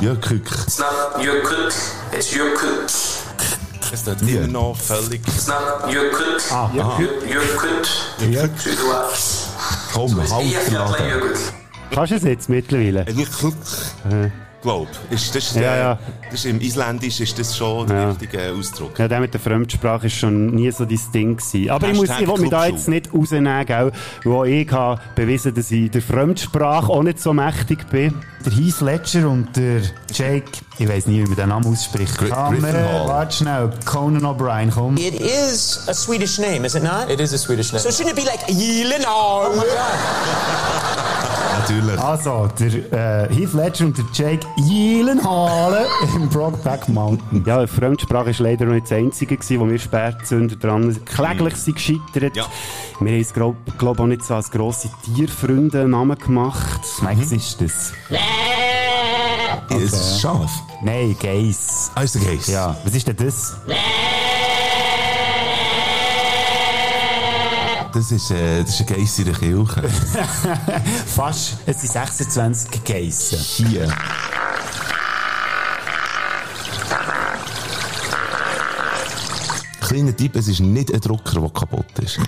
Jökull. 0.00 0.40
It's 0.66 0.78
not 0.78 1.22
Jökull, 1.24 1.68
it's 2.12 2.32
Jökull. 2.36 2.84
Es 3.92 4.02
tut 4.04 4.20
immer 4.22 4.46
noch 4.48 4.76
völlig... 4.80 5.20
It's 5.26 5.46
not 5.48 5.92
Jökull. 5.92 6.36
Ah, 6.50 6.68
Jö- 6.98 7.26
Jökull. 7.26 7.84
Südwärts. 8.58 9.46
Komm, 9.94 10.16
halt 10.18 10.30
Laden. 10.30 10.46
Eyjafjallajökull. 10.46 11.36
Kannst 11.94 12.10
du 12.12 12.16
es 12.16 12.22
jetzt 12.22 12.48
mittlerweile? 12.48 13.06
Glaub. 14.60 14.88
Ist 15.10 15.32
das, 15.36 15.54
Ja, 15.54 15.60
der, 15.60 15.76
ja. 15.76 15.98
das 16.32 16.40
ist 16.40 16.46
Im 16.46 16.60
Isländisch 16.60 17.20
ist 17.20 17.38
das 17.38 17.56
schon 17.56 17.86
der 17.86 17.96
Ja. 17.96 18.08
richtige 18.10 18.52
Ausdruck. 18.58 18.98
Ja, 18.98 19.06
der 19.06 19.20
mit 19.20 19.32
der 19.32 19.40
Fremdsprache 19.40 20.08
ist 20.08 20.16
schon 20.16 20.46
nie 20.48 20.68
so 20.72 20.84
dein 20.84 21.00
Ding 21.14 21.36
gewesen. 21.36 21.70
Aber 21.70 21.86
ich, 21.88 21.94
muss, 21.96 22.08
Hashtag 22.08 22.22
ich 22.22 22.28
will 22.28 22.40
mich 22.40 22.50
da 22.50 22.66
jetzt 22.66 22.88
nicht 22.88 23.14
rausnehmen, 23.14 23.64
gell? 23.66 23.92
Auch 24.26 24.44
ich 24.44 24.70
habe 24.72 25.00
bewiesen, 25.14 25.54
dass 25.54 25.70
ich 25.70 25.92
der 25.92 26.02
Fremdsprache 26.02 26.90
auch 26.90 27.04
nicht 27.04 27.20
so 27.20 27.32
mächtig 27.32 27.88
bin. 27.90 28.12
Der 28.44 28.52
Heath 28.52 28.80
Ledger 28.80 29.28
und 29.28 29.56
der 29.56 29.80
Jake, 30.12 30.50
ich 30.78 30.88
weiss 30.88 31.06
nie, 31.06 31.18
wie 31.22 31.26
man 31.26 31.36
den 31.36 31.48
Namen 31.50 31.66
ausspricht. 31.72 32.18
Gri- 32.18 32.28
Gyllenhaal. 32.30 33.06
warte 33.08 33.36
schnell. 33.36 33.70
Conan 33.84 34.24
O'Brien, 34.24 34.70
komm. 34.72 34.96
It 34.96 35.20
is 35.20 35.84
a 35.88 35.94
Swedish 35.94 36.38
name, 36.38 36.64
is 36.66 36.74
it 36.74 36.82
not? 36.82 37.08
It 37.08 37.20
is 37.20 37.32
a 37.32 37.38
Swedish 37.38 37.72
name. 37.72 37.80
So 37.80 37.90
shouldn't 37.90 38.10
it 38.10 38.16
be 38.16 38.22
like 38.22 38.40
Yelenal? 38.48 39.52
Natürlich. 41.60 41.98
Also, 42.00 42.48
der 42.58 43.26
äh, 43.28 43.34
Heath 43.34 43.52
Ledger 43.52 43.86
und 43.86 43.98
der 43.98 44.04
Jake 44.14 44.46
Jelenhalen 44.56 45.86
im 46.14 46.28
Brokeback 46.28 46.88
Mountain. 46.88 47.44
Ja, 47.46 47.66
Fremdsprache 47.66 48.30
ist 48.30 48.40
leider 48.40 48.64
noch 48.64 48.74
nicht 48.74 48.86
das 48.86 48.92
Einzige 48.92 49.36
gewesen, 49.36 49.60
wo 49.60 49.68
wir 49.68 49.78
Spätzünder 49.78 50.56
dran 50.56 50.96
kläglich 51.04 51.56
sind 51.56 51.76
gescheitert. 51.76 52.36
Ja. 52.36 52.46
Wir 53.00 53.12
haben 53.12 53.20
es, 53.20 53.32
glaube 53.32 53.56
glaub, 53.78 54.00
auch 54.00 54.06
nicht 54.06 54.24
so 54.24 54.34
als 54.34 54.50
grosse 54.50 54.90
Tierfreunde 55.04 55.82
einen 55.82 55.90
Namen 55.90 56.18
gemacht. 56.18 56.80
Mhm. 57.00 57.06
Was 57.20 57.32
ist 57.32 57.60
das? 57.60 57.92
Ist 59.70 59.92
es 59.92 60.20
scharf? 60.20 60.50
Nein, 60.82 61.16
Geiss. 61.20 61.90
Ah, 61.94 62.02
ist 62.02 62.14
der 62.14 62.22
Geist? 62.22 62.48
Ja, 62.48 62.76
was 62.84 62.94
ist 62.94 63.06
denn 63.06 63.16
das? 63.16 63.56
Das 67.92 68.12
ist, 68.12 68.30
äh, 68.30 68.62
das 68.62 68.80
ist 68.80 68.80
ein 68.80 68.86
Geist 68.86 69.18
in 69.18 69.24
der 69.24 69.34
Kirche. 69.34 69.88
Fast. 71.06 71.58
Es 71.66 71.80
sind 71.80 71.92
26 71.92 72.84
Geissen. 72.84 73.38
Hier. 73.38 73.88
Kleiner 79.80 80.14
Tipp, 80.14 80.36
es 80.36 80.48
ist 80.48 80.60
nicht 80.60 80.92
ein 80.92 81.00
Drucker, 81.00 81.40
der 81.40 81.50
kaputt 81.50 81.98
ist. 82.02 82.20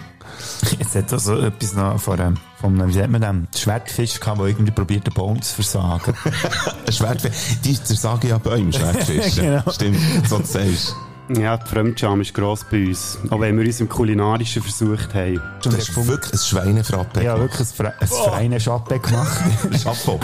Jetzt 0.79 0.95
hat 0.95 1.13
also 1.13 1.39
etwas 1.41 1.75
noch 1.75 2.01
von 2.01 2.19
einem, 2.19 2.37
von 2.59 2.81
einem, 2.81 2.89
wie 2.89 2.95
sagt 2.95 3.11
man 3.11 3.21
dem, 3.21 3.49
Schwertfisch 3.55 4.19
gehabt, 4.19 4.39
der 4.41 4.47
irgendwie 4.47 4.71
probiert, 4.73 5.07
den 5.07 5.13
Baum 5.13 5.43
zu 5.43 5.57
versagen. 5.57 6.15
Schwertfisch. 6.91 7.33
Die 7.63 7.83
zersagen 7.83 8.31
ja 8.31 8.39
Bäume, 8.39 8.73
Schwertfische. 8.73 9.43
Genau. 9.43 9.71
Stimmt, 9.71 9.99
so 10.27 10.39
du 10.39 10.47
sagst. 10.47 10.97
Ja, 11.39 11.57
die 11.57 11.69
Fremdscham 11.69 12.21
ist 12.21 12.35
gross 12.35 12.65
bei 12.69 12.87
uns. 12.87 13.19
Auch 13.31 13.41
wenn 13.41 13.57
wir 13.57 13.65
uns 13.65 13.81
im 13.81 13.89
Kulinarischen 13.89 14.63
versucht 14.63 15.15
haben. 15.15 15.41
Du 15.63 15.71
hast 15.71 15.95
wirklich 16.09 16.33
ein 16.33 16.39
Schweinefrappe 16.39 17.23
ja, 17.23 17.35
gemacht. 17.35 17.53
wirklich 17.53 17.69
ein, 17.81 18.09
Fre 18.09 18.61
Schappe 18.61 18.99
gemacht. 18.99 19.39
Chapeau. 19.83 20.19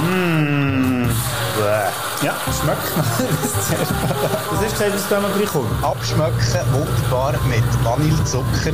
ja, 2.22 2.34
schmeckt 2.60 2.96
noch. 2.96 3.04
Was 4.50 4.60
hast 4.60 4.80
du 4.80 4.84
gesagt, 4.84 4.94
was 4.94 5.08
da 5.08 5.20
noch 5.20 5.32
drin 5.36 5.46
kommt? 5.46 5.84
abschmecken, 5.84 6.72
wunderbar 6.72 7.34
mit 7.48 7.84
Vanillezucker 7.84 8.72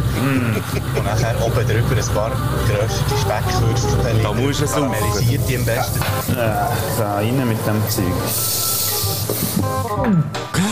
und 0.97 1.05
nachher 1.05 1.35
oben 1.45 1.67
drüber 1.67 1.97
ein 1.97 2.15
paar 2.15 2.33
geröstete 2.67 3.19
Speckwürfel. 3.21 4.23
Da 4.23 4.33
musst 4.33 4.61
du 4.61 4.65
es 4.65 4.73
Karamellisiert 4.73 5.49
die 5.49 5.57
am 5.57 5.65
besten. 5.67 6.01
Da 6.35 7.15
rein 7.15 7.49
mit 7.49 7.59
dem 7.67 7.89
Zeug. 7.91 8.72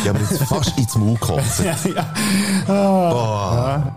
Ja, 0.05 0.11
aber 0.11 0.21
jetzt 0.21 0.43
fast 0.45 0.79
ins 0.79 0.97
Maul 0.97 1.17
kotzen. 1.19 1.67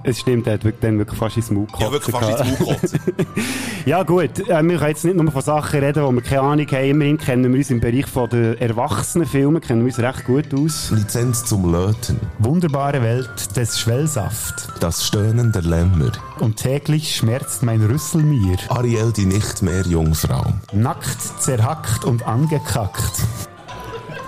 Es 0.03 0.19
stimmt, 0.19 0.47
er 0.47 0.55
hat 0.55 0.63
wirklich, 0.63 0.81
dann 0.81 0.97
wirklich 0.97 1.17
fast 1.17 1.37
ins 1.37 1.51
Maul 1.51 1.67
Ja, 1.79 1.91
wirklich 1.91 2.15
fast 2.15 2.45
ins 2.45 2.59
Maul. 2.59 2.75
Ja 3.85 4.03
gut, 4.03 4.39
äh, 4.39 4.63
wir 4.63 4.77
können 4.77 4.89
jetzt 4.89 5.05
nicht 5.05 5.15
nur 5.15 5.31
von 5.31 5.41
Sachen 5.41 5.79
reden, 5.79 6.03
wo 6.03 6.11
wir 6.11 6.21
keine 6.21 6.41
Ahnung 6.41 6.67
haben. 6.67 6.89
Immerhin 6.89 7.17
kennen 7.17 7.51
wir 7.51 7.57
uns 7.57 7.69
im 7.69 7.79
Bereich 7.79 8.07
von 8.07 8.29
der 8.29 8.61
Erwachsenenfilme 8.61 9.61
kennen 9.61 9.81
wir 9.81 9.87
uns 9.87 9.99
recht 9.99 10.25
gut 10.25 10.53
aus. 10.53 10.91
Lizenz 10.91 11.45
zum 11.45 11.71
Löten. 11.71 12.19
Wunderbare 12.39 13.01
Welt 13.01 13.55
des 13.55 13.79
Schwellsaft. 13.79 14.67
Das 14.79 15.05
Stöhnen 15.05 15.51
der 15.51 15.61
Lämmer. 15.61 16.11
Und 16.39 16.57
täglich 16.57 17.15
schmerzt 17.15 17.63
mein 17.63 17.81
Rüssel 17.81 18.23
mir. 18.23 18.57
Ariel, 18.69 19.11
die 19.11 19.25
nicht 19.25 19.61
mehr 19.61 19.81
Jungfrau. 19.83 20.53
Nackt, 20.73 21.41
zerhackt 21.41 22.05
und 22.05 22.25
angekackt. 22.25 23.21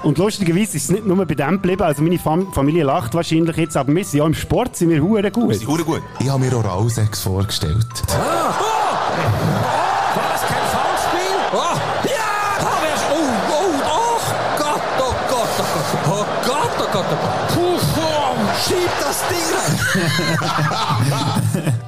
Und 0.06 0.18
lustigerweise 0.20 0.78
ist 0.78 0.84
es 0.84 0.92
nicht 0.92 1.08
nur 1.08 1.26
bei 1.26 1.34
dem 1.34 1.54
geblieben. 1.54 1.82
Also 1.82 2.04
meine 2.04 2.20
Fam 2.20 2.54
Familie 2.54 2.84
lacht 2.84 3.16
wahrscheinlich 3.16 3.58
jetzt, 3.58 3.76
aber 3.76 3.92
wir 3.92 4.06
sind 4.06 4.20
ja 4.20 4.26
im 4.28 4.36
Sport, 4.36 4.76
sind 4.76 4.92
wir 4.92 5.02
hure 5.02 5.32
gut. 5.32 5.56
Sie 5.56 5.66
hure 5.66 5.84
gut. 5.84 6.04
Ich 6.20 6.30
habe 6.30 6.46
mir 6.46 6.56
Oralsex 6.56 7.22
vorgestellt. 7.24 7.88
War 8.08 8.54
das 10.32 10.42
kein 10.42 10.68
Foulspiel? 10.72 11.36
Oh, 11.54 11.76
ja! 12.06 12.36
Oh, 12.62 12.78
wer 12.84 12.94
ist, 12.94 13.06
oh, 13.12 13.16
oh, 13.50 13.82
oh 13.90 14.20
Gott, 14.60 14.86
oh 15.00 15.16
Gott, 15.28 15.50
oh 15.58 15.66
Gott, 15.74 16.06
oh 16.06 16.26
Gott, 16.46 16.70
oh 16.78 16.88
Gott, 16.94 17.06
oh 17.10 17.16
Gott. 17.24 17.48
Puh, 17.56 17.80
puh, 17.96 18.38
schieb 18.64 18.94
das 19.02 19.20
Ding! 19.28 19.50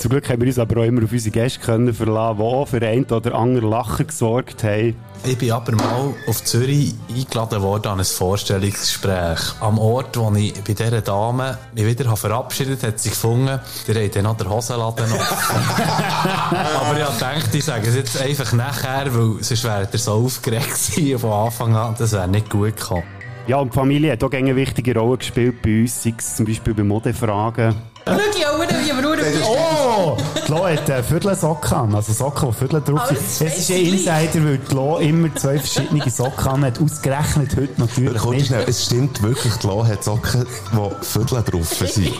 Zum 0.00 0.08
Glück 0.08 0.30
haben 0.30 0.40
wir 0.40 0.48
uns 0.48 0.58
aber 0.58 0.80
auch 0.80 0.84
immer 0.84 1.04
auf 1.04 1.12
unsere 1.12 1.30
Gäste 1.30 1.60
können 1.60 1.92
verlassen, 1.92 2.38
die 2.38 2.42
auch 2.42 2.64
für 2.64 2.80
einen 2.80 3.04
oder 3.04 3.34
anderen 3.34 3.68
Lacher 3.68 4.04
gesorgt 4.04 4.64
haben. 4.64 4.96
Ich 5.26 5.36
bin 5.36 5.52
aber 5.52 5.72
mal 5.72 6.14
auf 6.26 6.42
Zürich 6.42 6.94
eingeladen 7.14 7.60
worden 7.60 7.88
an 7.88 7.98
ein 7.98 8.06
Vorstellungsgespräch. 8.06 9.40
Am 9.60 9.78
Ort, 9.78 10.16
wo 10.16 10.32
ich 10.34 10.54
bei 10.64 10.72
dieser 10.72 11.02
Dame 11.02 11.58
mich 11.74 11.84
wieder 11.84 12.06
habe 12.06 12.16
verabschiedet 12.16 12.82
hat 12.82 12.98
sie 12.98 13.10
gefunden, 13.10 13.60
der 13.86 14.04
hat 14.06 14.16
dann 14.16 14.22
noch 14.24 14.38
den 14.38 14.48
Hosenladen 14.48 15.04
aber 15.12 16.96
ich 16.96 17.04
habe 17.04 17.12
gedacht, 17.12 17.54
ich 17.54 17.64
sage 17.66 17.86
es 17.86 17.94
jetzt 17.94 18.22
einfach 18.22 18.54
nachher, 18.54 19.14
weil 19.14 19.42
sonst 19.42 19.64
wäre 19.64 19.86
er 19.92 19.98
so 19.98 20.12
aufgeregt 20.12 20.94
gewesen 20.94 21.18
von 21.18 21.30
Anfang 21.30 21.76
an, 21.76 21.94
das 21.98 22.12
wäre 22.12 22.26
nicht 22.26 22.48
gut 22.48 22.74
gekommen. 22.74 23.19
Ja, 23.50 23.56
und 23.56 23.72
die 23.72 23.74
Familie 23.74 24.12
hat 24.12 24.22
auch 24.22 24.30
eine 24.30 24.54
wichtige 24.54 24.96
Rolle 24.96 25.18
gespielt 25.18 25.60
bei 25.60 25.80
uns, 25.80 26.04
sei 26.04 26.14
es 26.16 26.36
zum 26.36 26.46
Beispiel 26.46 26.72
bei 26.72 26.84
Modefragen. 26.84 27.74
Schau, 28.06 28.12
ja, 28.40 28.52
aber 28.52 29.02
nur 29.02 29.16
Oh! 29.44 30.16
Die 30.46 30.52
Lo 30.52 30.66
hat 30.68 30.88
äh, 30.88 31.02
Viertelsocken 31.02 31.76
an, 31.76 31.94
also 31.96 32.12
Socken, 32.12 32.46
wo 32.46 32.52
Viertel 32.52 32.80
drauf 32.80 33.08
sind. 33.08 33.48
Es 33.48 33.58
ist 33.58 33.72
ein 33.72 33.86
Insider, 33.86 34.44
weil 34.44 34.58
die 34.58 34.72
Lo 34.72 34.98
immer 34.98 35.34
zwei 35.34 35.58
verschiedene 35.58 36.08
Socken 36.08 36.46
an 36.46 36.64
hat, 36.64 36.80
ausgerechnet 36.80 37.56
heute 37.56 37.80
natürlich 37.80 38.24
nicht. 38.24 38.46
schnell, 38.46 38.64
es 38.68 38.86
stimmt 38.86 39.20
wirklich, 39.20 39.54
die 39.54 39.66
Lo 39.66 39.84
hat 39.84 40.04
Socken, 40.04 40.46
die 40.72 41.04
Viertel 41.04 41.42
drauf 41.42 41.66
sind. 41.66 42.06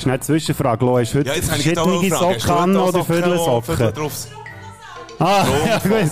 Schnell 0.00 0.14
eine 0.14 0.20
Zwischenfrage, 0.20 0.84
Lo, 0.84 0.98
hast 0.98 1.14
du 1.14 1.18
heute 1.20 1.28
Ja, 1.28 1.36
ich 1.36 1.44
auch 1.44 1.46
verschiedene 1.46 1.98
eine 2.00 2.08
Socken 2.10 2.50
an 2.50 2.76
auch 2.76 2.88
oder 2.88 2.98
Socken, 2.98 3.06
die 3.06 3.12
Viertelsocken? 3.12 3.76
Viertel 3.76 3.92
drauf 3.92 4.26
Ah, 5.20 5.44
ja, 5.68 5.78
gut. 5.78 6.10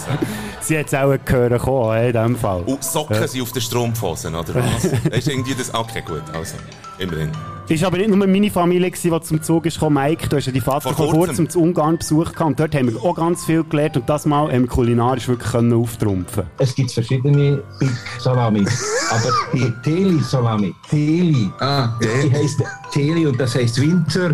Sie 0.61 0.79
hat 0.79 0.87
es 0.87 0.95
auch 0.95 1.15
gehört 1.25 1.63
kommen, 1.63 1.99
in 2.05 2.13
diesem 2.13 2.37
Fall. 2.37 2.63
Und 2.63 2.83
Socken 2.85 3.17
Ja. 3.17 3.27
sind 3.29 3.43
auf 3.43 3.53
den 3.53 3.63
Strumpfhosen, 3.63 4.35
oder 4.35 4.55
was? 4.55 4.91
das 5.05 5.19
ist 5.19 5.29
irgendwie 5.29 5.55
das... 5.55 5.73
Okay, 5.73 6.03
gut, 6.07 6.23
also, 6.35 6.57
immerhin. 6.99 7.31
Ist 7.69 7.85
aber 7.85 7.99
nicht 7.99 8.09
nur 8.09 8.27
meine 8.27 8.51
Familie, 8.51 8.91
gewesen, 8.91 9.13
die 9.13 9.21
zum 9.21 9.43
Zug 9.43 9.67
ist 9.67 9.75
gekommen. 9.75 10.03
Mike, 10.03 10.27
du 10.29 10.37
hast 10.39 10.47
ja 10.47 10.53
die 10.53 10.61
Vater 10.61 10.95
Vor 10.95 11.07
kurzem. 11.07 11.19
kurzem 11.19 11.51
zu 11.51 11.61
Ungarn 11.61 11.99
besucht 11.99 12.33
gehabt. 12.33 12.49
Und 12.49 12.61
dort 12.61 12.75
haben 12.75 12.91
wir 12.91 13.03
auch 13.05 13.15
ganz 13.15 13.45
viel 13.45 13.63
gelernt. 13.63 13.99
Und 13.99 14.09
das 14.09 14.25
Mal 14.25 14.51
haben 14.51 14.63
wir 14.63 14.69
kulinarisch 14.69 15.29
wirklich 15.29 15.51
können 15.51 15.75
auftrumpfen 15.75 16.45
Es 16.57 16.75
gibt 16.75 16.91
verschiedene 16.93 17.63
Big 17.79 17.91
Salami. 18.19 18.65
Aber 19.11 19.33
die 19.53 19.71
Teli 19.83 20.19
Salami, 20.21 20.75
Teli, 20.89 21.51
die 22.03 22.35
heißt 22.35 22.63
Teli 22.91 23.27
und 23.27 23.39
das 23.39 23.55
heißt 23.55 23.79
Winter. 23.83 24.33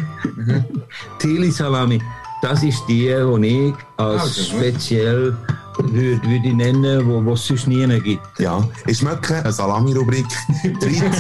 Teli 1.19 1.51
Salami, 1.51 2.01
das 2.41 2.63
ist 2.63 2.85
die, 2.89 3.09
die 3.41 3.47
ich 3.69 3.75
als 3.97 4.47
speziell 4.47 5.37
würde, 5.79 6.23
würde 6.23 6.49
ich 6.49 6.55
nennen, 6.55 7.07
wo 7.07 7.25
wo 7.25 7.33
es 7.33 7.47
sonst 7.47 7.67
nie 7.67 7.87
gibt. 8.01 8.39
Ja, 8.39 8.63
ich 8.87 8.99
schmecke 8.99 9.37
eine 9.37 9.53
Salami-Rubrik. 9.53 10.27
13, 10.81 11.13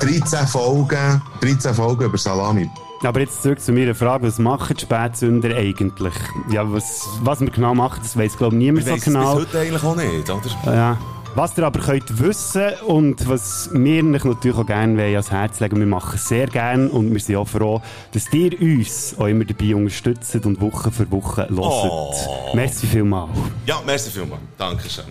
13 0.00 0.46
Folgen, 0.46 1.22
13 1.40 1.74
Folgen 1.74 2.04
über 2.04 2.18
Salami. 2.18 2.68
Aber 3.02 3.20
jetzt 3.20 3.42
zurück 3.42 3.60
zu 3.60 3.72
meiner 3.72 3.94
Frage, 3.94 4.26
was 4.26 4.38
machen 4.38 4.76
die 4.76 4.82
Spätsünder 4.82 5.56
eigentlich? 5.56 6.12
Ja, 6.50 6.70
was, 6.70 7.08
was 7.22 7.40
wir 7.40 7.50
genau 7.50 7.74
machen, 7.74 8.00
das 8.02 8.16
weiss, 8.16 8.36
glaube 8.36 8.56
ich, 8.56 8.58
niemand 8.58 8.86
so 8.86 8.96
genau. 8.96 9.36
bis 9.36 9.46
heute 9.46 9.60
eigentlich 9.60 9.82
auch 9.82 9.96
nicht, 9.96 10.30
oder? 10.30 10.40
Ja. 10.66 10.98
Was 11.36 11.56
ihr 11.56 11.64
aber 11.64 11.78
könnt 11.78 12.18
wissen 12.18 12.72
und 12.86 13.28
was 13.28 13.70
wir 13.72 14.02
natürlich 14.02 14.56
auch 14.56 14.66
gerne 14.66 15.00
ans 15.00 15.30
Herz 15.30 15.60
legen, 15.60 15.78
wir 15.78 15.86
machen 15.86 16.16
es 16.16 16.26
sehr 16.26 16.48
gerne 16.48 16.88
und 16.88 17.12
wir 17.12 17.20
sind 17.20 17.36
auch 17.36 17.46
froh, 17.46 17.80
dass 18.12 18.32
ihr 18.32 18.60
uns 18.60 19.14
auch 19.16 19.26
immer 19.26 19.44
dabei 19.44 19.76
unterstützt 19.76 20.34
und 20.44 20.60
Woche 20.60 20.90
für 20.90 21.08
Woche 21.10 21.48
hört. 21.48 21.58
Oh. 21.58 22.14
Merci 22.54 22.86
vielmals. 22.88 23.30
Ja, 23.64 23.80
merci 23.86 24.10
vielmals. 24.10 24.42
Dankeschön. 24.58 25.04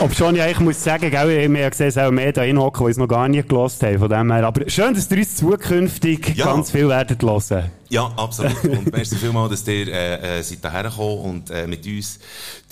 Ob 0.00 0.14
schon 0.14 0.36
ich 0.36 0.42
eigentlich 0.42 0.60
muss 0.60 0.84
sagen, 0.84 1.10
gell, 1.10 1.52
wir 1.52 1.70
gesehen, 1.70 1.88
es 1.88 1.98
auch 1.98 2.12
mehr 2.12 2.32
da 2.32 2.42
hinhocken, 2.42 2.86
die 2.86 2.92
es 2.92 2.96
noch 2.98 3.08
gar 3.08 3.26
nicht 3.26 3.48
gelost 3.48 3.82
haben, 3.82 3.98
von 3.98 4.08
dem 4.08 4.30
her. 4.30 4.46
Aber 4.46 4.70
schön, 4.70 4.94
dass 4.94 5.10
ihr 5.10 5.18
uns 5.18 5.34
zukünftig 5.36 6.36
Ja. 6.36 6.44
ganz 6.46 6.70
viel 6.70 6.88
werdet 6.88 7.20
hören. 7.20 7.64
Ja, 7.88 8.04
absolut. 8.16 8.62
Und 8.64 8.92
merci 8.92 9.16
vielmals, 9.16 9.50
dass 9.50 9.66
ihr 9.66 9.88
äh, 9.88 10.38
äh, 10.38 10.42
seid 10.42 10.62
daher 10.62 10.84
gekommen 10.84 11.18
und 11.22 11.50
äh, 11.50 11.66
mit 11.66 11.84
uns 11.84 12.20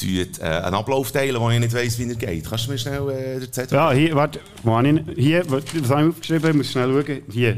tut, 0.01 0.39
äh, 0.39 0.43
einen 0.45 0.77
Ablauf 0.77 1.11
teilen, 1.11 1.41
wo 1.41 1.51
ich 1.51 1.59
nicht 1.59 1.75
weiss, 1.75 1.99
wie 1.99 2.09
er 2.09 2.15
geht. 2.15 2.49
Kannst 2.49 2.69
du 2.69 2.71
mir 2.71 2.79
schnell 2.79 3.09
äh, 3.43 3.51
Zettel 3.51 3.75
Ja, 3.77 3.91
hier, 3.91 4.15
warte, 4.15 4.39
wo 4.63 4.77
habe 4.77 4.89
ich, 4.89 5.01
hier, 5.17 5.43
was 5.51 5.65
habe 5.91 6.03
ich 6.05 6.09
aufgeschrieben? 6.11 6.51
Ich 6.51 6.57
muss 6.57 6.71
schnell 6.71 6.93
schauen. 6.93 7.23
Hier, 7.33 7.57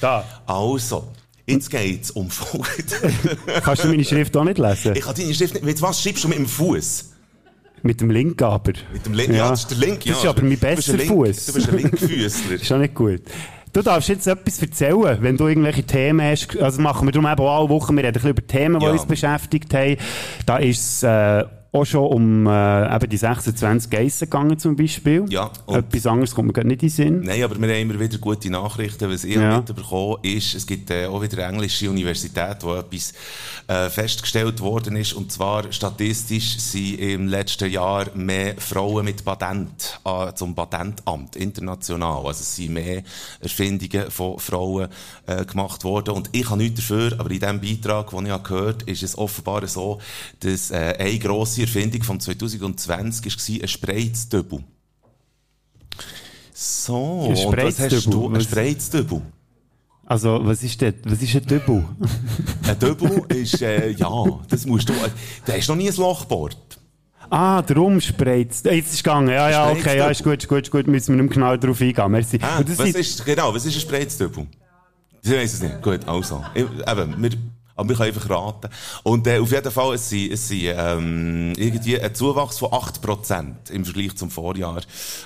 da. 0.00 0.24
Also, 0.44 1.06
jetzt 1.46 1.70
geht's 1.70 2.10
um 2.10 2.28
Folgendes. 2.30 3.00
Kannst 3.62 3.84
du 3.84 3.88
meine 3.88 4.02
Schrift 4.04 4.36
auch 4.36 4.42
nicht 4.42 4.58
lesen? 4.58 4.96
Ich 4.96 5.02
kann 5.04 5.14
deine 5.14 5.32
Schrift 5.34 5.62
nicht... 5.62 5.82
Was 5.82 6.02
schreibst 6.02 6.24
du 6.24 6.28
mit 6.28 6.38
dem 6.38 6.48
Fuß? 6.48 7.10
Mit 7.84 8.00
dem 8.00 8.10
Link 8.10 8.40
aber. 8.42 8.72
Mit 8.92 9.04
dem 9.06 9.12
Link? 9.12 9.30
Ja, 9.34 9.50
das 9.50 9.60
ist 9.60 9.70
der 9.70 9.78
Link, 9.78 10.04
ja. 10.06 10.14
Das 10.14 10.24
ist 10.24 10.28
aber 10.28 10.40
mein 10.42 10.50
Link- 10.58 11.06
Fuß. 11.08 11.46
du 11.46 11.52
bist 11.52 11.68
ein 11.68 11.76
Linkfüßler. 11.76 12.54
ist 12.56 12.66
schon 12.66 12.80
nicht 12.80 12.94
gut. 12.94 13.20
Du 13.74 13.82
darfst 13.82 14.08
jetzt 14.08 14.26
etwas 14.26 14.62
erzählen, 14.62 15.18
wenn 15.20 15.36
du 15.36 15.46
irgendwelche 15.48 15.82
Themen 15.82 16.24
hast. 16.26 16.56
Also 16.60 16.80
machen 16.80 17.06
wir 17.06 17.12
darum 17.12 17.30
eben 17.30 17.40
auch 17.40 17.60
alle 17.60 17.68
Wochen, 17.68 17.94
wir 17.96 18.04
reden 18.04 18.08
ein 18.10 18.12
bisschen 18.14 18.30
über 18.30 18.46
Themen, 18.46 18.78
die 18.80 18.86
Ja. 18.86 18.92
uns 18.92 19.04
beschäftigt 19.04 19.74
haben. 19.74 19.96
Da 20.46 20.56
ist 20.58 20.78
es 20.78 21.02
äh, 21.02 21.44
auch 21.74 21.84
schon 21.84 22.06
um 22.06 22.46
äh, 22.46 22.94
eben 22.94 23.10
die 23.10 23.16
26 23.16 23.90
Geissen 23.90 24.24
gegangen 24.26 24.58
zum 24.58 24.76
Beispiel. 24.76 25.24
Ja, 25.28 25.50
Etwas 25.66 26.06
anderes 26.06 26.34
kommt 26.34 26.46
mir 26.46 26.52
gerade 26.52 26.68
nicht 26.68 26.82
in 26.82 26.88
den 26.88 26.94
Sinn. 26.94 27.20
Nein, 27.22 27.42
aber 27.42 27.60
wir 27.60 27.68
haben 27.68 27.80
immer 27.90 27.98
wieder 27.98 28.18
gute 28.18 28.48
Nachrichten. 28.48 29.10
Was 29.10 29.24
ich 29.24 29.34
Ja. 29.34 29.56
mitbekommen 29.58 30.18
ist, 30.22 30.54
es 30.54 30.66
gibt 30.66 30.90
äh, 30.90 31.06
auch 31.06 31.20
wieder 31.20 31.38
eine 31.44 31.54
englische 31.54 31.90
Universität, 31.90 32.58
wo 32.60 32.74
etwas 32.76 33.12
äh, 33.66 33.90
festgestellt 33.90 34.60
worden 34.60 34.96
ist. 34.96 35.14
Und 35.14 35.32
zwar 35.32 35.70
statistisch 35.72 36.58
sind 36.58 37.00
im 37.00 37.26
letzten 37.28 37.70
Jahr 37.70 38.06
mehr 38.14 38.54
Frauen 38.58 39.04
mit 39.04 39.24
Patent 39.24 39.98
äh, 40.04 40.32
zum 40.34 40.54
Patentamt 40.54 41.34
international. 41.36 42.18
Also 42.18 42.40
es 42.42 42.54
sind 42.56 42.72
mehr 42.72 43.02
Erfindungen 43.40 44.10
von 44.10 44.38
Frauen 44.38 44.88
äh, 45.26 45.44
gemacht 45.44 45.82
worden. 45.82 46.14
Und 46.14 46.28
ich 46.32 46.48
habe 46.48 46.62
nichts 46.62 46.80
dafür, 46.80 47.14
aber 47.18 47.30
in 47.30 47.40
diesem 47.40 47.60
Beitrag, 47.60 48.10
den 48.10 48.26
ich 48.26 48.32
habe 48.32 48.42
gehört 48.48 48.82
ist 48.84 49.02
es 49.02 49.18
offenbar 49.18 49.66
so, 49.66 49.98
dass 50.40 50.70
äh, 50.70 50.94
eine 50.98 51.18
grosse 51.18 51.63
Erfindung 51.64 52.02
von 52.02 52.20
2020 52.20 53.36
war 53.36 53.62
ein 53.62 53.68
Spreiztöbel. 53.68 54.64
So, 56.52 57.24
Ein 57.30 57.46
und 57.46 57.56
was 57.56 57.78
hast 57.80 57.92
Spreizdübel? 57.92 58.10
du? 58.10 58.34
Ein 58.34 58.40
Spreizdübel. 58.40 59.22
Also, 60.06 60.40
was 60.44 60.62
ist 60.62 60.80
das? 60.82 60.94
Was 61.04 61.22
ist 61.22 61.34
ein 61.34 61.46
Dübel? 61.46 61.82
Ein 62.68 62.78
Dübel 62.78 63.24
ist, 63.28 63.62
äh, 63.62 63.90
ja, 63.90 64.10
das 64.48 64.66
musst 64.66 64.88
du, 64.88 64.92
äh, 64.92 65.08
du 65.46 65.52
hast 65.52 65.68
noch 65.68 65.76
nie 65.76 65.88
ein 65.88 65.96
Loch 65.96 66.22
gebohrt. 66.22 66.58
Ah, 67.30 67.62
darum 67.62 68.00
spreizt. 68.00 68.66
Jetzt 68.66 68.88
ist 68.88 68.94
es 68.94 69.02
gegangen. 69.02 69.28
Ja, 69.28 69.48
ja, 69.48 69.70
okay, 69.70 69.96
ja, 69.96 70.08
ist 70.08 70.22
gut, 70.22 70.42
ist 70.42 70.48
gut, 70.48 70.64
ist 70.64 70.70
gut. 70.70 70.86
Müssen 70.86 71.16
wir 71.16 71.22
nicht 71.22 71.32
genau 71.32 71.56
darauf 71.56 71.80
eingehen. 71.80 72.10
Merci. 72.10 72.38
Ah, 72.42 72.62
was 72.64 72.88
ist, 72.90 73.24
genau, 73.24 73.54
was 73.54 73.64
ist 73.64 73.76
ein 73.76 73.80
Spreizdübel? 73.80 74.46
Ich 75.22 75.30
weiss 75.32 75.54
es 75.54 75.62
nicht. 75.62 75.80
Gut, 75.80 76.06
also. 76.06 76.44
Eben, 76.54 77.22
wir, 77.22 77.30
aber 77.76 77.88
wir 77.88 77.96
können 77.96 78.08
einfach 78.08 78.30
raten. 78.30 78.68
Und 79.02 79.26
äh, 79.26 79.38
auf 79.38 79.50
jeden 79.50 79.70
Fall, 79.70 79.94
es 79.94 80.08
sind, 80.08 80.32
es 80.32 80.48
sind 80.48 80.62
ähm, 80.64 81.52
irgendwie 81.56 82.00
ein 82.00 82.14
Zuwachs 82.14 82.58
von 82.58 82.70
8% 82.70 83.70
im 83.70 83.84
Vergleich 83.84 84.14
zum 84.16 84.30
Vorjahr. 84.30 84.80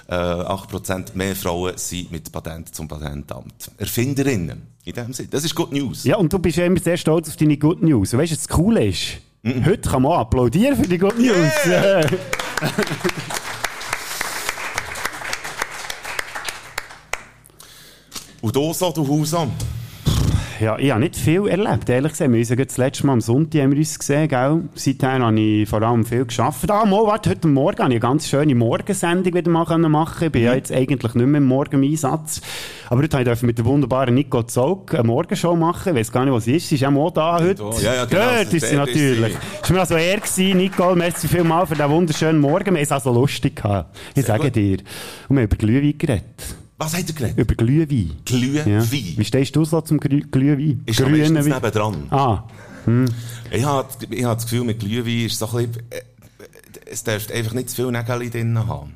Äh, 0.08 0.14
8% 0.14 1.14
mehr 1.14 1.37
Frauen 1.37 1.76
sind 1.76 2.11
mit 2.11 2.32
Patent 2.32 2.74
zum 2.74 2.88
Patentamt. 2.88 3.70
Erfinderinnen, 3.76 4.62
in 4.84 4.92
dem 4.92 5.12
Sinne. 5.12 5.28
Das 5.30 5.44
ist 5.44 5.54
Good 5.54 5.72
News. 5.72 6.04
Ja, 6.04 6.16
und 6.16 6.32
du 6.32 6.38
bist 6.38 6.56
ja 6.56 6.64
immer 6.64 6.80
sehr 6.80 6.96
stolz 6.96 7.28
auf 7.28 7.37
deine 7.37 7.56
Good 7.56 7.82
News. 7.82 8.12
Und 8.12 8.20
weißt 8.20 8.32
du, 8.32 8.37
was 8.37 8.46
das 8.46 8.56
Coole 8.56 8.87
ist? 8.87 9.18
Heute 9.44 9.88
kann 9.88 10.02
man 10.02 10.12
applaudieren 10.12 10.76
für 10.76 10.88
die 10.88 10.98
Good 10.98 11.18
News. 11.18 11.34
Und 18.40 18.54
du 18.54 18.72
so, 18.72 18.92
du 18.92 19.06
Hausam? 19.06 19.50
Ja, 20.61 20.77
ich 20.77 20.90
habe 20.90 21.01
nicht 21.01 21.14
viel 21.14 21.47
erlebt, 21.47 21.88
ehrlich 21.88 22.12
gesagt. 22.12 22.33
Wir 22.33 22.38
haben 22.38 22.40
uns 22.40 22.68
das 22.68 22.77
letzte 22.79 23.07
Mal 23.07 23.12
am 23.12 23.21
Sonntag 23.21 23.62
haben 23.62 23.71
wir 23.71 23.79
uns 23.79 23.97
gesehen, 23.97 24.27
gell? 24.27 24.64
Seither 24.75 25.21
habe 25.21 25.38
ich 25.38 25.68
vor 25.68 25.83
allem 25.83 26.05
viel 26.05 26.25
geschafft. 26.25 26.68
Ah, 26.68 26.85
mal, 26.85 27.07
warte, 27.07 27.31
heute 27.31 27.47
Morgen 27.47 27.79
habe 27.79 27.94
ich 27.94 27.97
eine 27.97 28.01
ganz 28.01 28.29
schöne 28.29 28.57
Morgensendung 28.57 29.35
wieder 29.35 29.51
mal 29.53 29.66
können 29.66 29.92
machen 29.92 30.27
Ich 30.27 30.33
bin 30.33 30.42
ja 30.42 30.55
jetzt 30.55 30.73
eigentlich 30.73 31.14
nicht 31.14 31.27
mehr 31.27 31.38
im 31.38 31.47
Morgen 31.47 31.81
im 31.81 31.88
Einsatz. 31.88 32.40
Aber 32.88 33.03
heute 33.03 33.23
durfte 33.23 33.33
ich 33.33 33.42
mit 33.42 33.59
der 33.59 33.66
wunderbaren 33.66 34.12
Nico 34.12 34.42
Zog 34.42 34.94
eine 34.94 35.05
Morgenshow 35.05 35.55
machen. 35.55 35.90
Ich 35.90 36.01
weiß 36.01 36.11
gar 36.11 36.25
nicht, 36.25 36.35
was 36.35 36.44
sie 36.44 36.57
ist. 36.57 36.68
Sie 36.68 36.75
ist 36.75 36.85
auch 36.85 36.90
mal 36.90 37.12
da 37.12 37.38
heute. 37.40 37.62
Ja, 37.81 37.94
ja, 37.94 38.05
genau. 38.07 38.23
Dort 38.38 38.53
ist 38.53 38.66
sie 38.66 38.77
natürlich. 38.77 39.37
Es 39.62 39.71
war 39.71 39.75
mir 39.75 39.81
also 39.81 39.94
eher 39.94 40.16
gewesen, 40.16 40.57
Nicole. 40.57 40.97
Merci 40.97 41.29
vielmals 41.29 41.68
für 41.68 41.77
diesen 41.77 41.90
wunderschönen 41.90 42.40
Morgen. 42.40 42.66
Wir 42.66 42.73
haben 42.73 42.83
es 42.83 42.90
also 42.90 43.12
lustig 43.12 43.55
gehabt. 43.55 43.97
Ich 44.16 44.27
sage 44.27 44.51
dir. 44.51 44.79
Und 45.29 45.37
wir 45.37 45.42
haben 45.42 45.44
über 45.44 45.57
Glühwein 45.57 45.97
geredet. 45.97 46.58
Was 46.79 46.97
hat 46.97 47.09
er 47.09 47.14
geredet? 47.14 47.38
Über 47.38 47.55
Glühwein. 47.55 48.12
Glühwein? 48.25 48.69
Ja. 48.71 48.91
Wie 48.93 49.25
stehst 49.25 49.55
du 49.57 49.64
so 49.64 49.81
zum 49.81 49.99
Glüh 49.99 50.23
Glühwein? 50.31 50.83
Ist 50.87 51.01
am 51.01 51.09
Grünen 51.12 51.35
meistens 51.35 51.47
Wein? 51.53 51.62
nebendran. 51.62 52.07
Ah. 52.11 52.45
Hm. 52.85 53.05
Ich 53.51 53.64
habe 53.64 53.88
ich 54.11 54.25
hab 54.25 54.37
das 54.38 54.45
Gefühl, 54.45 54.64
mit 54.64 54.79
Glühwein 54.79 55.27
ist 55.27 55.38
so 55.38 55.47
ein 55.57 55.67
bisschen, 55.69 55.83
äh, 55.91 56.01
es 56.91 57.03
darf 57.05 57.31
einfach 57.31 57.53
nicht 57.55 57.71
zu 57.71 57.77
viel 57.77 57.91
Nägel 57.91 58.31
drin 58.31 58.59
haben. 58.67 58.95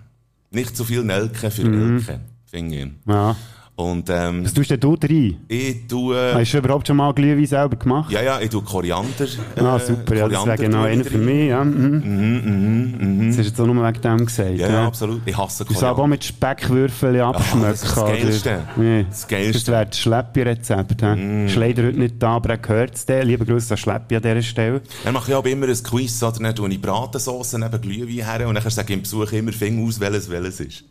Nicht 0.53 0.77
zu 0.77 0.85
viel 0.85 1.03
Nelken 1.03 1.51
für 1.51 1.65
Mhm. 1.65 1.97
Nelken, 1.97 2.21
finde 2.47 2.77
ich. 2.77 2.89
Ja. 3.07 3.37
Und, 3.75 4.11
ähm, 4.11 4.45
Was 4.45 4.53
tust 4.53 4.71
denn 4.71 4.81
du 4.81 4.97
rein? 5.03 5.39
ich 5.49 5.87
tue, 5.89 6.35
Hast 6.35 6.53
du 6.53 6.59
überhaupt 6.59 6.87
schon 6.87 6.97
mal 6.99 7.13
Glühwein 7.15 7.47
selber 7.47 7.75
gemacht? 7.77 8.13
ja, 8.13 8.23
ja, 8.23 8.39
ich 8.41 8.51
tue 8.51 8.63
Koriander. 8.63 9.27
Ah, 9.57 9.77
äh, 9.77 9.81
super, 9.81 10.15
ja, 10.15 10.29
das 10.29 10.45
wäre 10.45 10.57
Koriander 10.57 10.57
genau 10.59 10.83
einer 10.83 11.05
für 11.05 11.17
mich. 11.17 11.49
Ja. 11.49 11.65
Mhm. 11.65 12.03
Mhm, 12.05 12.43
mhm, 12.45 13.19
mhm. 13.25 13.29
Das 13.29 13.39
hast 13.39 13.45
du 13.45 13.49
jetzt 13.51 13.61
auch 13.61 13.67
nur 13.67 13.87
wegen 13.87 14.01
dem 14.03 14.27
gesagt. 14.27 14.59
Ja, 14.59 14.69
ja, 14.71 14.87
absolut. 14.87 15.23
Ich 15.25 15.37
hasse 15.37 15.65
Du 15.65 15.73
sollst 15.73 15.85
auch 15.99 16.07
mit 16.07 16.23
Speckwürfeln 16.23 17.21
abschmecken. 17.23 17.63
das 17.63 17.83
ist 17.83 17.97
das? 17.97 18.05
Geilste. 18.05 18.61
Nee. 18.77 19.07
Das 19.09 19.27
Geilste. 19.27 19.53
Das 19.53 19.69
wäre 19.69 19.87
das 19.87 19.99
Schleppi-Rezept. 19.99 21.03
Mm. 21.03 21.47
Ist 21.47 21.57
leider 21.57 21.83
heute 21.85 21.99
nicht 21.99 22.15
da, 22.23 22.37
aber 22.37 22.51
er 22.51 22.59
gehört 22.59 22.95
es 22.95 23.07
dir. 23.07 23.25
Lieber 23.25 23.47
Grüße 23.47 23.73
an 23.73 23.79
Schleppi 23.79 24.17
an 24.17 24.23
dieser 24.23 24.43
Stelle. 24.43 24.83
Dann 25.03 25.15
mache 25.15 25.31
ich 25.31 25.37
aber 25.37 25.49
immer 25.49 25.67
ein 25.67 25.83
Quiz, 25.83 26.23
oder 26.23 26.39
dann 26.39 26.55
tue 26.55 26.69
ich 26.71 26.81
Bratensauce 26.81 27.55
neben 27.55 27.81
Glühwein 27.81 28.27
her 28.39 28.47
und 28.49 28.55
dann 28.55 28.71
sage 28.71 28.93
ich 28.93 28.97
im 28.97 29.03
Besuch 29.03 29.33
immer, 29.33 29.53
fing 29.53 29.85
aus, 29.87 29.99
welches 29.99 30.29
welches 30.31 30.61
ist. 30.61 30.85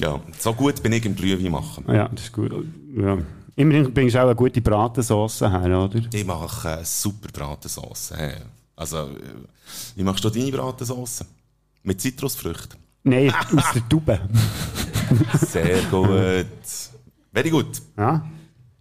Ja, 0.00 0.20
so 0.38 0.52
gut 0.54 0.82
bin 0.82 0.92
ich 0.92 1.04
im 1.04 1.14
Glühwein 1.14 1.52
machen. 1.52 1.84
Ja, 1.88 2.08
das 2.08 2.24
ist 2.24 2.32
gut. 2.32 2.52
Ja. 2.96 3.18
Immerhin 3.56 3.92
bringst 3.92 4.14
du 4.14 4.18
auch 4.20 4.24
eine 4.24 4.34
gute 4.34 4.60
Bratensauce 4.60 5.42
her, 5.42 5.78
oder? 5.78 6.00
Ich 6.12 6.24
mache 6.24 6.80
äh, 6.80 6.84
super 6.84 7.28
Bratensauce. 7.32 8.12
Hey. 8.16 8.36
Also, 8.76 8.96
äh, 8.96 9.10
wie 9.96 10.02
machst 10.02 10.24
du 10.24 10.30
deine 10.30 10.50
Bratensauce? 10.50 11.24
Mit 11.82 12.00
Zitrusfrüchten? 12.00 12.78
Nein, 13.02 13.32
aus 13.56 13.72
der 13.74 13.88
Tube. 13.88 14.18
Sehr 15.40 15.82
gut. 15.90 16.46
Very 17.32 17.50
gut. 17.50 17.82
Ja. 17.96 18.24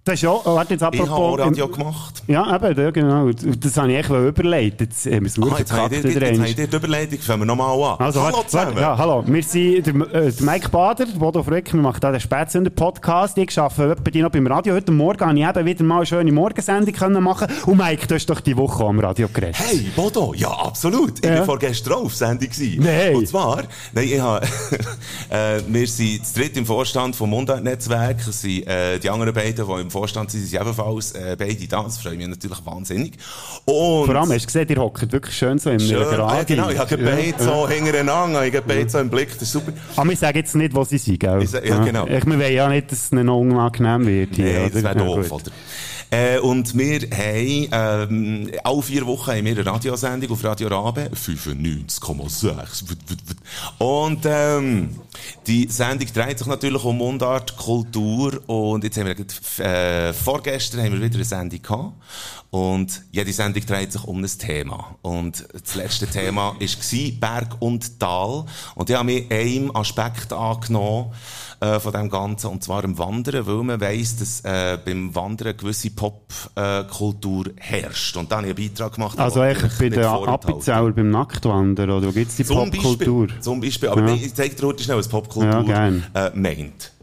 Das 0.09 0.15
ist 0.15 0.21
ja, 0.23 0.31
oh, 0.31 0.41
warte 0.55 0.73
jetzt 0.73 0.81
Ich 0.81 0.85
habe 0.87 1.03
auch 1.03 1.35
apropos... 1.35 1.39
Radio 1.45 1.67
gemacht. 1.67 2.23
ja, 2.25 2.55
eben, 2.55 2.81
ja, 2.81 2.89
genau. 2.89 3.29
Das 3.31 3.77
habe 3.77 3.91
ich 3.91 3.97
echt 3.99 4.09
überlegt. 4.09 4.81
Jetzt 4.81 5.05
haben 5.05 5.19
wir 5.19 5.25
es 5.27 5.35
gut 5.35 5.53
Ah, 5.53 5.59
jetzt 5.59 5.71
habe 5.71 5.93
ich 5.93 6.01
verkackt 6.01 6.03
dir, 6.03 6.09
wieder 6.09 6.21
jetzt 6.21 6.31
einmal. 6.31 6.39
habe 6.39 6.49
ich 6.49 6.55
dir 6.55 6.67
die 6.67 6.75
Überleitung, 6.75 7.19
fangen 7.19 7.41
wir 7.41 7.45
nochmal 7.45 7.91
an. 7.91 7.99
Also, 7.99 8.23
Hallo 8.23 8.37
warte, 8.37 8.47
zusammen. 8.47 8.65
warte, 8.69 8.81
ja, 8.81 8.97
hallo. 8.97 9.23
Wir 9.27 9.43
sind 9.43 9.85
der, 9.85 9.93
äh, 10.15 10.31
der 10.31 10.45
Mike 10.45 10.69
Bader, 10.69 11.05
der 11.05 11.19
Bodo 11.19 11.43
Frick, 11.43 11.71
wir 11.71 11.79
machen 11.79 11.99
hier 12.01 12.11
den 12.11 12.21
Spätsünder-Podcast. 12.21 13.37
Ich 13.37 13.59
arbeite 13.59 14.01
bei 14.01 14.09
dir 14.09 14.23
noch 14.23 14.31
beim 14.31 14.47
Radio. 14.47 14.73
Heute 14.73 14.91
Morgen 14.91 15.23
habe 15.23 15.37
ich 15.37 15.45
eben 15.47 15.65
wieder 15.67 15.83
mal 15.83 15.97
eine 15.97 16.05
schöne 16.07 16.31
Morgensendung 16.31 16.91
können 16.95 17.23
machen 17.23 17.47
Und 17.67 17.77
Mike, 17.77 18.07
du 18.07 18.15
hast 18.15 18.25
doch 18.31 18.39
die 18.39 18.57
Woche 18.57 18.83
am 18.83 18.99
Radio 18.99 19.27
geredet. 19.31 19.57
Hey, 19.59 19.91
Bodo, 19.95 20.33
ja, 20.35 20.49
absolut. 20.49 21.19
Ich 21.19 21.25
Ja. 21.29 21.37
war 21.37 21.45
vorgestern 21.45 21.93
auf 21.93 22.15
Sendung. 22.15 22.49
Nein. 22.79 23.15
Und 23.15 23.27
zwar, 23.27 23.61
nein, 23.93 24.05
ich 24.05 24.19
habe, 24.19 24.43
äh, 25.29 25.61
wir 25.67 25.85
sind 25.87 26.25
zu 26.25 26.39
dritt 26.39 26.57
im 26.57 26.65
Vorstand 26.65 27.15
vom 27.15 27.29
Mundart-Netzwerk. 27.29 28.27
Es 28.27 28.41
sind, 28.41 28.65
äh, 28.65 28.97
die 28.97 29.07
anderen 29.07 29.35
beiden, 29.35 29.53
die 29.67 29.81
im 29.81 29.91
Vorstand 29.91 29.98
sind, 30.07 30.31
sind 30.31 30.53
ebenfalls 30.53 31.11
äh, 31.13 31.35
beide 31.37 31.67
da. 31.67 31.83
Das 31.83 31.97
freut 31.97 32.17
mich 32.17 32.27
natürlich 32.27 32.65
wahnsinnig. 32.65 33.13
Und 33.65 34.05
Vor 34.05 34.15
allem, 34.15 34.31
hast 34.31 34.41
du 34.43 34.45
gesehen, 34.45 34.67
ihr 34.69 34.77
hockt 34.77 35.11
wirklich 35.11 35.35
schön 35.35 35.59
so 35.59 35.69
im 35.69 35.79
Schön. 35.79 35.97
Gerade. 35.99 36.23
Ah, 36.23 36.37
ja, 36.37 36.43
genau, 36.43 36.69
ich 36.69 36.77
habe 36.77 36.95
Ja. 36.95 37.09
beide 37.15 37.43
so 37.43 37.67
hintereinander, 37.67 38.45
ich 38.45 38.55
habe 38.55 38.65
beide 38.67 38.89
so 38.89 38.99
im 38.99 39.09
Blick, 39.09 39.29
das 39.33 39.41
ist 39.43 39.51
super. 39.51 39.71
Aber 39.95 40.09
wir 40.09 40.17
sagen 40.17 40.37
jetzt 40.37 40.55
nicht, 40.55 40.73
wo 40.75 40.83
sie 40.83 40.97
sind, 40.97 41.19
gell? 41.19 41.41
Ich 41.43 41.49
sag- 41.49 41.65
ja, 41.67 41.83
genau. 41.83 42.05
Ich, 42.07 42.25
wir 42.25 42.39
wollen 42.39 42.53
ja 42.53 42.69
nicht, 42.69 42.91
dass 42.91 43.05
es 43.05 43.11
noch 43.11 43.37
unangenehm 43.39 44.05
wird 44.07 44.35
hier, 44.35 44.45
Nee, 44.45 44.57
oder? 44.59 44.69
das 44.69 44.83
wäre 44.83 44.97
Ja, 44.99 45.05
doof, 45.05 45.31
oder? 45.31 45.51
Äh, 46.11 46.39
und 46.39 46.75
wir 46.75 47.01
haben, 47.01 47.67
ähm, 48.11 48.51
alle 48.63 48.81
vier 48.81 49.05
Wochen 49.05 49.31
haben 49.31 49.45
wir 49.45 49.51
eine 49.51 49.65
Radiosendung 49.65 50.31
auf 50.31 50.43
Radio 50.43 50.67
Rabe, 50.67 51.11
95,6. 51.13 52.83
Und, 53.77 54.21
ähm, 54.25 54.95
die 55.45 55.67
Sendung 55.67 56.07
dreht 56.11 56.39
sich 56.39 56.47
natürlich 56.47 56.83
um 56.83 56.97
Mundart, 56.97 57.55
Kultur 57.57 58.41
und 58.47 58.83
jetzt 58.83 58.97
haben 58.97 59.07
wir, 59.07 59.65
äh, 59.65 60.13
vorgestern 60.13 60.81
haben 60.81 60.93
wir 60.93 61.01
wieder 61.01 61.15
eine 61.15 61.25
Sendung 61.25 61.61
gehabt. 61.61 61.93
Und 62.51 63.03
jede 63.11 63.31
Sendung 63.31 63.63
dreht 63.63 63.91
sich 63.91 64.03
um 64.03 64.23
ein 64.23 64.27
Thema. 64.27 64.95
Und 65.03 65.47
das 65.53 65.75
letzte 65.75 66.07
Thema 66.07 66.55
war 66.59 67.11
Berg 67.19 67.57
und 67.59 67.99
Tal. 67.99 68.45
Und 68.73 68.89
ich 68.89 68.95
habe 68.95 69.05
mir 69.05 69.25
einem 69.29 69.75
Aspekt 69.75 70.33
angenommen, 70.33 71.13
äh, 71.59 71.79
von 71.79 71.91
dem 71.91 72.09
Ganzen, 72.09 72.47
und 72.47 72.63
zwar 72.63 72.83
im 72.83 72.97
Wandern, 72.97 73.45
weil 73.45 73.63
man 73.63 73.81
weiss, 73.81 74.17
dass 74.17 74.41
äh, 74.41 74.79
beim 74.83 75.13
Wandern 75.13 75.57
gewisse 75.57 75.91
Popkultur 75.99 77.45
herrscht. 77.57 78.15
Und 78.17 78.31
da 78.31 78.37
habe 78.37 78.47
ich 78.47 78.57
einen 78.57 78.69
Beitrag 78.69 78.93
gemacht. 78.93 79.19
Also 79.19 79.43
ich 79.43 79.57
bei 79.59 79.89
den 79.89 80.03
vorenthalten. 80.03 80.29
Appenzauer 80.29 80.91
beim 80.91 81.09
Nacktwandern, 81.11 81.89
oder 81.89 82.07
wo 82.07 82.11
gibt 82.11 82.31
es 82.31 82.37
die 82.37 82.43
Popkultur? 82.43 83.27
Zum 83.41 83.59
Beispiel. 83.59 83.89
Aber 83.89 84.07
Ja. 84.07 84.13
ich 84.13 84.33
zeige 84.33 84.55
dir 84.55 84.67
heute 84.67 84.83
schnell, 84.83 84.97
was 84.97 85.07
Popkultur 85.07 85.63
Ja, 85.67 85.87
äh, 85.87 86.31
meint. 86.33 86.93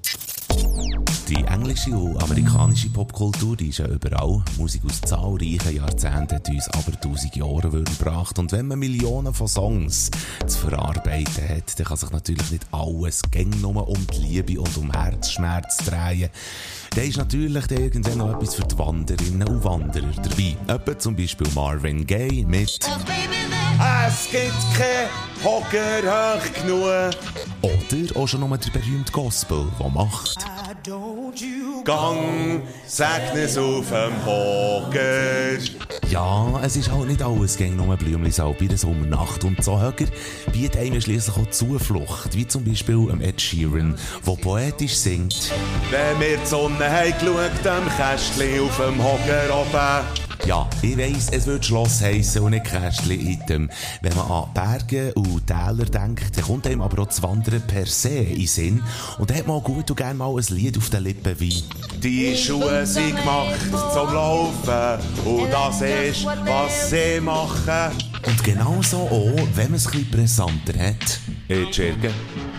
Die 1.28 1.44
englische 1.44 1.90
und 1.90 2.22
amerikanische 2.22 2.88
Popkultur 2.88 3.56
die 3.56 3.70
ist 3.70 3.78
ja 3.78 3.86
überall. 3.88 4.44
Musik 4.58 4.82
aus 4.84 5.00
zahlreichen 5.00 5.74
Jahrzehnten 5.74 6.36
hat 6.36 6.48
uns 6.48 6.68
aber 6.68 7.00
tausend 7.00 7.34
Jahre 7.34 7.82
gebracht. 7.82 8.38
Und 8.38 8.52
wenn 8.52 8.68
man 8.68 8.78
Millionen 8.78 9.34
von 9.34 9.48
Songs 9.48 10.12
zu 10.46 10.58
verarbeiten 10.58 11.48
hat, 11.48 11.78
dann 11.78 11.86
kann 11.86 11.96
sich 11.96 12.10
natürlich 12.10 12.50
nicht 12.52 12.66
alles 12.70 13.22
gäng 13.32 13.50
nur 13.60 13.88
um 13.88 14.06
die 14.06 14.18
Liebe 14.18 14.60
und 14.60 14.76
um 14.76 14.92
Herzschmerz 14.92 15.78
drehen. 15.78 16.30
Da 16.94 17.00
ist 17.00 17.16
natürlich 17.16 17.66
dann 17.66 17.78
irgendwann 17.78 18.18
noch 18.18 18.34
etwas 18.34 18.54
für 18.54 18.64
die 18.64 18.78
Wanderinnen 18.78 19.48
und 19.48 19.64
Wanderer 19.64 20.12
dabei. 20.22 20.56
Etwa 20.68 20.96
zum 20.96 21.16
Beispiel 21.16 21.48
Marvin 21.56 22.06
Gaye 22.06 22.44
mit 22.44 22.78
Es 24.06 24.30
gibt 24.30 24.52
kein 24.78 25.08
Hocker 25.44 26.02
hoch 26.06 26.62
genug. 26.62 27.16
oder 27.62 28.20
auch 28.20 28.26
schon 28.28 28.40
nur 28.40 28.56
der 28.56 28.70
berühmte 28.70 29.10
Gospel, 29.12 29.66
der 29.78 29.88
macht. 29.88 30.46
Gang, 30.86 32.62
Segnes 32.86 33.58
auf 33.58 33.88
dem 33.88 34.24
Hocker. 34.24 35.58
Ja, 36.08 36.60
es 36.62 36.76
ist 36.76 36.92
halt 36.92 37.08
nicht 37.08 37.22
alles 37.22 37.56
gegen 37.56 37.74
nur 37.74 37.96
Blümlisalb 37.96 38.62
in 38.62 38.68
der 38.68 38.78
Sommernacht. 38.78 39.42
Und 39.42 39.64
so 39.64 39.80
Höcker 39.80 40.04
bietet 40.52 40.76
einem 40.76 41.00
schliesslich 41.00 41.36
auch 41.36 41.50
Zuflucht, 41.50 42.36
wie 42.36 42.46
zum 42.46 42.62
Beispiel 42.62 43.10
am 43.10 43.20
Ed 43.20 43.40
Sheeran, 43.40 43.98
der 44.24 44.32
poetisch 44.34 44.94
singt. 44.94 45.50
Wenn 45.90 46.20
wir 46.20 46.36
die 46.36 46.46
Sonne 46.46 46.88
haben 46.88 47.12
geschaut, 47.18 47.66
am 47.66 47.88
Kästchen 47.96 48.60
auf 48.60 48.76
dem 48.76 49.02
Hocker 49.02 49.60
oben. 49.60 50.25
Ja, 50.44 50.68
ich 50.82 50.96
weiss, 50.96 51.28
es 51.30 51.46
wird 51.46 51.64
Schloss 51.64 52.00
heissen 52.02 52.42
und 52.42 52.50
nicht 52.52 52.66
Kästchen-Item. 52.66 53.70
Wenn 54.00 54.14
man 54.14 54.30
an 54.30 54.50
Berge 54.54 55.12
und 55.14 55.46
Täler 55.46 55.84
denkt, 55.86 56.36
dann 56.36 56.44
kommt 56.44 56.66
einem 56.66 56.82
aber 56.82 57.02
auch 57.02 57.06
das 57.06 57.22
Wandern 57.22 57.62
per 57.66 57.86
se 57.86 58.10
in 58.10 58.46
Sinn. 58.46 58.82
Und 59.18 59.30
dann 59.30 59.38
hat 59.38 59.46
man 59.46 59.56
auch 59.56 59.64
gut 59.64 59.90
und 59.90 59.96
gerne 59.96 60.14
mal 60.14 60.36
ein 60.36 60.44
Lied 60.50 60.78
auf 60.78 60.90
den 60.90 61.04
Lippen 61.04 61.40
wie 61.40 61.64
Die 62.02 62.36
Schuhe 62.36 62.86
sind 62.86 63.16
gemacht 63.16 63.60
zum 63.92 64.14
Laufen 64.14 65.00
und 65.24 65.50
das 65.50 65.80
ist, 65.80 66.26
was 66.26 66.90
sie 66.90 67.20
machen. 67.20 67.96
Und 68.24 68.44
genauso 68.44 68.98
auch, 68.98 69.48
wenn 69.54 69.70
man 69.70 69.74
es 69.74 69.86
ein 69.86 69.92
bisschen 69.92 70.10
brisanter 70.10 70.78
hat. 70.78 71.20
In 71.48 71.66
die 71.66 71.72
Schirke, 71.72 72.10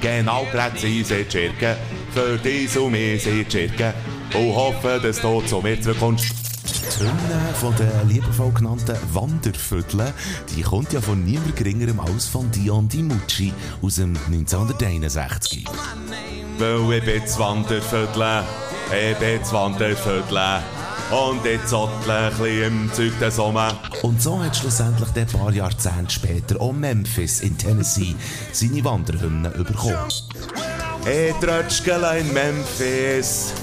genau 0.01 0.45
in 0.53 0.73
die 0.81 1.05
Schirke, 1.05 1.77
für 2.13 2.37
dies 2.37 2.75
und 2.77 2.91
mich 2.91 3.23
die 3.23 3.45
Schirke 3.49 3.93
und 4.33 4.55
hoffe, 4.55 4.99
dass 5.01 5.21
du 5.21 5.41
zu 5.41 5.61
mir 5.61 5.79
zurückkommst. 5.79 6.46
Die 6.97 7.03
Hymne 7.03 7.53
von 7.53 7.75
den 7.75 8.09
liebevoll 8.09 8.51
genannten 8.53 8.97
Wandervierteln, 9.13 10.13
die 10.55 10.63
kommt 10.63 10.93
ja 10.93 11.01
von 11.01 11.23
niemand 11.23 11.55
geringerem 11.55 11.99
als 11.99 12.25
von 12.25 12.49
Dion 12.49 12.89
Dimucci 12.89 13.53
aus 13.83 13.95
dem 13.95 14.17
1961. 14.25 15.65
Weil 16.57 16.97
ich 16.97 17.05
bin 17.05 17.21
das 17.21 17.37
Wanderviertel, 17.37 18.43
ich 18.89 19.17
bin 19.17 19.39
das 19.39 19.53
Wanderviertel 19.53 20.63
und 21.11 21.45
ich 21.45 21.63
zottle 21.65 22.13
ein 22.13 22.29
bisschen 22.31 22.63
im 22.63 22.93
Zeug 22.93 23.19
des 23.19 23.35
Sommer. 23.35 23.77
Und 24.01 24.19
so 24.19 24.41
hat 24.41 24.55
schlussendlich 24.55 25.09
ein 25.15 25.27
paar 25.27 25.53
Jahrzehnte 25.53 26.11
später 26.11 26.59
auch 26.59 26.73
Memphis 26.73 27.41
in 27.41 27.55
Tennessee 27.59 28.15
seine 28.51 28.83
Wanderhymne 28.83 29.49
bekommen. 29.51 29.97
Ich 31.05 31.35
trötschgele 31.35 32.19
in 32.19 32.33
Memphis. 32.33 33.53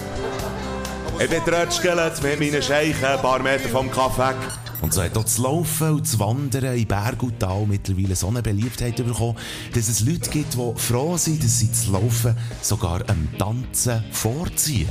Ich 1.20 1.30
bin 1.30 1.44
trötschgelt 1.44 2.22
mit 2.22 2.40
meinen 2.40 2.62
Scheichen 2.62 3.04
ein 3.04 3.20
paar 3.20 3.38
Meter 3.38 3.68
vom 3.68 3.90
Kaff 3.90 4.18
weg. 4.18 4.36
Und 4.80 4.92
so 4.92 5.02
hat 5.02 5.16
auch 5.16 5.22
das 5.22 5.38
Laufen 5.38 5.92
und 5.92 6.02
das 6.02 6.18
Wandern 6.18 6.76
in 6.76 6.86
Berg 6.86 7.22
und 7.22 7.40
Tal 7.40 7.64
mittlerweile 7.66 8.14
so 8.14 8.28
eine 8.28 8.42
Beliebtheit 8.42 8.96
bekommen, 8.96 9.36
dass 9.72 9.88
es 9.88 10.00
Leute 10.00 10.28
gibt, 10.28 10.54
die 10.54 10.72
froh 10.76 11.16
sind, 11.16 11.42
dass 11.42 11.60
sie 11.60 11.68
das 11.68 11.86
Laufen 11.86 12.36
sogar 12.60 13.00
am 13.08 13.28
Tanzen 13.38 14.04
vorziehen. 14.10 14.88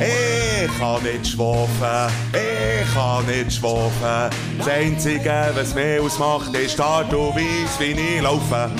Ich 0.00 0.78
kann 0.78 1.02
nicht 1.04 1.28
schwafen, 1.28 2.12
ich 2.32 2.94
kann 2.94 3.26
nicht 3.26 3.52
schwafen. 3.52 4.36
Das 4.58 4.68
Einzige, 4.68 5.50
was 5.54 5.74
mich 5.74 6.00
ausmacht, 6.00 6.52
ist 6.56 6.78
die 6.78 6.82
Art 6.82 7.12
und 7.14 7.36
Weise, 7.36 7.78
wie 7.78 8.16
ich 8.16 8.22
laufe. 8.22 8.70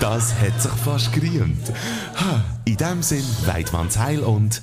Das 0.00 0.34
hat 0.34 0.60
sich 0.60 0.72
fast 0.84 1.12
gerühmt. 1.12 1.72
In 2.64 2.76
dem 2.76 3.02
Sinn, 3.02 3.24
weit 3.46 3.72
man's 3.72 3.96
Heil 3.96 4.20
und 4.20 4.62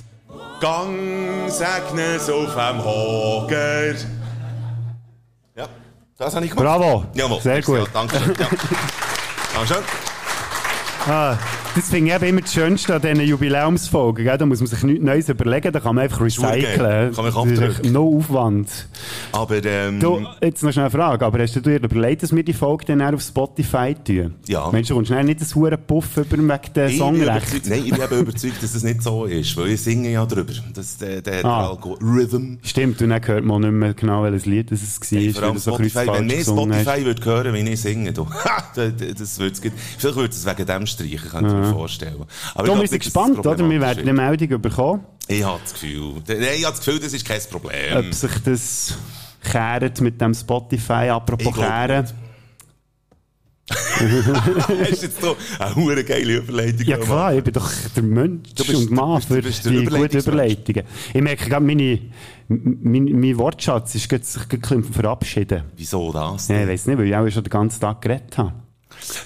Gang, 0.60 1.48
segnes 1.48 2.28
auf 2.28 2.54
dem 2.54 2.84
Hocker. 2.84 3.94
Ja, 5.56 5.66
das 6.18 6.34
habe 6.36 6.44
ich 6.44 6.50
gemacht. 6.50 6.66
Bravo. 6.66 7.06
Jawohl. 7.14 7.40
Sehr 7.40 7.62
gut. 7.62 7.78
Ja, 7.78 7.84
danke 7.94 8.18
schön. 8.18 8.36
Ja. 8.38 8.46
Dankeschön. 9.54 10.09
Ah, 11.08 11.38
das 11.74 11.88
finde 11.88 12.10
ich 12.10 12.16
eben 12.16 12.24
immer 12.26 12.40
das 12.42 12.52
Schönste 12.52 12.94
an 12.94 13.00
diesen 13.00 13.20
Jubiläumsfolgen. 13.22 14.24
Gell? 14.24 14.36
Da 14.36 14.44
muss 14.44 14.60
man 14.60 14.66
sich 14.66 14.82
nichts 14.82 15.02
Neues 15.02 15.28
überlegen, 15.30 15.72
da 15.72 15.80
kann 15.80 15.94
man 15.94 16.04
einfach 16.04 16.20
recyceln. 16.20 17.14
Kann 17.14 17.24
man 17.24 17.24
das 17.24 17.36
abdrücken. 17.36 17.92
no 17.92 18.16
Aufwand. 18.18 18.68
Aber, 19.32 19.64
ähm, 19.64 19.98
Du, 19.98 20.26
jetzt 20.42 20.62
noch 20.62 20.72
schnell 20.72 20.84
eine 20.86 20.90
Frage, 20.90 21.24
aber 21.24 21.38
hast 21.42 21.56
du 21.56 21.60
dir 21.60 21.76
überlegt, 21.82 22.22
dass 22.22 22.34
wir 22.36 22.42
die 22.42 22.52
Folge 22.52 22.84
dann 22.84 23.00
auch 23.00 23.14
auf 23.14 23.22
Spotify 23.22 23.94
tun? 23.94 24.34
Ja. 24.46 24.68
Meinst 24.70 24.90
du, 24.90 24.94
kommst 24.94 25.10
dann 25.10 25.24
nicht 25.24 25.40
das 25.40 25.54
hure 25.54 25.78
Puff 25.78 26.16
über 26.18 26.36
wegen 26.36 26.48
der 26.74 26.86
ich 26.86 26.92
bin 26.92 26.98
Songrechte? 26.98 27.28
überzeugt, 27.56 27.66
nein, 27.70 27.82
ich 27.86 27.92
bin 27.92 28.02
eben 28.02 28.18
überzeugt, 28.20 28.62
dass 28.62 28.72
das 28.74 28.82
nicht 28.82 29.02
so 29.02 29.24
ist, 29.24 29.56
weil 29.56 29.68
ich 29.68 29.80
singe 29.80 30.10
ja 30.10 30.26
drüber. 30.26 30.52
Das, 30.74 30.98
der, 30.98 31.22
der, 31.22 31.44
Ah. 31.46 31.68
Algorithhm. 31.68 32.58
Stimmt, 32.62 33.00
und 33.00 33.08
dann 33.08 33.26
hört 33.26 33.44
man 33.44 33.62
nicht 33.62 33.72
mehr 33.72 33.94
genau, 33.94 34.22
welches 34.22 34.44
Lied 34.44 34.70
das 34.70 34.82
es 34.82 35.00
war. 35.00 35.18
Hey, 35.18 35.32
vor 35.32 35.42
allem 35.44 35.58
Spotify, 35.58 36.06
wenn 36.08 36.30
hast. 36.30 36.42
Spotify 36.46 37.04
würde 37.06 37.24
hören, 37.24 37.54
wie 37.54 37.60
ich 37.70 37.80
singe, 37.80 38.12
du, 38.12 38.26
das, 38.74 38.92
das 39.18 39.38
wird's 39.38 39.62
gut. 39.62 39.72
Vielleicht 39.98 40.16
würde 40.16 40.28
es 40.34 40.44
wegen 40.46 40.66
dem 40.66 40.86
streichen, 40.90 41.30
könnte 41.30 41.48
ich 41.48 41.54
mir 41.54 41.62
Ja. 41.62 41.72
vorstellen. 41.72 42.16
Aber 42.54 42.64
Darum 42.64 42.80
glaub 42.80 42.88
sind 42.88 43.02
gespannt, 43.02 43.38
oder? 43.38 43.70
Wir 43.70 43.80
werden 43.80 44.00
eine 44.00 44.12
Meldung 44.12 44.60
bekommen. 44.60 45.04
Ich 45.28 45.42
habe 45.44 45.60
das 45.62 45.72
Gefühl, 45.72 46.14
ich 46.26 46.64
habe 46.64 46.76
das 46.76 46.78
Gefühl, 46.84 47.00
das 47.00 47.12
ist 47.12 47.24
kein 47.26 47.40
Problem. 47.50 47.96
ob 47.98 48.14
sich 48.14 48.32
das 48.44 48.94
kehrt 49.42 50.00
mit 50.00 50.20
dem 50.20 50.34
Spotify. 50.34 51.08
Apropos 51.10 51.54
kehren. 51.54 52.06
Hast 53.70 55.02
jetzt 55.02 55.20
so 55.20 55.36
eine 55.60 55.76
hure 55.76 56.02
geile 56.02 56.38
Überleitung 56.38 56.84
Ja 56.86 56.96
klar, 56.96 57.34
ich 57.34 57.44
bin 57.44 57.52
doch 57.52 57.70
der 57.94 58.02
Mensch 58.02 58.48
Du 58.56 58.64
bist- 58.64 58.74
und 58.74 58.90
Mann 58.90 59.22
für 59.22 59.40
die 59.40 59.84
guten. 59.84 60.16
Überleitungen. 60.18 60.82
Ich 61.14 61.22
merke 61.22 61.48
gerade, 61.48 61.64
meine, 61.64 62.00
mein, 62.48 63.04
mein 63.04 63.38
Wortschatz 63.38 63.94
ist 63.94 64.10
sich 64.32 64.48
verabschieden. 64.92 65.62
Wieso 65.76 66.12
das? 66.12 66.48
Ja, 66.48 66.62
ich 66.62 66.68
weiss 66.68 66.86
nicht, 66.86 66.98
weil 66.98 67.06
ich 67.06 67.14
auch 67.14 67.28
schon 67.30 67.44
den 67.44 67.50
ganzen 67.50 67.80
Tag 67.80 68.02
geredet 68.02 68.36
habe. 68.38 68.54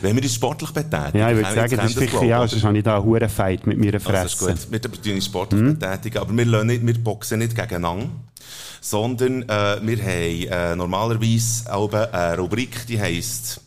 Wenn 0.00 0.16
wir 0.16 0.22
uns 0.22 0.34
sportlich 0.34 0.70
betätigen, 0.70 1.18
Ja, 1.18 1.30
ich 1.30 1.36
würde 1.36 1.54
sagen, 1.54 1.76
das 1.76 1.90
ist 1.90 1.98
sicher, 1.98 2.22
ja, 2.24 2.46
sonst 2.46 2.64
habe 2.64 2.78
ich 2.78 2.84
da 2.84 2.96
einen 2.96 3.04
hohen 3.04 3.28
Fight 3.28 3.66
mit 3.66 3.78
meiner 3.78 3.94
Also, 3.94 4.12
das 4.12 4.24
ist 4.26 4.34
Fresse. 4.40 4.66
gut. 4.68 4.72
Wir 4.72 4.80
tun 4.80 5.14
uns 5.14 5.24
sportlich 5.26 5.60
Mhm. 5.60 5.78
betätigen, 5.78 6.18
aber 6.18 6.36
wir, 6.36 6.44
lassen 6.44 6.66
nicht, 6.68 6.86
wir 6.86 6.94
boxen 7.02 7.38
nicht 7.40 7.54
gegeneinander, 7.56 8.06
sondern 8.80 9.42
äh, 9.42 9.46
wir 9.82 9.98
haben 10.02 10.72
äh, 10.72 10.76
normalerweise 10.76 11.70
eine 11.72 12.38
Rubrik, 12.38 12.86
die 12.86 13.00
heisst 13.00 13.60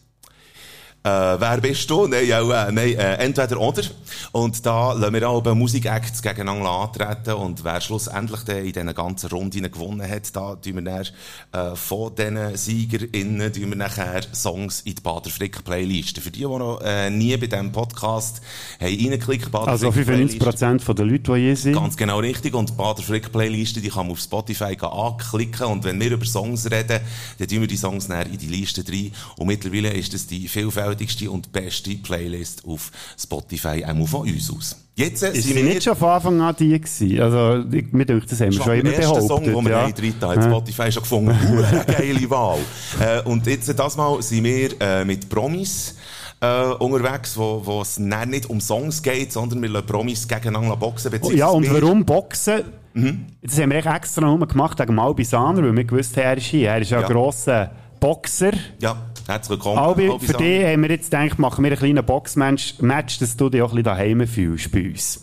äh, 1.07 1.39
«Wer 1.39 1.61
bist 1.61 1.89
du?» 1.89 2.07
Nein, 2.07 2.31
auch, 2.33 2.49
äh, 2.49 2.71
nein 2.71 2.93
äh, 2.95 3.15
«Entweder 3.15 3.59
oder». 3.59 3.83
Und 4.31 4.65
da 4.65 4.93
lassen 4.93 5.13
wir 5.13 5.29
auch 5.29 5.43
Musikacts 5.55 6.21
gegeneinander 6.21 6.69
antreten 6.69 7.33
und 7.33 7.63
wer 7.63 7.81
schlussendlich 7.81 8.41
dann 8.41 8.57
in 8.57 8.73
diesen 8.73 8.93
ganzen 8.93 9.29
Runden 9.29 9.71
gewonnen 9.71 10.07
hat, 10.07 10.35
da 10.35 10.55
tun 10.55 10.75
wir 10.75 10.81
dann, 10.81 11.05
äh, 11.51 11.75
von 11.75 12.13
diesen 12.15 12.55
SiegerInnen 12.55 13.53
tun 13.53 13.69
wir 13.69 13.75
nachher 13.75 14.21
Songs 14.33 14.81
in 14.81 14.95
die 14.95 15.01
Bader 15.01 15.29
Frick 15.29 15.63
Playlist. 15.63 16.19
Für 16.19 16.31
die, 16.31 16.39
die 16.39 16.45
noch 16.45 16.81
äh, 16.83 17.09
nie 17.09 17.35
bei 17.37 17.47
diesem 17.47 17.71
Podcast 17.71 18.41
haben 18.79 18.87
reingeklickt, 18.87 19.51
Bader 19.51 19.69
Also 19.69 19.91
Frick 19.91 20.05
Playlist. 20.05 20.41
95% 20.41 20.93
der 20.93 21.05
Leute, 21.05 21.33
die 21.33 21.39
hier 21.39 21.55
sind. 21.55 21.73
Ganz 21.73 21.95
genau 21.97 22.19
richtig. 22.19 22.53
Und 22.53 22.69
die 22.69 22.73
Bader 22.73 23.01
Frick 23.01 23.31
Playliste, 23.31 23.81
die 23.81 23.89
kann 23.89 24.07
man 24.07 24.13
auf 24.13 24.19
Spotify 24.19 24.77
anklicken. 24.79 25.67
Und 25.67 25.83
wenn 25.83 25.99
wir 25.99 26.11
über 26.11 26.25
Songs 26.25 26.69
reden, 26.69 26.99
dann 27.37 27.47
tun 27.47 27.61
wir 27.61 27.67
die 27.67 27.77
Songs 27.77 28.07
in 28.07 28.37
die 28.37 28.47
Liste 28.47 28.83
rein. 28.87 29.11
Und 29.37 29.47
mittlerweile 29.47 29.93
ist 29.93 30.13
das 30.13 30.27
die 30.27 30.47
vielfältigste 30.97 31.31
und 31.31 31.51
beste 31.51 31.91
Playlist 31.95 32.63
auf 32.65 32.91
Spotify, 33.17 33.85
auch 33.85 34.07
von 34.07 34.21
uns 34.21 34.51
aus. 34.51 34.83
Jetzt 34.95 35.21
äh, 35.21 35.39
sind 35.39 35.55
wir 35.55 35.63
nicht 35.63 35.83
schon 35.83 35.95
von 35.95 36.09
Anfang 36.09 36.41
an 36.41 36.55
die 36.57 36.79
gewesen? 36.79 37.21
Also, 37.21 37.65
ich, 37.71 37.91
mir 37.91 38.05
denkt, 38.05 38.31
das 38.31 38.41
haben 38.41 38.51
wir 38.51 38.63
schon 38.63 38.79
immer 38.79 38.91
behauptet. 38.91 39.27
Song, 39.27 39.43
den 39.43 39.65
wir 39.65 39.71
ja. 39.71 39.91
drin 39.91 40.15
haben, 40.21 40.41
Spotify 40.41 40.91
schon 40.91 41.03
gefunden. 41.03 41.37
Hure 41.49 41.85
geile 41.85 42.29
Wahl. 42.29 42.59
Äh, 42.99 43.21
und 43.21 43.45
jetzt, 43.45 43.69
äh, 43.69 43.75
das 43.75 43.95
Mal 43.95 44.21
sind 44.23 44.43
wir 44.43 44.69
äh, 44.81 45.05
mit 45.05 45.29
Promis 45.29 45.95
äh, 46.41 46.63
unterwegs, 46.79 47.37
wo, 47.37 47.61
wo 47.63 47.81
es 47.81 47.99
nicht 47.99 48.49
um 48.49 48.59
Songs 48.59 49.03
geht, 49.03 49.31
sondern 49.31 49.61
wir 49.61 49.69
lassen 49.69 49.85
Promis 49.85 50.27
gegeneinander 50.27 50.77
boxen. 50.77 51.11
Oh, 51.21 51.31
ja, 51.31 51.47
und 51.49 51.71
warum 51.71 52.03
Boxen? 52.03 52.63
Mhm. 52.93 53.27
Das 53.43 53.59
haben 53.59 53.69
wir 53.69 53.77
echt 53.77 53.87
extra 53.87 54.21
nur 54.21 54.47
gemacht 54.47 54.79
wegen 54.79 54.97
Albisaner, 54.97 55.61
weil 55.61 55.75
wir 55.75 55.83
gewusst 55.83 56.17
haben, 56.17 56.23
er 56.23 56.37
ist 56.37 56.45
hier. 56.47 56.69
Er 56.69 56.81
ist 56.81 56.89
ja, 56.89 57.01
Ja. 57.01 57.05
ein 57.07 57.13
grosser 57.13 57.69
Boxer. 57.99 58.53
Ja, 58.79 58.97
herzlich 59.27 59.49
willkommen. 59.51 59.77
Albi, 59.77 60.09
Albi 60.09 60.25
für 60.25 60.33
dich 60.33 60.63
haben 60.65 60.81
wir 60.83 60.89
jetzt 60.89 61.11
gedacht, 61.11 61.39
machen 61.39 61.63
wir 61.63 61.71
einen 61.71 61.79
kleinen 61.79 62.05
Boxmatch, 62.05 62.79
Match, 62.79 63.19
dass 63.19 63.35
du 63.37 63.49
dich 63.49 63.61
auch 63.61 63.69
ein 63.69 63.75
bisschen 63.75 63.83
daheim 63.83 64.27
fühlst 64.27 64.71
bei 64.71 64.89
uns. 64.89 65.21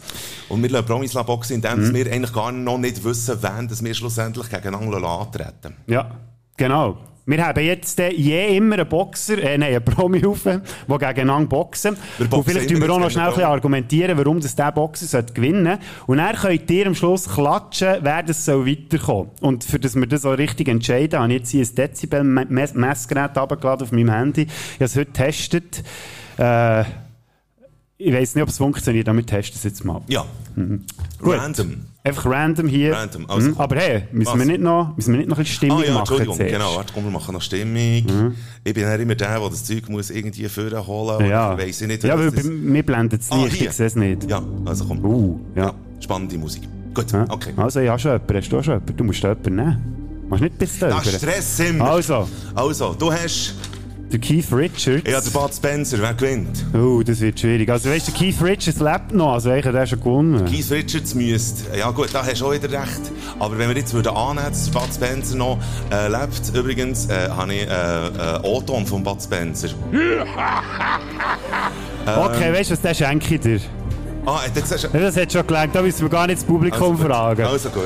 Und 0.48 0.62
wir 0.62 0.70
lassen 0.70 0.86
Promis 0.86 1.12
boxen, 1.14 1.54
indem 1.56 1.88
Mhm. 1.88 1.94
wir 1.94 2.12
eigentlich 2.12 2.32
gar 2.32 2.52
noch 2.52 2.78
nicht 2.78 3.02
wissen, 3.04 3.38
wann 3.40 3.68
dass 3.68 3.82
wir 3.82 3.94
schlussendlich 3.94 4.48
gegeneinander 4.50 5.02
antreten. 5.08 5.76
Ja, 5.86 6.10
genau. 6.56 6.98
Wir 7.26 7.46
haben 7.46 7.64
jetzt 7.64 7.98
äh, 8.00 8.10
je 8.12 8.54
immer 8.54 8.74
einen 8.74 8.87
Boxer, 8.87 9.38
äh, 9.38 9.56
nein, 9.56 9.74
einen 9.74 9.84
Promi 9.84 10.22
auf, 10.26 10.42
der 10.42 10.60
gegeneinander 10.87 11.48
boxen. 11.48 11.96
Wir 12.18 12.24
Und 12.24 12.30
boxen 12.30 12.50
vielleicht 12.50 12.70
immer 12.70 12.80
tun 12.80 12.88
wir 12.88 12.94
auch 12.94 13.00
noch 13.00 13.10
schnell 13.10 13.24
ein 13.24 13.30
bisschen 13.30 13.44
argumentieren, 13.44 14.18
warum 14.18 14.40
das 14.40 14.54
der 14.54 14.72
Boxer 14.72 15.06
sollte 15.06 15.32
gewinnen 15.32 15.64
sollte. 15.64 15.82
Und 16.06 16.18
dann 16.18 16.37
könnt 16.37 16.70
ihr 16.70 16.87
am 16.87 16.94
Schluss 16.94 17.26
klatschen, 17.26 17.96
wer 18.02 18.22
das 18.22 18.44
soll 18.44 18.66
weiterkommen. 18.66 19.30
Und 19.40 19.64
für 19.64 19.78
das 19.78 19.94
wir 19.94 20.06
das 20.06 20.26
auch 20.26 20.37
richtig 20.37 20.68
entscheiden, 20.68 21.18
habe 21.18 21.32
ich 21.32 21.38
jetzt 21.38 21.50
hier 21.50 21.64
ein 21.64 21.74
Dezibel-Messgerät 21.74 23.38
runtergeladen 23.38 23.87
auf 23.87 23.92
meinem 23.92 24.10
Handy. 24.10 24.42
Ich 24.42 24.74
habe 24.74 24.84
es 24.84 24.96
heute 24.96 25.06
getestet. 25.06 25.82
Äh, 26.37 26.84
ich 28.04 28.12
weiss 28.14 28.34
nicht, 28.34 28.42
ob 28.42 28.48
es 28.48 28.58
funktioniert, 28.58 29.08
aber 29.08 29.18
wir 29.18 29.26
testen 29.26 29.56
es 29.56 29.64
jetzt 29.64 29.84
mal. 29.84 30.00
Ja. 30.08 30.24
Mhm. 30.56 30.82
Random. 31.22 31.74
Einfach 32.06 32.26
random 32.26 32.68
hier. 32.68 32.92
Random, 32.92 33.28
also. 33.30 33.48
Mhm. 33.48 33.54
Aber 33.58 33.76
hey, 33.76 34.02
müssen 34.12 34.32
Was? 34.32 34.38
wir, 34.38 34.44
nicht 34.44 34.60
noch, 34.60 34.94
müssen 34.94 35.12
wir 35.12 35.18
nicht 35.18 35.28
noch 35.30 35.38
ein 35.38 35.42
bisschen 35.44 35.56
Stimmung 35.56 35.78
Ah 35.80 35.84
ja, 35.84 35.90
machen 35.92 36.00
Entschuldigung, 36.00 36.36
zuerst? 36.36 36.52
genau. 36.52 36.76
Warte, 36.76 36.92
komm, 36.92 37.04
wir 37.04 37.10
machen 37.10 37.32
noch 37.32 37.40
Stimmung. 37.42 38.34
Ich 38.62 38.74
bin 38.74 38.82
ja 38.82 38.94
immer 38.94 39.14
der, 39.14 39.38
der 39.40 39.48
das 39.50 39.64
Zeug 39.64 39.88
muss 39.88 40.10
irgendwie 40.10 40.46
vorher 40.48 40.86
holen 40.86 41.26
Ja, 41.30 41.56
Weiss 41.56 41.80
ich 41.80 41.88
nicht, 41.88 42.04
ja 42.04 42.18
weil 42.18 42.30
das- 42.30 42.44
mir 42.44 42.82
blendet 42.82 43.22
es 43.22 43.32
Ah, 43.32 43.42
Licht, 43.44 43.56
hier. 43.56 43.68
ich 43.70 43.72
sehe 43.74 43.86
es 43.86 43.96
nicht. 43.96 44.28
Ja, 44.30 44.42
also 44.66 44.84
komm. 44.84 45.02
Uh, 45.04 45.40
ja. 45.56 45.72
Spannende 46.00 46.36
Musik. 46.36 46.64
Gut, 46.92 47.10
Ja. 47.10 47.24
okay. 47.30 47.52
Also, 47.56 47.80
ich 47.80 47.88
habe 47.88 47.98
schon 47.98 48.12
jemanden. 48.12 48.36
Hast 48.36 48.52
du 48.52 48.58
auch 48.58 48.64
schon 48.64 48.74
jemanden? 48.74 48.96
Du 48.98 49.04
musst 49.04 49.22
jemanden 49.22 49.54
nehmen. 49.56 50.26
Machst 50.28 50.42
nicht 50.42 50.58
bis 50.58 50.78
da. 50.78 51.02
Stress 51.02 51.58
wir. 51.58 51.80
Also, 51.84 52.28
Also, 52.54 52.94
du 52.98 53.10
hast... 53.12 53.54
der 54.14 54.20
Keith 54.20 54.53
Richards. 54.53 55.03
Ich 55.05 55.14
habe 55.14 55.24
den 55.24 55.33
Bud 55.33 55.55
Spencer. 55.55 55.98
Wer 56.00 56.14
gewinnt? 56.14 56.64
Oh, 56.72 57.03
das 57.03 57.20
wird 57.20 57.40
schwierig. 57.40 57.68
Also, 57.68 57.90
weißt 57.90 58.09
du, 58.09 58.12
der 58.12 58.20
Keith 58.20 58.40
Richards 58.42 58.79
lebt 58.81 59.12
noch. 59.12 59.35
Also, 59.35 59.50
eigentlich 59.50 59.66
hat 59.66 59.74
er 59.74 59.87
schon 59.87 59.98
gewonnen. 59.98 60.44
Keith 60.44 60.70
Richards 60.70 61.14
müsste... 61.14 61.77
Ja 61.77 61.90
gut, 61.90 62.11
da 62.12 62.24
hast 62.24 62.40
du 62.40 62.46
auch 62.46 62.53
wieder 62.53 62.70
recht. 62.70 63.00
Aber 63.40 63.59
wenn 63.59 63.68
wir 63.68 63.77
jetzt 63.77 63.92
würden 63.92 64.14
annehmen, 64.14 64.46
dass 64.48 64.70
der 64.70 64.79
Bud 64.79 64.94
Spencer 64.94 65.37
noch 65.37 65.59
äh, 65.90 66.09
lebt... 66.09 66.53
Übrigens 66.55 67.07
äh, 67.07 67.29
habe 67.29 67.55
ich 67.55 67.62
äh, 67.62 68.07
äh, 68.07 68.40
O-Ton 68.42 68.87
von 68.87 69.03
Bud 69.03 69.20
Spencer. 69.20 69.68
Okay, 72.07 72.53
weißt 72.53 72.68
du 72.68 72.74
was, 72.74 72.83
der 72.83 72.92
schenke 72.92 73.35
ich 73.35 73.40
dir. 73.40 73.61
Ah, 74.27 74.40
das 74.55 74.83
Ja, 74.83 74.88
Das 74.92 75.16
hat 75.16 75.33
schon 75.33 75.46
gelangt, 75.46 75.74
da 75.74 75.81
müssen 75.81 76.03
wir 76.03 76.11
gar 76.11 76.27
nicht 76.27 76.38
das 76.38 76.44
Publikum 76.44 76.92
Also 76.92 77.05
fragen. 77.05 77.42
Also 77.44 77.70
gut. 77.70 77.85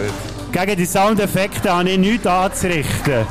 Gegen 0.51 0.77
die 0.77 0.87
Soundeffekte 0.87 1.73
habe 1.73 1.89
ich 1.89 1.99
nichts 1.99 2.27
anzurichten. 2.27 3.27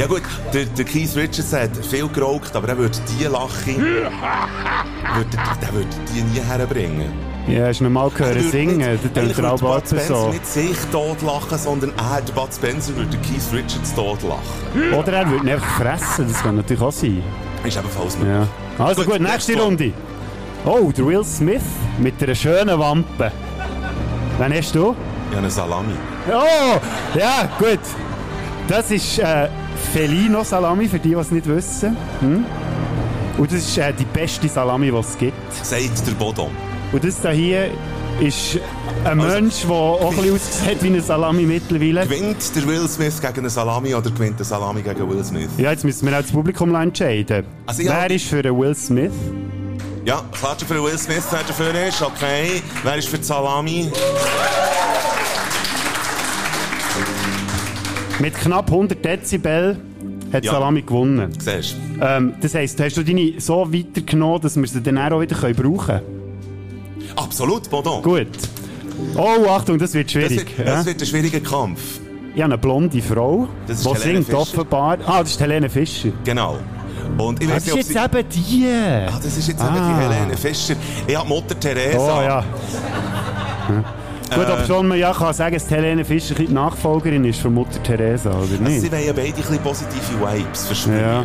Ja 0.00 0.06
gut, 0.06 0.22
der, 0.54 0.64
der 0.64 0.84
Keith 0.86 1.14
Richards 1.14 1.52
hat 1.52 1.76
viel 1.84 2.08
geraucht, 2.08 2.56
aber 2.56 2.68
er 2.70 2.78
würde 2.78 2.98
die 3.18 3.24
Lache... 3.24 3.76
würde, 5.14 5.36
der 5.60 5.72
würde 5.74 5.88
die 6.14 6.22
nie 6.22 6.40
herbringen. 6.40 7.12
Ja, 7.46 7.66
hast 7.66 7.80
du 7.80 7.84
noch 7.84 7.90
mal 7.90 8.08
gehört 8.08 8.36
würde 8.36 8.48
singen? 8.48 8.78
nicht- 8.78 8.88
Das 8.88 8.94
eigentlich 9.04 9.12
tönt 9.12 9.30
er 9.30 9.36
würde 9.36 9.52
auch 9.52 9.60
Bud 9.60 9.86
Spencer 9.86 10.14
so. 10.16 10.28
nicht 10.30 10.46
sich 10.46 10.76
tot 10.90 11.20
lachen, 11.20 11.58
sondern 11.58 11.92
er, 11.98 12.22
der 12.22 12.32
Bud 12.32 12.48
Spencer, 12.54 12.96
würde 12.96 13.10
den 13.10 13.20
Keith 13.20 13.42
Richards 13.52 13.94
tot 13.94 14.22
lachen. 14.22 14.94
Oder 14.98 15.12
er 15.12 15.30
würde 15.30 15.44
ihn 15.46 15.52
einfach 15.52 15.76
fressen, 15.82 16.28
das 16.28 16.42
kann 16.42 16.56
natürlich 16.56 16.82
auch 16.82 16.92
sein. 16.92 17.22
Ist 17.62 17.76
ebenfalls 17.76 18.16
möglich. 18.16 18.36
Ja. 18.78 18.84
Also 18.86 19.04
gut, 19.04 19.20
nächste 19.20 19.60
Runde. 19.60 19.92
Oh, 20.64 20.90
der 20.96 21.04
Will 21.06 21.24
Smith 21.24 21.60
mit 21.98 22.22
einer 22.22 22.34
schönen 22.34 22.78
Wampe. 22.78 23.32
Wen 24.38 24.54
hast 24.54 24.74
du? 24.74 24.96
Ja, 25.30 25.38
eine 25.38 25.50
Salami. 25.50 25.92
Oh, 26.32 26.78
ja, 27.18 27.50
gut. 27.58 27.80
Das 28.66 28.90
ist 28.90 29.18
äh, 29.18 29.48
Felino 29.92 30.44
Salami, 30.44 30.88
für 30.88 30.98
die, 30.98 31.10
die 31.10 31.14
es 31.14 31.30
nicht 31.30 31.46
wissen. 31.46 31.96
Hm? 32.20 32.44
Und 33.38 33.50
das 33.52 33.58
ist 33.60 33.78
äh, 33.78 33.92
die 33.92 34.04
beste 34.04 34.48
Salami, 34.48 34.90
die 34.90 34.96
es 34.96 35.16
gibt. 35.18 35.34
Sagt 35.64 36.06
der 36.06 36.12
Bodo. 36.12 36.50
Und 36.92 37.04
das 37.04 37.20
da 37.20 37.30
hier 37.30 37.70
ist 38.20 38.58
ein 39.04 39.18
Also- 39.20 39.34
Mensch, 39.34 39.60
der 39.62 39.70
auch 39.70 40.10
ein 40.10 40.16
bisschen 40.16 40.34
aussieht 40.34 40.82
wie 40.82 40.86
eine 40.88 41.00
Salami 41.00 41.42
mittlerweile. 41.44 42.02
Gewinnt 42.06 42.54
der 42.54 42.66
Will 42.66 42.86
Smith 42.88 43.20
gegen 43.20 43.38
eine 43.38 43.50
Salami 43.50 43.94
oder 43.94 44.10
gewinnt 44.10 44.38
der 44.38 44.44
Salami 44.46 44.82
gegen 44.82 45.08
Will 45.08 45.24
Smith? 45.24 45.48
Ja, 45.56 45.70
jetzt 45.70 45.84
müssen 45.84 46.06
wir 46.08 46.16
auch 46.18 46.22
das 46.22 46.30
Publikum 46.32 46.74
entscheiden. 46.74 47.46
Also 47.66 47.82
Wer 47.84 48.02
hab- 48.02 48.10
ist 48.10 48.26
für 48.26 48.42
den 48.42 48.58
Will 48.58 48.74
Smith? 48.74 49.12
Ja, 50.04 50.22
klatschen 50.32 50.66
für 50.68 50.74
den 50.74 50.84
Will 50.84 50.98
Smith, 50.98 51.22
wer 51.30 51.40
dafür 51.46 51.86
ist. 51.88 52.02
Okay. 52.02 52.62
Wer 52.82 52.96
ist 52.96 53.08
für 53.08 53.18
die 53.18 53.24
Salami? 53.24 53.90
Mit 58.20 58.34
knapp 58.34 58.70
100 58.70 59.04
Dezibel 59.04 59.78
hat 60.32 60.44
Ja. 60.44 60.52
Salami 60.52 60.82
gewonnen. 60.82 61.30
Siehst 61.38 61.76
Ähm, 62.00 62.34
das 62.40 62.54
heisst, 62.54 62.80
hast 62.80 62.96
du 62.96 63.02
deine 63.02 63.34
so 63.38 63.72
weitergenommen, 63.72 64.40
dass 64.40 64.56
wir 64.56 64.66
sie 64.66 64.80
dann 64.80 64.98
auch 64.98 65.20
wieder 65.20 65.36
können 65.36 65.54
brauchen 65.54 65.86
können? 65.86 66.02
Absolut, 67.16 67.68
Bodo. 67.70 68.00
Gut. 68.02 68.28
Oh, 69.16 69.48
Achtung, 69.48 69.78
das 69.78 69.94
wird 69.94 70.06
Das 70.06 70.12
schwierig. 70.12 70.56
wird, 70.56 70.66
ja? 70.68 70.74
das 70.76 70.86
wird 70.86 71.00
ein 71.00 71.06
schwieriger 71.06 71.40
Kampf. 71.40 71.80
Ich 72.34 72.40
habe 72.42 72.52
eine 72.52 72.58
blonde 72.58 73.02
Frau, 73.02 73.48
Das 73.66 73.78
ist 73.80 73.86
die 73.90 73.96
singt 73.98 74.24
Fischer. 74.26 74.38
offenbar. 74.38 74.98
Ah, 75.06 75.20
das 75.22 75.30
ist 75.32 75.40
Helene 75.40 75.68
Fischer. 75.68 76.10
Genau. 76.24 76.58
Und 77.18 77.42
ich 77.42 77.48
Ah, 77.48 77.54
weiß 77.54 77.64
das 77.64 77.74
nicht, 77.74 77.88
ist 77.88 77.94
jetzt 77.94 78.12
sie... 78.12 78.18
eben 78.18 78.28
die. 78.28 78.66
Ah, 79.08 79.20
das 79.22 79.36
ist 79.36 79.48
jetzt 79.48 79.60
eben 79.60 79.74
die 79.74 79.80
Ah. 79.80 79.98
Helene 79.98 80.36
Fischer. 80.36 80.74
Ich 81.06 81.16
habe 81.16 81.28
Mutter 81.28 81.58
Teresa. 81.58 81.98
Oh 82.18 82.22
ja. 82.22 82.44
Gut, 84.34 84.48
Äh, 84.48 84.52
ob 84.52 84.66
schon 84.66 84.88
man 84.88 84.98
ja 84.98 85.12
kann 85.12 85.34
sagen, 85.34 85.54
dass 85.54 85.70
Helene 85.70 86.04
Fischer 86.04 86.34
die 86.34 86.48
Nachfolgerin 86.48 87.24
ist 87.24 87.40
von 87.40 87.54
Mutter 87.54 87.82
Teresa, 87.82 88.30
oder 88.30 88.40
Also 88.40 88.54
nicht? 88.62 88.80
sie 88.80 88.92
wollen 88.92 89.06
ja 89.06 89.12
beide 89.12 89.28
ein 89.28 89.34
bisschen 89.34 89.58
positive 89.58 90.20
Vibes 90.20 90.66
versprühen. 90.66 91.00
Ja. 91.00 91.24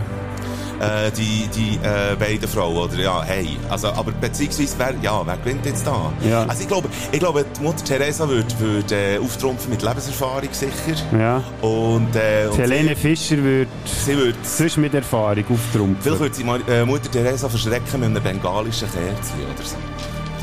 Äh, 0.77 1.09
die 1.11 1.47
die 1.55 1.79
äh, 1.81 2.15
beiden 2.19 2.49
Frauen, 2.49 2.75
oder? 2.75 2.95
Ja, 3.01 3.23
hey. 3.23 3.57
Also, 3.69 3.87
aber 3.87 4.11
beziehungsweise, 4.11 4.75
wer, 4.77 4.93
ja, 5.01 5.21
wer 5.25 5.37
gewinnt 5.37 5.65
jetzt 5.65 5.87
da? 5.87 6.11
Ja. 6.29 6.43
Also 6.43 6.63
ich 6.63 6.67
glaube, 6.67 6.89
ich 7.13 7.19
glaube 7.19 7.45
die 7.57 7.63
Mutter 7.63 7.81
Teresa 7.85 8.27
würde 8.27 8.53
würd, 8.59 8.91
äh, 8.91 9.17
auftrumpfen 9.17 9.69
mit 9.69 9.81
Lebenserfahrung 9.81 10.49
sicher. 10.51 11.01
Ja. 11.17 11.41
Und, 11.61 12.13
äh, 12.17 12.47
und 12.51 12.57
Helene 12.57 12.93
Fischer 12.93 13.37
würde 13.37 13.71
sie 13.85 14.17
würde 14.17 14.37
sonst 14.43 14.75
mit 14.77 14.93
Erfahrung 14.93 15.45
auftrumpfen. 15.49 15.97
Vielleicht 16.01 16.19
würde 16.19 16.35
sie 16.35 16.71
äh, 16.73 16.83
Mutter 16.85 17.09
Teresa 17.09 17.47
verschrecken 17.47 18.01
mit 18.01 18.09
einem 18.09 18.21
bengalischen 18.21 18.89
Kerzchen 18.91 19.45
oder 19.55 19.63
so. 19.63 19.77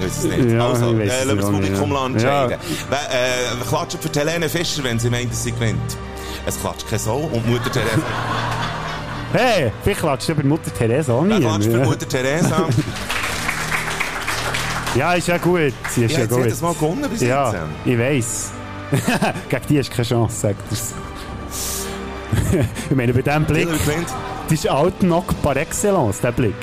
Weiß 0.03 0.19
es 0.19 0.25
nicht. 0.25 0.51
Ja, 0.51 0.69
also, 0.69 0.91
äh, 0.93 0.99
wir 0.99 1.37
das 1.37 1.45
Publikum 1.51 1.93
ja. 1.93 2.07
entscheiden. 2.07 2.59
Wer, 2.89 2.99
Äh, 2.99 3.65
klatscht 3.69 3.99
für 4.01 4.21
Helene 4.21 4.49
Fischer, 4.49 4.83
wenn 4.85 4.99
sie 4.99 5.11
meint, 5.11 5.31
dass 5.31 5.43
sie 5.45 5.53
gewinnt. 5.53 5.97
Es 6.47 6.61
klatscht 6.61 6.89
kein 6.89 6.99
Sau 6.99 7.31
und 7.33 7.47
Mutter 7.49 7.71
Teresa. 7.71 7.91
Hey, 9.35 9.73
vielleicht 9.83 10.01
klatscht 10.01 10.29
aber 10.29 10.45
Mutter 10.45 10.71
Teresa 10.75 11.15
auch 11.15 11.25
Wer 11.25 11.39
nicht. 11.39 11.49
klatscht 11.49 11.71
für 11.71 11.79
Mutter 11.79 12.07
Teresa? 12.09 12.69
Ja, 14.95 15.15
ist 15.15 15.27
ja 15.29 15.39
gut. 15.39 15.73
Sie 15.91 16.05
ist 16.05 16.13
Ja, 16.13 16.19
ja, 16.21 16.27
gut. 16.27 16.41
hat 16.45 16.47
es 16.49 16.61
mal 16.61 16.75
gewonnen 16.75 17.09
bis 17.11 17.23
Ja, 17.23 17.51
jetzt. 17.51 17.61
ich 17.87 17.99
weiss. 17.99 18.51
Gegen 19.49 19.63
die 19.71 19.81
du 19.81 19.89
keine 19.91 20.07
Chance, 20.07 20.37
sagt 20.39 20.61
er's. 20.71 20.93
ich 22.91 22.97
meine, 22.97 23.15
bei 23.15 23.23
diesem 23.23 23.45
Blick, 23.47 23.69
das 23.71 24.53
ist 24.53 24.69
Altnock 24.69 25.41
par 25.43 25.57
excellence, 25.57 26.21
der 26.21 26.33
Blick. 26.33 26.55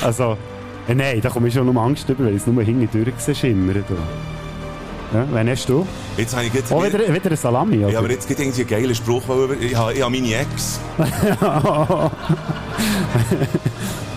Also, 0.00 0.38
nein, 0.94 1.20
da 1.20 1.28
komme 1.28 1.48
ich 1.48 1.54
schon 1.54 1.68
um 1.68 1.78
Angst 1.78 2.08
über, 2.08 2.24
weil 2.24 2.34
ich 2.34 2.42
es 2.42 2.46
nur 2.46 2.62
hinten 2.62 2.88
durch 3.04 3.36
schimmern. 3.38 3.84
Da. 3.88 5.18
Ja, 5.18 5.26
wen 5.32 5.48
hast 5.48 5.68
du? 5.68 5.86
Jetzt 6.16 6.36
habe 6.36 6.46
ich 6.46 6.54
jetzt 6.54 6.70
Oh, 6.70 6.84
wieder, 6.84 7.00
wieder 7.00 7.26
eine 7.26 7.36
Salami, 7.36 7.78
oder? 7.78 7.90
Ja, 7.92 7.98
aber 7.98 8.10
jetzt 8.10 8.28
gibt 8.28 8.38
es 8.38 8.46
irgendwie 8.46 8.74
einen 8.74 8.82
geilen 8.82 8.94
Spruch, 8.94 9.22
weil 9.26 9.60
ich 9.60 9.74
habe, 9.74 9.92
ich 9.92 10.02
habe 10.02 10.12
meine 10.12 10.34
Ex. 10.34 10.78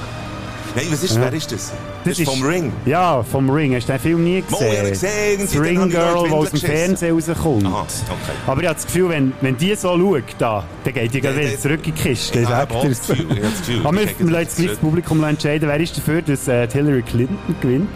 Nein, 0.75 0.87
was 0.89 1.03
ist, 1.03 1.15
Ja. 1.15 1.21
wer 1.21 1.33
ist 1.33 1.51
das? 1.51 1.71
Das, 2.03 2.17
ist 2.17 2.27
vom 2.29 2.41
Ring. 2.43 2.73
Ja, 2.85 3.21
vom 3.21 3.47
Ring. 3.49 3.75
Hast 3.75 3.87
du 3.87 3.91
den 3.93 3.99
Film 4.01 4.23
nie 4.23 4.41
Mal, 4.49 4.57
gesehen? 4.59 4.77
habe 4.79 4.89
gesehen, 4.89 5.39
das 5.41 5.59
Ring 5.59 5.89
Girl, 5.89 6.23
das 6.23 6.31
aus 6.33 6.49
dem 6.49 6.59
Fernsehen 6.61 7.13
rauskommt. 7.13 7.65
Aha, 7.67 7.81
okay. 7.81 8.31
Aber 8.47 8.61
ich 8.61 8.67
habe 8.67 8.75
das 8.75 8.85
Gefühl, 8.87 9.09
wenn, 9.09 9.33
wenn 9.41 9.55
die 9.55 9.75
so 9.75 9.95
schaut, 9.97 10.23
da, 10.39 10.63
dann 10.83 10.93
geht 10.93 11.13
die 11.13 11.19
Ja, 11.19 11.35
wieder 11.37 11.59
zurück 11.59 11.79
in 11.85 11.93
die 11.93 12.01
Kiste. 12.01 12.39
ich 12.39 12.45
Das 12.47 12.51
ist 12.51 12.55
habe 12.73 12.89
das 12.89 13.07
Gefühl, 13.07 13.27
ich 13.37 13.41
das 13.41 13.57
Gefühl, 13.59 13.85
Aber 13.85 13.97
wir 13.97 14.29
lassen 14.31 14.67
das. 14.67 14.77
Publikum 14.77 15.23
entscheiden, 15.23 15.69
wer 15.69 15.79
ist 15.79 15.95
dafür, 15.95 16.21
dass 16.23 16.47
äh, 16.47 16.67
Hillary 16.71 17.03
Clinton 17.03 17.55
gewinnt. 17.61 17.89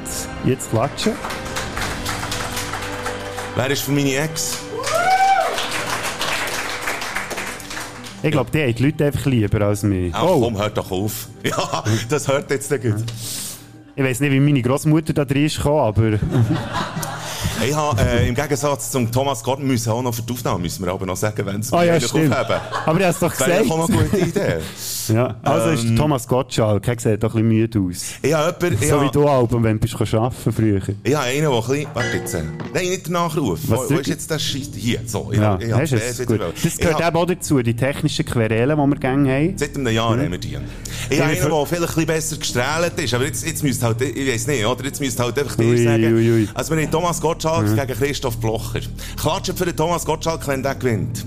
Jetzt 0.45 0.69
klatschen. 0.69 1.13
Wer 3.55 3.71
ist 3.71 3.81
für 3.81 3.91
meine 3.91 4.15
Ex? 4.15 4.59
Ich 8.23 8.31
glaube, 8.31 8.49
die 8.51 8.61
haben 8.61 8.73
die 8.75 8.83
Leute 8.83 9.05
einfach 9.05 9.25
lieber 9.25 9.61
als 9.61 9.83
mich. 9.83 10.13
Ach 10.13 10.23
oh, 10.23 10.41
komm, 10.41 10.57
hört 10.57 10.77
doch 10.77 10.91
auf. 10.91 11.27
Ja, 11.43 11.83
das 12.09 12.27
hört 12.27 12.49
jetzt 12.51 12.71
nicht 12.71 12.83
gut. 12.83 13.03
ich 13.95 14.03
weiß 14.03 14.19
nicht, 14.19 14.31
wie 14.31 14.39
meine 14.39 14.61
Großmutter 14.61 15.13
da 15.13 15.23
drin 15.25 15.45
ist 15.45 15.65
aber... 15.65 16.19
Ich 17.65 17.75
habe 17.75 18.01
äh, 18.01 18.27
im 18.27 18.35
Gegensatz 18.35 18.91
zum 18.91 19.11
Thomas 19.11 19.43
Gordon 19.43 19.65
müssen 19.65 19.91
auch 19.91 20.01
noch 20.01 20.13
für 20.13 20.21
die 20.21 20.33
Aufnahme 20.33 20.59
müssen 20.59 20.85
wir 20.85 20.91
aber 20.91 21.05
noch 21.05 21.15
sagen, 21.17 21.43
wenn 21.45 21.61
es 21.61 21.73
Ah 21.73 21.83
ja, 21.83 21.95
aufheben. 21.95 22.31
Aber 22.33 22.59
ich 22.85 22.87
habe 22.87 23.03
es 23.03 23.19
doch 23.19 23.33
Das 23.35 23.45
gesagt. 23.47 23.71
auch 23.71 23.77
noch 23.77 23.89
eine 23.89 24.03
gute 24.03 24.17
Idee. 24.17 24.57
Ja, 25.09 25.35
also 25.43 25.69
ist 25.69 25.83
Ähm, 25.83 25.89
der 25.89 25.97
Thomas 25.97 26.27
Gottschalk, 26.27 26.87
er 26.87 26.99
sieht 26.99 27.23
doch 27.23 27.35
ein 27.35 27.47
bisschen 27.47 27.47
müde 27.47 27.79
aus. 27.79 28.05
Ich 28.21 28.29
jemanden, 28.29 28.73
ich 28.73 28.89
So 28.89 28.95
wie 28.95 29.05
habe, 29.05 29.11
du 29.11 29.27
Album, 29.27 29.63
wenn 29.63 29.79
du 29.79 29.87
bist 29.87 30.13
arbeiten 30.13 30.51
früher. 30.51 30.81
ich 31.03 31.15
habe 31.15 31.25
einen, 31.25 31.41
der 31.41 31.49
ein 31.51 31.61
bisschen... 31.61 31.87
Warte 31.93 32.17
jetzt. 32.17 32.33
äh, 32.33 32.41
Nein, 32.73 32.89
nicht 32.89 33.05
den 33.07 33.13
Nachruf. 33.13 33.59
Was 33.67 33.89
Wo, 33.89 33.95
wo 33.95 33.99
ist 33.99 34.07
jetzt 34.07 34.31
das 34.31 34.43
Scheiß? 34.43 34.69
Hier, 34.75 34.99
so. 35.05 35.29
Ich 35.31 35.39
Ja, 35.39 35.57
ich 35.59 35.71
hast 35.73 35.93
das 35.93 36.19
es? 36.19 36.25
Gut. 36.25 36.39
Das 36.39 36.65
Ich 36.65 36.77
gehört 36.77 36.99
eben 37.05 37.15
auch 37.15 37.25
dazu, 37.25 37.61
die 37.61 37.75
technischen 37.75 38.25
Querelen, 38.25 38.77
die 38.77 38.87
wir 38.87 38.99
gerne 38.99 39.31
haben. 39.31 39.57
Seit 39.57 39.75
einem 39.75 39.93
Jahr 39.93 40.17
haben 40.17 40.31
wir 40.31 40.37
die. 40.37 40.57
Ich 41.09 41.19
habe 41.21 41.29
einen, 41.31 41.39
der 41.39 41.65
vielleicht 41.65 41.71
ein 41.71 41.79
bisschen 41.87 42.05
besser 42.05 42.37
gestrahlt 42.37 42.99
ist, 42.99 43.13
aber 43.13 43.25
jetzt, 43.25 43.45
jetzt 43.45 43.63
müsst 43.63 43.83
halt, 43.83 44.01
ich 44.01 44.27
weiß 44.33 44.47
nicht, 44.47 44.65
oder? 44.65 44.83
Jetzt 44.83 44.99
müsst 44.99 45.19
halt 45.19 45.37
einfach 45.39 45.55
dir 45.55 45.77
sagen, 45.83 46.13
ui, 46.13 46.31
ui. 46.31 46.49
also 46.53 46.75
wir 46.75 46.83
haben 46.83 46.91
Thomas 46.91 47.21
Gottschalk 47.21 47.67
gegen 47.75 47.99
Christoph 47.99 48.37
Blocher. 48.37 48.81
Klatschen 49.19 49.55
für 49.55 49.65
den 49.65 49.75
Thomas 49.75 50.05
Gottschalk, 50.05 50.47
wenn 50.47 50.63
der 50.63 50.75
gewinnt. 50.75 51.25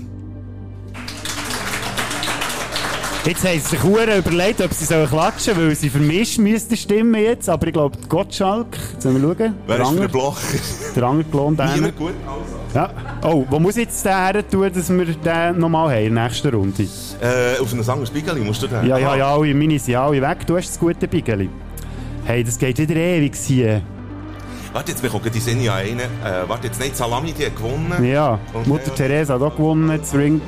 Jetzt 3.23 3.45
haben 3.45 3.53
sie 3.53 3.59
sich 3.59 3.83
Huren 3.83 4.17
überlegt, 4.17 4.61
ob 4.61 4.73
sie 4.73 4.83
sollen 4.83 5.07
klatschen 5.07 5.53
sollen, 5.53 5.67
weil 5.67 5.75
sie 5.75 5.91
für 5.91 5.99
mich 5.99 6.39
müssten 6.39 6.75
stimmen 6.75 7.21
jetzt. 7.21 7.47
Aber 7.49 7.67
ich 7.67 7.73
glaube, 7.73 7.95
Gottschalk, 8.09 8.75
jetzt 8.93 9.05
wir 9.05 9.11
schauen. 9.11 9.55
Wer 9.67 9.77
der 9.77 9.85
ist 9.85 9.99
den 9.99 10.09
Blocher? 10.09 10.41
Der 10.95 11.03
Angelohnt 11.03 11.59
Niemand 11.59 11.97
gut, 11.97 12.13
also. 12.25 12.61
Ja. 12.73 12.89
Oh, 13.23 13.45
wo 13.47 13.59
muss 13.59 13.75
jetzt 13.75 14.03
der 14.05 14.17
her 14.25 14.49
tun, 14.49 14.71
dass 14.73 14.89
wir 14.89 15.05
den 15.05 15.59
nochmal 15.59 15.91
haben 15.95 16.07
in 16.07 16.15
der 16.15 16.23
nächsten 16.23 16.49
Runde? 16.49 16.81
Äh, 16.81 17.61
auf 17.61 17.71
einem 17.71 17.87
anderes 17.87 18.09
Spiegel 18.09 18.35
musst 18.37 18.63
du 18.63 18.67
den. 18.67 18.87
Ja, 18.87 18.97
ja, 18.97 19.09
Aha. 19.09 19.17
ja, 19.17 19.35
alle, 19.35 19.53
meine 19.53 19.77
sind 19.77 19.95
alle 19.95 20.19
weg. 20.19 20.47
Du 20.47 20.57
hast 20.57 20.69
das 20.69 20.79
gute 20.79 21.07
Bigeli. 21.07 21.47
Hey, 22.25 22.43
das 22.43 22.57
geht 22.57 22.79
wieder 22.79 22.95
ewig 22.95 23.35
hier. 23.35 23.83
Warte, 24.73 24.93
jetzt 24.93 25.01
bekommen 25.03 25.29
die 25.31 25.39
Sinne 25.39 25.61
ja 25.61 25.75
einen. 25.75 25.99
Äh, 25.99 26.47
warte, 26.47 26.67
jetzt 26.67 26.79
nicht 26.79 26.97
Salami, 26.97 27.33
die 27.33 27.45
hat 27.45 27.55
gewonnen. 27.55 28.03
Ja, 28.03 28.39
Und, 28.53 28.65
Mutter 28.65 28.95
Teresa 28.95 29.35
hat 29.35 29.43
auch 29.43 29.55
gewonnen, 29.55 29.95
das 29.95 30.11
Ring... 30.15 30.41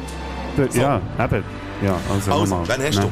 Ja, 0.73 1.01
eben. 1.19 1.43
Ja, 1.81 1.97
also, 2.13 2.31
Also, 2.31 2.55
nochmal. 2.55 2.77
wen 2.77 2.85
hast 2.87 2.95
Nein. 2.95 3.05
du? 3.07 3.09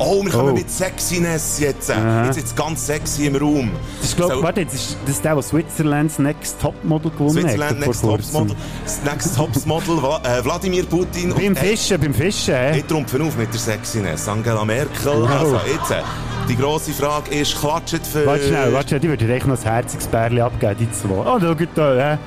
Oh, 0.00 0.24
wir 0.24 0.30
kommen 0.30 0.50
Oh. 0.50 0.54
mit 0.54 0.70
Sexiness 0.70 1.58
jetzt. 1.58 1.90
Aha. 1.90 2.26
Jetzt 2.26 2.36
ist 2.36 2.46
es 2.48 2.54
ganz 2.54 2.86
sexy 2.86 3.26
im 3.26 3.34
Raum. 3.34 3.72
Das 4.00 4.10
ist, 4.10 4.16
glaub, 4.16 4.30
So- 4.32 4.42
warte, 4.44 4.60
jetzt 4.60 4.74
ist 4.74 4.96
das 5.06 5.20
der, 5.20 5.34
der 5.34 5.42
Switzerlands 5.42 6.20
Next 6.20 6.60
Topmodel 6.62 7.10
gewonnen 7.10 7.32
Switzerland 7.32 7.80
hat. 7.80 7.80
Next 7.80 8.02
Top. 8.02 8.20
Model, 8.32 8.56
das 8.84 9.00
Next 9.02 9.36
Top 9.36 9.66
Model, 9.66 9.98
äh, 10.22 10.44
Wladimir 10.44 10.84
Putin 10.86 11.34
Beim 11.34 11.48
und 11.48 11.58
Fischen, 11.58 12.00
beim 12.00 12.14
Fischen, 12.14 12.54
hä? 12.54 12.78
ich 12.78 12.84
trumpfe 12.84 13.20
auf 13.20 13.36
mit 13.36 13.52
der 13.52 13.58
Sexiness. 13.58 14.28
Angela 14.28 14.64
Merkel. 14.64 14.88
Wow. 15.04 15.30
Also 15.30 15.56
jetzt, 15.66 15.90
äh, 15.90 16.02
die 16.48 16.56
grosse 16.56 16.92
Frage 16.92 17.34
ist, 17.34 17.58
klatscht 17.58 18.06
für... 18.06 18.24
Warte 18.24 18.46
schnell, 18.46 18.72
warte 18.72 18.88
schnell, 18.90 19.00
die 19.00 19.08
würde 19.08 19.26
dir 19.26 19.34
echt 19.34 19.46
noch 19.48 19.56
das 19.56 19.64
Herzigsbärli 19.64 20.40
abgeben, 20.40 20.76
die 20.78 20.92
zwei. 20.92 21.08
Oh, 21.12 21.38
schau 21.40 21.54
da, 21.74 22.12
hä? 22.12 22.18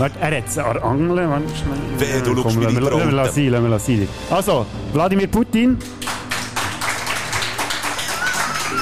Warte, 0.00 0.18
er 0.18 0.38
hat 0.38 0.48
es 0.48 0.56
an 0.56 0.72
der 0.72 0.82
Angel. 0.82 1.16
Wehe, 1.98 2.22
du 2.22 2.34
Komm, 2.34 2.54
schaust 2.54 2.56
mir 2.56 2.68
in 2.70 2.74
die 2.74 2.80
lassen 2.80 3.12
wir 3.12 3.50
sein, 3.52 3.70
lassen 3.70 3.70
wir 3.70 3.78
sein. 3.78 4.08
Also, 4.30 4.66
Wladimir 4.94 5.26
Putin. 5.26 5.76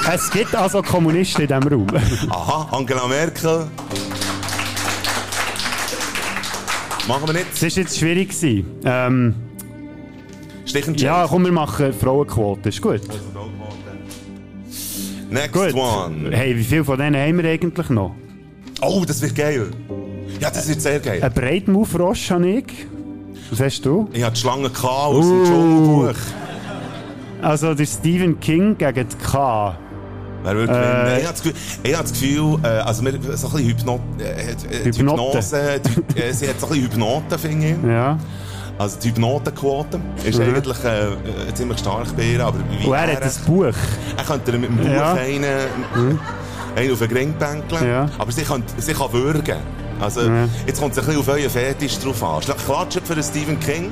Es 0.09 0.31
gibt 0.31 0.55
also 0.55 0.81
Kommunisten 0.81 1.41
in 1.41 1.47
diesem 1.49 1.63
Raum. 1.63 1.87
Aha, 2.29 2.69
Angela 2.71 3.05
Merkel. 3.05 3.67
Machen 7.05 7.27
wir 7.27 7.33
nicht. 7.33 7.47
Das 7.51 7.63
war 7.63 7.69
jetzt 7.69 7.99
schwierig. 7.99 8.29
Ähm, 8.85 9.35
Stechen 10.63 10.95
ja, 10.95 11.27
komm, 11.27 11.43
wir 11.43 11.51
machen 11.51 11.91
Frauenquote, 11.91 12.69
ist 12.69 12.81
gut. 12.81 13.01
Next 15.29 15.51
Gut. 15.51 15.73
one. 15.73 16.29
Hey, 16.31 16.55
wie 16.55 16.63
viele 16.63 16.85
von 16.85 16.97
denen 16.97 17.17
haben 17.21 17.43
wir 17.43 17.51
eigentlich 17.51 17.89
noch? 17.89 18.15
Oh, 18.81 19.03
das 19.05 19.21
wird 19.21 19.35
geil. 19.35 19.69
Ja, 20.39 20.49
das 20.49 20.67
wird 20.67 20.81
sehr 20.81 20.99
geil. 20.99 21.21
Ein 21.21 21.33
Breitmaufrosch 21.33 22.31
habe 22.31 22.47
ich. 22.49 22.65
Was 23.51 23.59
hast 23.61 23.81
du? 23.85 24.07
Ich 24.13 24.23
hatte 24.23 24.33
die 24.35 24.39
Schlange 24.41 24.69
K 24.69 24.87
aus 24.87 25.25
Uh. 25.25 25.29
dem 25.43 25.45
Dschungelbuch. 25.45 26.19
Also 27.41 27.73
der 27.73 27.85
Stephen 27.85 28.39
King 28.39 28.77
gegen 28.77 29.07
die 29.09 29.15
K. 29.17 29.77
Wer 30.43 30.55
will 30.55 30.63
Äh. 30.63 30.67
gewinnen? 30.67 31.17
Ich 31.19 31.23
habe 31.25 31.33
das 31.33 31.41
Gefühl, 31.43 31.53
ich 31.83 31.93
habe 31.93 32.03
das 32.03 32.11
Gefühl 32.13 32.59
äh, 32.63 32.67
also 32.67 33.03
wir, 33.05 33.11
so 33.11 33.19
ein 33.19 33.53
bisschen 33.53 33.57
Hypno 33.69 33.99
äh, 34.19 34.51
äh. 34.51 34.85
Hypnose, 34.85 35.81
die, 36.15 36.19
äh, 36.19 36.31
sie 36.33 36.47
hat 36.47 36.59
so 36.59 36.67
ein 36.67 36.69
bisschen 36.73 36.83
Hypnote, 36.91 37.37
finde 37.37 37.67
ich. 37.67 37.75
Ja. 37.89 38.17
Also 38.77 38.97
die 39.01 39.09
Hypnotenquote 39.09 39.99
ist 40.23 40.39
Mhm. 40.39 40.45
eigentlich 40.55 40.83
äh, 40.85 41.07
äh, 41.07 41.53
ziemlich 41.53 41.79
stark 41.79 42.15
bei 42.15 42.23
ihr, 42.23 42.45
aber 42.45 42.59
wie 42.69 42.87
Und 42.87 42.93
er 42.93 43.07
hat 43.15 43.23
ein 43.23 43.31
Buch. 43.45 43.65
Er 43.65 44.23
könnte 44.25 44.51
mit 44.57 44.69
dem 44.69 44.77
Buch 44.77 44.85
Ja. 44.85 45.13
einen, 45.13 45.43
einen 46.75 46.91
auf 46.93 46.99
den 46.99 47.11
Ring 47.11 47.33
bänkeln, 47.37 47.85
Ja. 47.89 48.09
aber 48.17 48.31
sie 48.31 48.43
kann, 48.43 48.63
sie 48.77 48.93
kann 48.93 49.11
würgen. 49.11 49.57
Also, 49.99 50.21
Ja. 50.21 50.47
jetzt 50.65 50.79
kommt 50.79 50.93
es 50.93 50.99
ein 50.99 51.05
bisschen 51.05 51.19
auf 51.21 51.27
euren 51.27 51.49
Fetisch 51.49 51.99
drauf 51.99 52.23
an. 52.23 52.41
Klatscht 52.41 53.01
für 53.05 53.15
den 53.15 53.23
Stephen 53.23 53.59
King. 53.59 53.91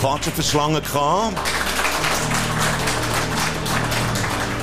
Klatscht 0.00 0.30
für 0.34 0.42
Schlange 0.42 0.80
K. 0.80 1.30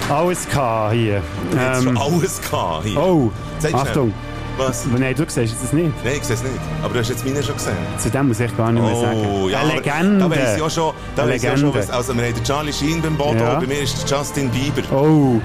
Alles 0.09 0.47
K 0.49 0.91
hier. 0.91 1.21
Jetzt 1.51 1.85
Ähm, 1.87 1.97
alles 1.97 2.41
K 2.49 2.81
hier. 2.83 2.99
oh, 2.99 3.31
Zeig 3.59 3.71
schnell. 3.71 3.81
Achtung. 3.81 4.13
Was? 4.57 4.85
Nein, 4.85 5.15
du 5.15 5.23
siehst 5.27 5.55
es 5.63 5.73
nicht. 5.73 5.91
Nein, 6.03 6.13
ich 6.17 6.23
sehe 6.23 6.35
es 6.35 6.43
nicht. 6.43 6.53
Aber 6.83 6.93
du 6.93 6.99
hast 6.99 7.09
jetzt 7.09 7.25
meine 7.25 7.41
schon 7.41 7.55
gesehen. 7.55 7.75
Zu 7.97 8.11
dem 8.11 8.27
muss 8.27 8.39
ich 8.39 8.55
gar 8.55 8.71
nicht 8.71 8.83
mehr 8.85 8.95
sagen. 8.95 9.25
Oh, 9.25 9.49
ja, 9.49 9.61
Eine 9.61 9.73
Legende. 9.73 10.19
Da 10.19 10.29
weiss 10.29 10.55
ich 10.57 10.61
auch 10.61 10.69
schon, 10.69 10.93
da 11.15 11.27
weiss 11.27 11.41
ich 11.43 11.49
auch 11.49 11.57
schon 11.57 11.73
was. 11.73 11.89
Also, 11.89 12.15
wir 12.15 12.23
haben 12.25 12.33
den 12.35 12.43
Charlie 12.43 12.71
Sheen 12.73 13.01
beim 13.01 13.17
Bodo, 13.17 13.39
Ja. 13.43 13.59
bei 13.59 13.65
mir 13.65 13.81
ist 13.81 14.07
Justin 14.07 14.49
Bieber. 14.51 14.83
Oh, 14.95 15.41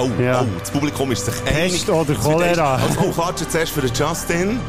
Oh, 0.00 0.10
Ja. 0.22 0.42
oh, 0.42 0.46
das 0.58 0.70
Publikum 0.70 1.10
ist 1.12 1.24
sich 1.26 1.34
einig. 1.46 1.72
Pest 1.72 1.90
oder 1.90 2.14
Cholera. 2.14 2.74
Also, 2.76 3.00
oh, 3.00 3.10
klatscht 3.12 3.50
zuerst 3.50 3.72
für 3.72 3.80
den 3.82 3.92
Justin. 3.94 4.60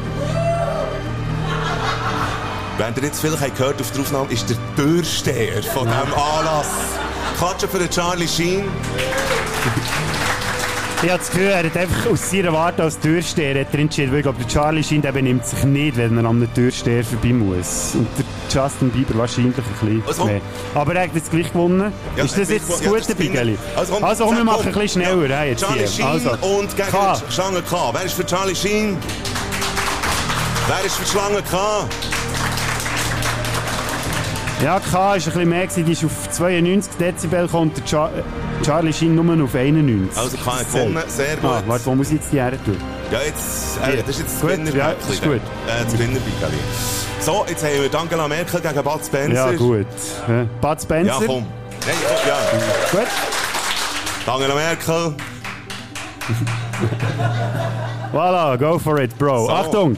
Wenn 2.78 2.94
ihr 2.96 3.02
jetzt 3.04 3.20
vielleicht 3.20 3.56
gehört 3.56 3.80
auf 3.80 3.90
der 3.92 4.00
Aufnahme, 4.00 4.32
ist 4.32 4.48
der 4.50 4.56
Türsteher 4.76 5.62
von 5.62 5.86
diesem 5.86 6.14
Anlass. 6.14 6.66
Klatschen 7.38 7.68
für 7.68 7.78
den 7.78 7.90
Charlie 7.90 8.26
Sheen. 8.28 8.64
Ich 11.02 11.08
habe 11.08 11.18
das 11.18 11.30
Gefühl, 11.30 11.48
er 11.48 11.64
hat 11.64 11.76
einfach 11.76 12.10
aus 12.10 12.30
seiner 12.30 12.52
Warte 12.52 12.82
als 12.84 12.98
Türsteher 12.98 13.60
hat 13.60 13.72
er 13.74 13.78
entschieden, 13.80 14.12
weil 14.12 14.18
ich 14.18 14.22
glaube, 14.22 14.38
der 14.38 14.48
Charlie 14.48 14.84
scheint 14.84 15.04
eben 15.04 15.24
nimmt 15.24 15.44
sich 15.44 15.64
nicht, 15.64 15.96
wenn 15.96 16.16
er 16.16 16.24
an 16.24 16.36
einem 16.36 16.54
Türsteher 16.54 17.02
vorbei 17.04 17.32
muss. 17.32 17.94
Und 17.94 18.06
der 18.16 18.24
Justin 18.52 18.90
Bieber 18.90 19.16
wahrscheinlich 19.18 19.56
ein 19.56 19.64
bisschen 19.64 20.02
Also- 20.06 20.24
mehr. 20.24 20.40
Aber 20.74 20.94
er 20.94 21.04
hat 21.04 21.14
jetzt 21.14 21.30
gleich 21.30 21.52
gewonnen. 21.52 21.92
Ja, 22.16 22.24
ist 22.24 22.36
das 22.38 22.48
jetzt 22.50 22.68
das. 22.70 22.80
Ja, 22.80 22.88
gute 22.88 23.00
das 23.00 23.08
ist 23.08 23.18
Bigeli? 23.18 23.58
Also, 23.76 23.94
komm, 23.94 24.04
Also, 24.04 24.24
komm, 24.26 24.36
wir 24.36 24.44
machen 24.44 24.66
ein 24.66 24.72
bisschen 24.72 25.02
schneller. 25.02 25.26
Ja. 25.28 25.36
hey, 25.38 25.50
jetzt 25.50 25.64
Charlie. 25.64 25.86
Sheen 25.88 26.06
Also, 26.06 26.30
und 26.30 26.76
gegen 26.76 26.88
K. 26.90 27.16
Schlange 27.30 27.62
K. 27.62 27.90
Wer 27.92 28.02
ist 28.04 28.14
für 28.14 28.26
Charlie 28.26 28.54
Sheen? 28.54 28.96
Wer 30.68 30.84
ist 30.86 30.96
für 30.96 31.06
Schlange 31.06 31.42
K? 31.50 31.86
Ja, 34.62 34.78
K 34.78 35.16
ist 35.16 35.26
ein 35.26 35.32
bisschen 35.32 35.48
mehr. 35.48 35.66
Die 35.66 35.92
ist 35.92 36.04
auf 36.04 36.30
92 36.30 36.92
Dezibel 36.96 37.46
und 37.52 37.76
der 37.76 37.84
Char 37.84 38.10
Charlie 38.64 38.92
Sheen 38.92 39.14
nur 39.16 39.44
auf 39.44 39.54
91. 39.56 40.16
Also 40.16 40.36
K 40.36 40.52
hat 40.60 40.72
gewonnen, 40.72 41.02
sehr 41.08 41.36
gut. 41.36 41.50
Ah, 41.50 41.62
warte, 41.66 41.86
wo 41.86 41.94
muss 41.96 42.08
ich 42.08 42.14
jetzt 42.14 42.32
die 42.32 42.36
her 42.40 42.52
tun? 42.64 42.76
Ja, 43.10 43.18
jetzt, 43.26 43.78
äh, 43.84 43.96
das 44.02 44.10
ist 44.10 44.20
jetzt 44.20 44.34
das 44.34 44.40
Gewinnerbäckchen. 44.40 44.78
ja, 44.78 45.12
ist 45.12 45.22
gut. 45.22 45.34
Äh, 45.34 45.84
das. 46.40 47.01
So, 47.24 47.44
jetzt 47.48 47.62
haben 47.64 47.72
wir 47.90 47.94
Angela 48.00 48.26
Merkel 48.26 48.60
gegen 48.60 48.82
Bud 48.82 49.00
Spencer. 49.06 49.52
Ja, 49.52 49.56
gut. 49.56 49.86
Ja. 50.28 50.44
Bud 50.60 50.82
Spencer? 50.82 51.20
Ja, 51.20 51.26
komm. 51.26 51.46
Nein, 51.86 51.96
komm, 52.08 52.16
ja. 52.28 52.38
Gut. 52.90 53.08
Angela 54.34 54.54
Merkel. 54.54 55.14
Voilà, 58.12 58.56
go 58.58 58.78
for 58.78 58.98
it, 59.00 59.16
Bro. 59.18 59.46
So. 59.46 59.52
Achtung, 59.52 59.96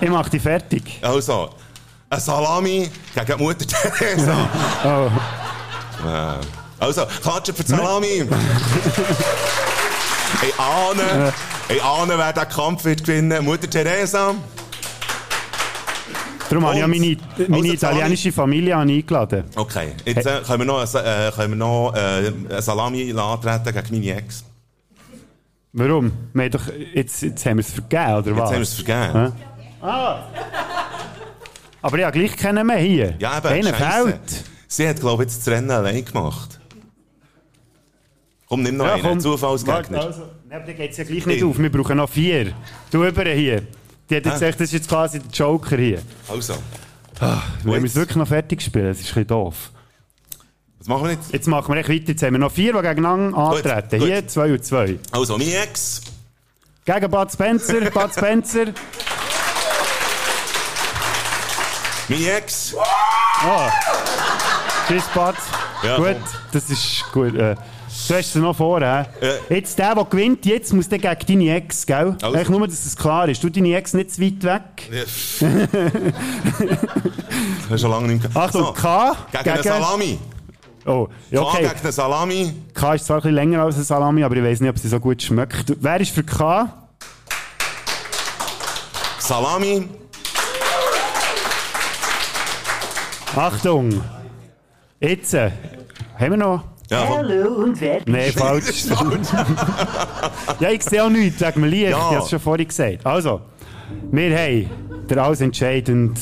ich 0.00 0.10
mach 0.10 0.28
dich 0.28 0.42
fertig. 0.42 0.98
Also, 1.02 1.50
ein 2.10 2.20
Salami 2.20 2.90
gegen 3.14 3.36
die 3.38 3.42
Mutter 3.42 3.64
Teresa. 3.98 4.36
Oh. 4.84 5.10
Äh, 6.06 6.34
Also, 6.84 7.06
klatschen 7.22 7.54
für 7.54 7.64
die 7.64 7.70
Salami. 7.70 8.08
ich 10.42 10.54
ahne, 10.58 11.32
ich 11.68 11.82
ahne, 11.82 12.18
wer 12.18 12.32
den 12.32 12.48
Kampf 12.48 12.84
wird 12.84 13.04
gewinnen. 13.04 13.44
Mutter 13.44 13.70
Teresa. 13.70 14.34
Darum 16.50 16.64
habe 16.66 16.74
ich 16.74 16.80
ja 16.80 16.88
meine, 16.88 17.16
meine 17.48 17.62
Also, 17.62 17.72
italienische 17.74 18.32
Familie 18.32 18.76
eingeladen. 18.76 19.44
Okay, 19.56 19.92
jetzt 20.04 20.26
äh, 20.26 20.40
können 20.46 20.58
wir 20.60 20.66
noch, 20.66 20.80
ein- 20.94 21.04
äh, 21.04 21.30
können 21.34 21.50
wir 21.52 21.56
noch 21.56 21.94
äh, 21.94 22.60
Salami 22.60 23.12
antreten 23.16 23.72
gegen 23.72 23.90
meine 24.04 24.16
Ex. 24.18 24.44
Warum? 25.72 26.10
Wir 26.34 26.42
haben 26.44 26.50
doch, 26.50 26.62
jetzt, 26.94 27.22
jetzt 27.22 27.46
haben 27.46 27.58
wir 27.58 27.60
es 27.64 27.70
vergeben, 27.72 28.14
oder 28.16 28.36
was? 28.36 28.48
haben 28.50 28.56
wir 28.56 28.60
es 28.62 28.74
vergeben. 28.74 29.32
Hä? 29.80 29.86
Ah. 29.86 30.24
Aber 31.82 31.98
ich 31.98 32.04
habe 32.04 32.18
gleich 32.18 32.36
keinen 32.36 32.66
mehr 32.66 32.78
hier. 32.78 33.14
Ja, 33.20 33.38
eben, 33.38 33.72
fehlt. 33.72 34.44
Sie 34.66 34.88
hat, 34.88 35.00
glaube 35.00 35.22
ich, 35.22 35.30
jetzt 35.30 35.46
das 35.46 35.54
Rennen 35.54 35.70
allein 35.70 36.04
gemacht. 36.04 36.58
Komm, 38.48 38.62
nimm 38.64 38.76
noch 38.76 38.86
Ja, 38.86 38.94
einen. 38.94 39.02
komm. 39.04 39.20
Zufallsgegner. 39.20 39.98
Warte, 39.98 40.06
Also, 40.08 40.22
nee, 40.48 40.54
aber 40.56 40.64
dann 40.66 40.76
geht 40.76 40.90
es 40.90 40.96
ja 40.96 41.04
gleich 41.04 41.24
nicht 41.26 41.36
Ich- 41.38 41.44
auf. 41.44 41.56
Wir 41.58 41.70
brauchen 41.70 41.96
noch 41.96 42.10
vier. 42.10 42.52
Du 42.90 43.04
über 43.04 43.24
hier. 43.24 43.62
Die 44.10 44.16
hat 44.16 44.24
jetzt 44.24 44.34
gesagt, 44.34 44.54
das 44.54 44.60
ist 44.62 44.72
jetzt 44.72 44.88
quasi 44.88 45.20
der 45.20 45.30
Joker 45.30 45.76
hier. 45.76 46.02
Also, 46.28 46.54
Wollen 47.62 47.82
wir 47.82 47.88
es 47.88 47.94
wirklich 47.94 48.16
noch 48.16 48.26
fertig 48.26 48.60
spielen? 48.60 48.86
Das 48.88 48.98
ist 48.98 49.04
ein 49.04 49.06
bisschen 49.06 49.26
doof. 49.28 49.70
was 50.78 50.88
machen 50.88 51.04
wir 51.04 51.12
jetzt? 51.12 51.32
Jetzt 51.32 51.46
machen 51.46 51.72
wir 51.72 51.80
echt 51.80 51.88
weiter. 51.88 52.08
Jetzt 52.08 52.22
haben 52.22 52.32
wir 52.32 52.38
noch 52.38 52.50
vier, 52.50 52.72
die 52.72 52.80
gegeneinander 52.80 53.38
antreten. 53.38 53.98
gut. 54.00 54.08
Hier 54.08 54.26
zwei 54.26 54.52
und 54.52 54.64
zwei. 54.64 54.98
Also, 55.12 55.38
meine 55.38 55.54
Ex. 55.54 56.00
Gegen 56.84 57.10
Bud 57.10 57.32
Spencer. 57.32 57.80
Bud 57.90 58.12
Spencer. 58.12 58.64
Meine 62.08 62.30
Ex. 62.32 62.74
Ah. 63.42 63.70
Tschüss, 64.88 65.04
Bud. 65.14 65.34
Ja, 65.84 65.96
gut, 65.96 66.06
komm. 66.06 66.22
das 66.52 66.68
ist 66.68 67.04
gut. 67.12 67.34
Äh, 67.36 67.54
du 68.08 68.14
hast 68.14 68.32
sie 68.32 68.38
noch 68.38 68.56
vor, 68.56 68.80
hä? 68.80 69.04
Jetzt 69.48 69.78
der, 69.78 69.94
der 69.94 70.04
gewinnt, 70.04 70.46
jetzt 70.46 70.72
muss 70.72 70.88
der 70.88 70.98
gegen 70.98 71.26
deine 71.26 71.56
Ex, 71.56 71.86
gell? 71.86 72.16
Also. 72.22 72.26
Eigentlich 72.26 72.48
nur, 72.48 72.66
dass 72.66 72.86
es 72.86 72.96
klar 72.96 73.28
ist. 73.28 73.42
Du 73.42 73.48
deine 73.48 73.76
Ex 73.76 73.94
nicht 73.94 74.12
zu 74.12 74.22
weit 74.22 74.44
weg. 74.44 74.62
Ja. 74.90 75.00
Das 75.00 75.40
hast 77.70 77.80
schon 77.80 77.90
lange 77.90 78.08
nicht 78.08 78.34
mehr 78.34 78.42
Achtung, 78.42 78.66
So, 78.66 78.72
K. 78.72 79.16
Gegen 79.32 79.50
eine 79.50 79.62
Salami. 79.62 80.18
Oh, 80.86 81.08
ja, 81.30 81.40
K 81.40 81.46
okay. 81.46 81.62
gegen 81.62 81.80
eine 81.80 81.92
Salami. 81.92 82.54
K 82.74 82.94
ist 82.94 83.06
zwar 83.06 83.16
ein 83.16 83.22
bisschen 83.22 83.34
länger 83.34 83.62
als 83.62 83.76
eine 83.76 83.84
Salami, 83.84 84.24
aber 84.24 84.36
ich 84.36 84.44
weiß 84.44 84.60
nicht, 84.60 84.70
ob 84.70 84.78
sie 84.78 84.88
so 84.88 85.00
gut 85.00 85.22
schmeckt. 85.22 85.74
Wer 85.80 86.00
ist 86.00 86.12
für 86.12 86.24
K? 86.24 86.68
Salami. 89.18 89.88
Achtung. 93.36 94.02
Jetzt. 94.98 95.34
Äh, 95.34 95.50
haben 96.18 96.30
wir 96.30 96.36
noch? 96.36 96.64
Ja. 96.90 97.06
Hallo 97.08 97.54
und 97.64 97.80
wer 97.80 98.00
Nein, 98.06 98.32
falsch. 98.32 98.84
ja, 100.58 100.70
ich 100.70 100.82
sehe 100.82 101.04
auch 101.04 101.08
nichts 101.08 101.40
wegen 101.40 101.52
dem 101.52 101.64
Licht. 101.64 101.90
Ja. 101.90 101.96
Ich 101.98 102.02
habe 102.02 102.16
es 102.18 102.30
schon 102.30 102.40
vorhin 102.40 102.66
gesagt. 102.66 103.06
Also, 103.06 103.42
wir 104.10 104.36
haben 104.36 104.70
der 105.08 105.18
alles 105.22 105.40
entscheidende 105.40 106.20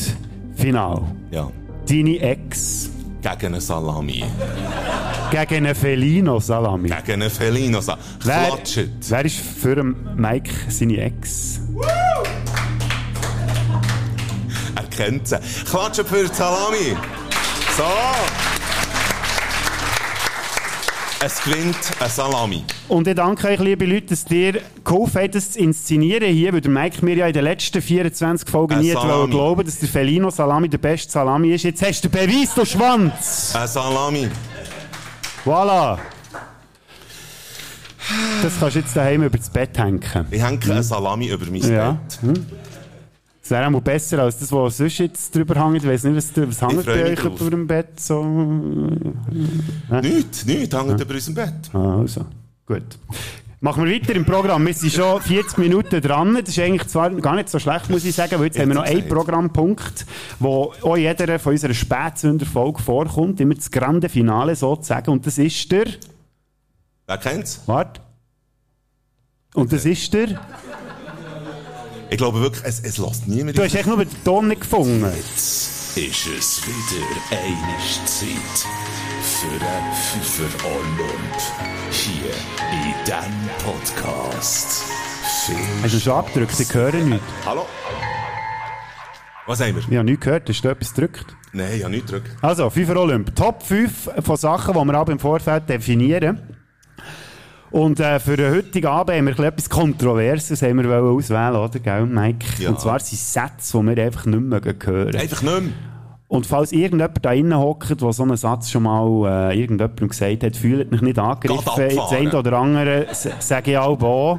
Final. 0.56 1.02
Ja. 1.30 1.50
Deine 1.88 2.18
Ex 2.20 2.90
Gegen 3.22 3.46
eine 3.46 3.60
Salami. 3.62 4.24
gegen 5.30 5.54
einen 5.66 5.74
Felino 5.74 6.38
Salami. 6.38 6.88
Gegen 6.90 7.12
eine 7.22 7.30
Felino. 7.30 7.80
Sa- 7.80 7.96
Wer, 8.22 8.44
Klatscht. 8.48 8.88
wer 9.08 9.24
ist 9.24 9.36
für 9.40 9.82
Mike 9.82 10.50
seine 10.68 10.98
Ex? 11.00 11.60
Er 14.76 14.82
kennt 14.84 15.28
sie. 15.28 15.38
Klatschen 15.70 16.04
für 16.04 16.24
die 16.28 16.34
Salami. 16.34 16.94
So. 17.76 17.84
Es 21.20 21.42
gewinnt 21.42 21.76
eine 21.98 22.08
Salami. 22.08 22.64
Und 22.86 23.08
ich 23.08 23.14
danke 23.16 23.48
euch, 23.48 23.58
liebe 23.58 23.84
Leute, 23.86 24.06
dass 24.06 24.24
ihr 24.30 24.60
geholfen 24.84 25.20
habt, 25.20 25.34
das 25.34 25.50
zu 25.50 25.58
inszenieren 25.58 26.32
hier, 26.32 26.52
weil 26.52 26.60
der 26.60 26.70
Mike 26.70 27.04
mir 27.04 27.16
ja 27.16 27.26
in 27.26 27.32
den 27.32 27.42
letzten 27.42 27.82
24 27.82 28.48
Folgen 28.48 28.74
Ein 28.74 28.82
nie 28.82 28.94
wollen 28.94 29.28
glauben, 29.28 29.64
dass 29.64 29.80
der 29.80 29.88
Felino 29.88 30.30
Salami 30.30 30.68
der 30.68 30.78
beste 30.78 31.10
Salami 31.10 31.52
ist. 31.52 31.64
Jetzt 31.64 31.82
hast 31.82 32.02
du 32.04 32.08
den 32.08 32.26
Beweis, 32.28 32.54
du 32.54 32.64
Schwanz! 32.64 33.52
Eine 33.56 33.66
Salami. 33.66 34.28
Voilà! 35.44 35.98
Das 38.40 38.52
kannst 38.60 38.76
du 38.76 38.80
jetzt 38.80 38.96
daheim 38.96 39.24
über 39.24 39.36
das 39.36 39.50
Bett 39.50 39.76
hängen. 39.76 40.00
Ich 40.30 40.40
hänge 40.40 40.60
eine 40.66 40.82
Salami 40.84 41.26
über 41.30 41.46
mein 41.46 41.72
Ja. 41.72 41.92
Bett. 41.92 42.22
Hm. 42.22 42.46
Das 43.48 43.58
wäre 43.58 43.74
auch 43.74 43.80
besser 43.80 44.18
als 44.18 44.38
das, 44.38 44.52
was 44.52 44.76
sonst 44.76 44.98
jetzt 44.98 45.34
drüber 45.34 45.54
hängt. 45.54 45.82
Ich 45.82 45.88
weiß 45.88 46.04
nicht, 46.04 46.16
was, 46.16 46.36
was 46.36 46.60
hängt 46.60 46.84
bei 46.84 47.12
euch 47.12 47.18
drauf. 47.18 47.40
über 47.40 47.50
dem 47.50 47.66
Bett. 47.66 47.98
So. 47.98 48.22
Nichts, 50.02 50.44
nichts 50.44 50.76
hängt 50.76 51.00
über 51.00 51.14
unserem 51.14 51.34
Bett. 51.34 51.54
Ah, 51.72 52.00
also, 52.00 52.26
gut. 52.66 52.98
Machen 53.60 53.86
wir 53.86 53.94
weiter 53.94 54.14
im 54.14 54.26
Programm. 54.26 54.66
Wir 54.66 54.74
sind 54.74 54.92
schon 54.92 55.22
40 55.22 55.56
Minuten 55.56 55.98
dran. 56.02 56.34
Das 56.34 56.50
ist 56.50 56.58
eigentlich 56.58 56.86
zwar 56.88 57.10
gar 57.10 57.36
nicht 57.36 57.48
so 57.48 57.58
schlecht, 57.58 57.88
muss 57.88 58.04
ich 58.04 58.14
sagen, 58.14 58.38
weil 58.38 58.48
jetzt 58.48 58.58
haben 58.58 58.68
wir 58.68 58.74
noch 58.74 58.82
einen 58.82 59.08
Programmpunkt, 59.08 60.04
wo 60.38 60.74
auch 60.82 60.98
jeder 60.98 61.38
von 61.38 61.52
unserer 61.52 61.72
Spätsünder-Folge 61.72 62.82
vorkommt. 62.82 63.40
Immer 63.40 63.54
das 63.54 63.70
grande 63.70 64.10
Finale 64.10 64.56
sozusagen. 64.56 65.10
Und 65.10 65.26
das 65.26 65.38
ist 65.38 65.72
der... 65.72 65.86
Wer 67.06 67.16
kennt's? 67.16 67.62
Warte. 67.64 68.02
Und 69.54 69.72
das 69.72 69.86
ist 69.86 70.12
der... 70.12 70.38
Ich 72.10 72.16
glaube 72.16 72.40
wirklich, 72.40 72.64
es, 72.64 72.80
es 72.80 72.96
lässt 72.96 73.28
niemand. 73.28 73.58
Du 73.58 73.62
hast 73.62 73.74
echt 73.74 73.86
nur 73.86 73.98
den 73.98 74.24
Ton 74.24 74.48
nicht 74.48 74.62
gefunden. 74.62 75.04
Jetzt 75.14 75.96
ist 75.98 76.26
es 76.26 76.62
wieder 76.66 77.06
eine 77.30 77.78
Zeit 78.06 78.66
für 79.22 79.46
einen 79.46 79.94
Fünfer 79.94 80.66
Olymp 80.66 81.36
hier 81.90 82.32
in 82.72 82.94
diesem 83.04 83.48
Podcast. 83.62 84.84
Hast 85.82 85.94
du 85.94 86.00
schon 86.00 86.12
abgedrückt? 86.14 86.58
Ich 86.58 86.72
höre 86.72 86.92
nichts. 86.94 87.24
Hallo? 87.44 87.66
Was 89.46 89.60
haben 89.60 89.76
wir? 89.76 89.82
Ich 89.82 89.96
habe 89.96 90.04
nichts 90.04 90.24
gehört. 90.24 90.48
Hast 90.48 90.64
du 90.64 90.68
etwas 90.68 90.94
gedrückt? 90.94 91.36
Nein, 91.52 91.72
ich 91.76 91.82
habe 91.82 91.92
nichts 91.92 92.10
gedrückt. 92.10 92.36
Also, 92.40 92.70
FIFA 92.70 92.96
Olymp. 92.96 93.34
Top 93.36 93.62
5 93.62 94.10
von 94.24 94.36
Sachen, 94.36 94.74
die 94.74 94.84
wir 94.84 95.00
auch 95.00 95.08
im 95.08 95.18
Vorfeld 95.18 95.68
definieren. 95.68 96.57
Und 97.70 98.00
äh, 98.00 98.18
für 98.18 98.36
den 98.36 98.54
heutigen 98.54 98.86
Abend 98.86 99.16
haben 99.16 99.26
wir 99.26 99.38
etwas 99.40 99.68
Kontroverses 99.68 100.62
haben 100.62 100.82
wir 100.82 101.02
auswählen, 101.02 101.56
oder, 101.56 101.78
gell, 101.78 102.06
Mike? 102.06 102.46
Ja. 102.58 102.70
Und 102.70 102.80
zwar 102.80 102.98
sind 103.00 103.18
Sätze, 103.18 103.78
die 103.78 103.86
wir 103.96 104.04
einfach 104.04 104.26
nicht 104.26 104.40
mehr 104.40 104.60
hören. 104.60 105.16
Einfach 105.16 105.42
nicht 105.42 105.60
mehr. 105.60 105.72
Und 106.28 106.46
falls 106.46 106.72
irgendjemand 106.72 107.24
da 107.24 107.32
innen 107.32 107.58
hockt, 107.58 108.02
der 108.02 108.12
so 108.12 108.22
einen 108.22 108.36
Satz 108.36 108.70
schon 108.70 108.82
mal 108.82 109.50
äh, 109.50 109.60
irgendjemandem 109.60 110.08
gesagt 110.08 110.44
hat, 110.44 110.56
fühlt 110.56 110.90
mich 110.90 111.00
nicht 111.00 111.18
angegriffen. 111.18 111.96
Das 111.96 112.12
eine 112.12 112.38
oder 112.38 112.52
andere 112.58 113.06
sage 113.12 113.70
ich 113.72 113.78
auch 113.78 114.00
auch. 114.02 114.38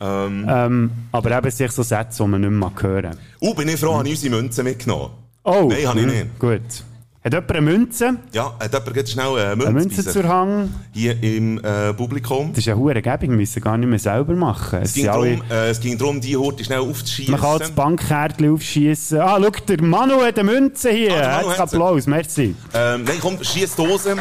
Ähm. 0.00 0.46
Ähm, 0.48 0.90
aber 1.12 1.36
eben 1.36 1.50
sich 1.50 1.70
so 1.70 1.82
Sätze, 1.82 2.22
die 2.22 2.28
man 2.28 2.40
nicht 2.40 2.50
mehr 2.50 2.72
hören 2.80 3.16
Uh, 3.40 3.54
bin 3.54 3.68
ich 3.68 3.78
froh, 3.78 3.94
habe 3.94 4.08
ich 4.08 4.14
unsere 4.14 4.36
Münzen 4.36 4.64
mitgenommen. 4.64 5.10
Oh, 5.44 5.68
Nein, 5.70 5.86
habe 5.86 6.00
ich 6.00 6.06
hm, 6.06 6.12
nicht. 6.12 6.38
Gut. 6.38 6.84
Hat 7.24 7.32
jemand 7.32 7.50
eine 7.52 7.60
Münze? 7.62 8.16
Ja, 8.32 8.54
hat 8.60 8.70
jemand 8.72 8.96
jetzt 8.96 9.10
schnell 9.12 9.26
eine 9.38 9.56
Münze, 9.56 9.66
Eine 9.68 9.78
Münze 9.80 10.02
bei 10.04 10.10
zur? 10.12 10.28
Hang? 10.28 10.74
Hier 10.92 11.22
im 11.22 11.58
äh, 11.64 11.94
Publikum. 11.94 12.50
Das 12.50 12.58
ist 12.58 12.68
eine 12.68 12.76
hohe 12.76 12.92
Gebung, 13.00 13.20
wir 13.20 13.28
müssen 13.30 13.62
gar 13.62 13.78
nicht 13.78 13.88
mehr 13.88 13.98
selber 13.98 14.34
machen. 14.34 14.80
Es 14.82 14.92
ging, 14.92 15.04
sind 15.04 15.10
alle- 15.12 15.36
darum, 15.38 15.50
äh, 15.50 15.70
es 15.70 15.80
ging 15.80 15.96
darum, 15.96 16.20
die 16.20 16.36
Horte 16.36 16.62
schnell 16.64 16.80
aufzuschießen. 16.80 17.32
Man 17.32 17.40
kann 17.40 17.58
das 17.60 17.70
Bankkärtchen 17.70 18.52
aufschießen. 18.52 19.20
Ah, 19.20 19.38
schau, 19.42 19.50
der 19.66 19.82
Manu 19.82 20.20
hat 20.20 20.38
eine 20.38 20.50
Münze 20.52 20.90
hier. 20.90 21.14
Ah, 21.16 21.38
Herzlichen. 21.38 21.60
Applaus, 21.62 22.06
merci. 22.06 22.54
Ähm, 22.74 23.04
nein, 23.04 23.16
komm, 23.22 23.42
schieß 23.42 23.74
die 23.74 23.82
Hose. 23.82 24.16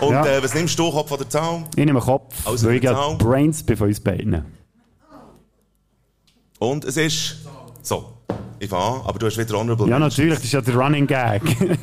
Und 0.00 0.12
Ja. 0.12 0.26
äh, 0.26 0.42
was 0.42 0.52
nimmst 0.52 0.76
du, 0.76 0.90
Kopf 0.90 1.12
oder 1.12 1.28
Zahl? 1.28 1.62
Ich 1.76 1.84
nehme 1.84 2.00
Kopf, 2.00 2.34
Also 2.44 2.66
weil 2.68 2.76
ich. 2.84 3.18
Brains 3.18 3.62
von 3.62 3.86
uns 3.86 4.00
beiden. 4.00 4.44
Und 6.58 6.84
es 6.84 6.96
ist... 6.96 7.36
So, 7.82 8.12
ich 8.60 8.72
an, 8.72 9.00
aber 9.06 9.18
du 9.18 9.26
hast 9.26 9.38
wieder 9.38 9.56
Honorable 9.58 9.88
Ja, 9.88 9.98
natürlich, 9.98 10.34
das 10.34 10.44
ist 10.44 10.52
ja 10.52 10.60
der 10.60 10.74
Running 10.74 11.06
Gag. 11.06 11.42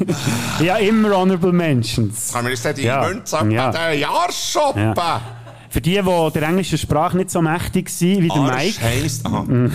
ja, 0.59 0.75
immer 0.77 1.15
Honorable 1.15 1.53
Mentions. 1.53 2.33
Kann 2.33 2.43
man 2.43 2.51
jetzt 2.53 2.77
die 2.77 2.83
Ja. 2.83 3.07
Münze 3.07 3.37
Ja. 3.49 3.71
der 3.71 3.93
Jahr 3.93 4.29
shoppen? 4.31 4.93
Ja. 4.95 5.21
Für 5.75 5.81
die, 5.81 6.01
die 6.01 6.31
der 6.33 6.43
englischen 6.43 6.77
Sprache 6.77 7.17
nicht 7.17 7.29
so 7.29 7.41
mächtig 7.41 7.89
sind 7.89 8.23
wie 8.23 8.29
der 8.29 8.37
Arsch 8.37 8.79
Mike. 8.79 8.81
heisst... 8.81 9.25
Aha. 9.25 9.45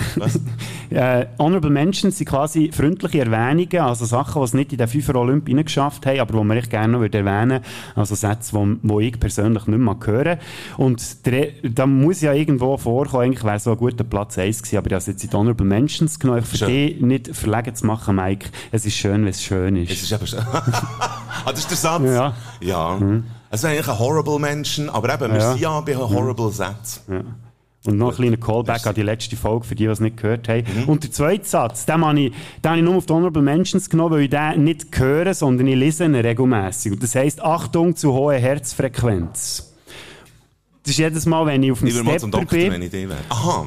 Äh, 0.92 1.26
Honorable 1.38 1.70
Mentions 1.70 2.18
sind 2.18 2.28
quasi 2.28 2.72
freundliche 2.72 3.20
Erwähnungen, 3.20 3.78
also 3.78 4.04
Sachen, 4.06 4.40
die 4.40 4.44
es 4.44 4.54
nicht 4.54 4.72
in 4.72 4.78
den 4.78 4.88
Fünfer 4.88 5.14
Olymp 5.14 5.46
geschafft 5.46 6.04
haben, 6.04 6.18
aber 6.18 6.36
die 6.36 6.44
man 6.44 6.56
echt 6.56 6.68
gerne 6.68 6.94
noch 6.94 6.98
würde 6.98 7.18
erwähnen 7.18 7.60
Also 7.94 8.16
Sätze, 8.16 8.58
die 8.58 8.78
wo 8.82 8.98
ich 8.98 9.20
persönlich 9.20 9.68
nicht 9.68 9.78
mehr 9.78 9.96
hören 10.04 10.40
Und 10.78 11.26
der, 11.26 11.50
da 11.62 11.86
muss 11.86 12.22
ja 12.22 12.32
irgendwo 12.32 12.76
vorkommen, 12.76 13.22
eigentlich 13.22 13.44
wäre 13.44 13.60
so 13.60 13.70
ein 13.70 13.76
guter 13.76 14.02
Platz 14.02 14.36
1 14.36 14.62
gewesen, 14.62 14.78
aber 14.78 14.86
ich 14.88 14.94
habe 14.94 15.04
jetzt 15.12 15.22
in 15.22 15.30
die 15.30 15.36
Honorable 15.36 15.64
Mentions 15.66 16.18
genommen, 16.18 16.42
für 16.42 16.56
Schön. 16.56 16.68
dich 16.68 17.00
nicht 17.00 17.36
verlegen 17.36 17.72
zu 17.72 17.86
machen, 17.86 18.16
Mike. 18.16 18.48
Es 18.72 18.84
ist 18.84 18.96
schön, 18.96 19.22
wenn 19.22 19.28
es 19.28 19.44
schön 19.44 19.76
ist. 19.76 19.92
Es 19.92 20.02
ist 20.02 20.10
eben 20.10 20.26
schon... 20.26 20.40
ah, 20.52 21.20
das 21.46 21.60
ist 21.60 21.70
der 21.70 21.76
Satz? 21.76 22.02
Ja. 22.02 22.34
Ja. 22.60 22.98
Es 23.50 23.62
wäre 23.62 23.72
eigentlich 23.74 23.88
ein 23.88 23.98
Horrible 23.98 24.38
Menschen, 24.38 24.88
aber 24.88 25.12
eben, 25.14 25.32
wir 25.32 25.40
Ja. 25.40 25.50
sind 25.52 25.60
ja 25.60 25.80
bei 25.80 25.96
Horrible 25.96 26.50
Sätzen. 26.52 27.00
Ja. 27.08 27.20
Und 27.86 27.96
noch 27.96 28.10
ein 28.10 28.14
kleiner 28.16 28.36
Callback 28.36 28.86
an 28.86 28.94
die 28.94 29.02
letzte 29.02 29.36
Folge, 29.36 29.64
für 29.66 29.74
die, 29.74 29.84
die 29.84 29.90
es 29.90 30.00
nicht 30.00 30.18
gehört 30.18 30.48
haben. 30.48 30.64
Mhm. 30.82 30.84
Und 30.84 31.02
der 31.02 31.10
zweite 31.12 31.48
Satz, 31.48 31.86
den 31.86 32.04
habe 32.04 32.20
ich, 32.20 32.32
den 32.62 32.68
habe 32.70 32.78
ich 32.78 32.84
nur 32.84 32.94
auf 32.96 33.06
die 33.06 33.12
Honorable 33.14 33.42
Mentions 33.42 33.88
genommen, 33.88 34.14
weil 34.16 34.20
ich 34.22 34.30
den 34.30 34.64
nicht 34.64 34.86
höre, 34.98 35.32
sondern 35.32 35.66
ich 35.66 35.76
lese 35.76 36.04
ihn 36.04 36.14
regelmässig. 36.14 36.92
Und 36.92 37.02
das 37.02 37.14
heisst, 37.14 37.40
Achtung 37.42 37.96
zu 37.96 38.12
hoher 38.12 38.34
Herzfrequenz. 38.34 39.72
Das 40.82 40.90
ist 40.92 40.98
jedes 40.98 41.24
Mal, 41.26 41.46
wenn 41.46 41.62
ich 41.62 41.72
auf 41.72 41.78
dem 41.78 41.88
Ich 41.88 41.94
würde 41.94 42.04
mal 42.06 42.18
zum 42.20 42.30
Stepper 42.30 42.42
Doktor, 42.44 42.58
bin. 42.58 42.72
wenn 42.72 42.82
ich. 42.82 43.08
Aha. 43.30 43.66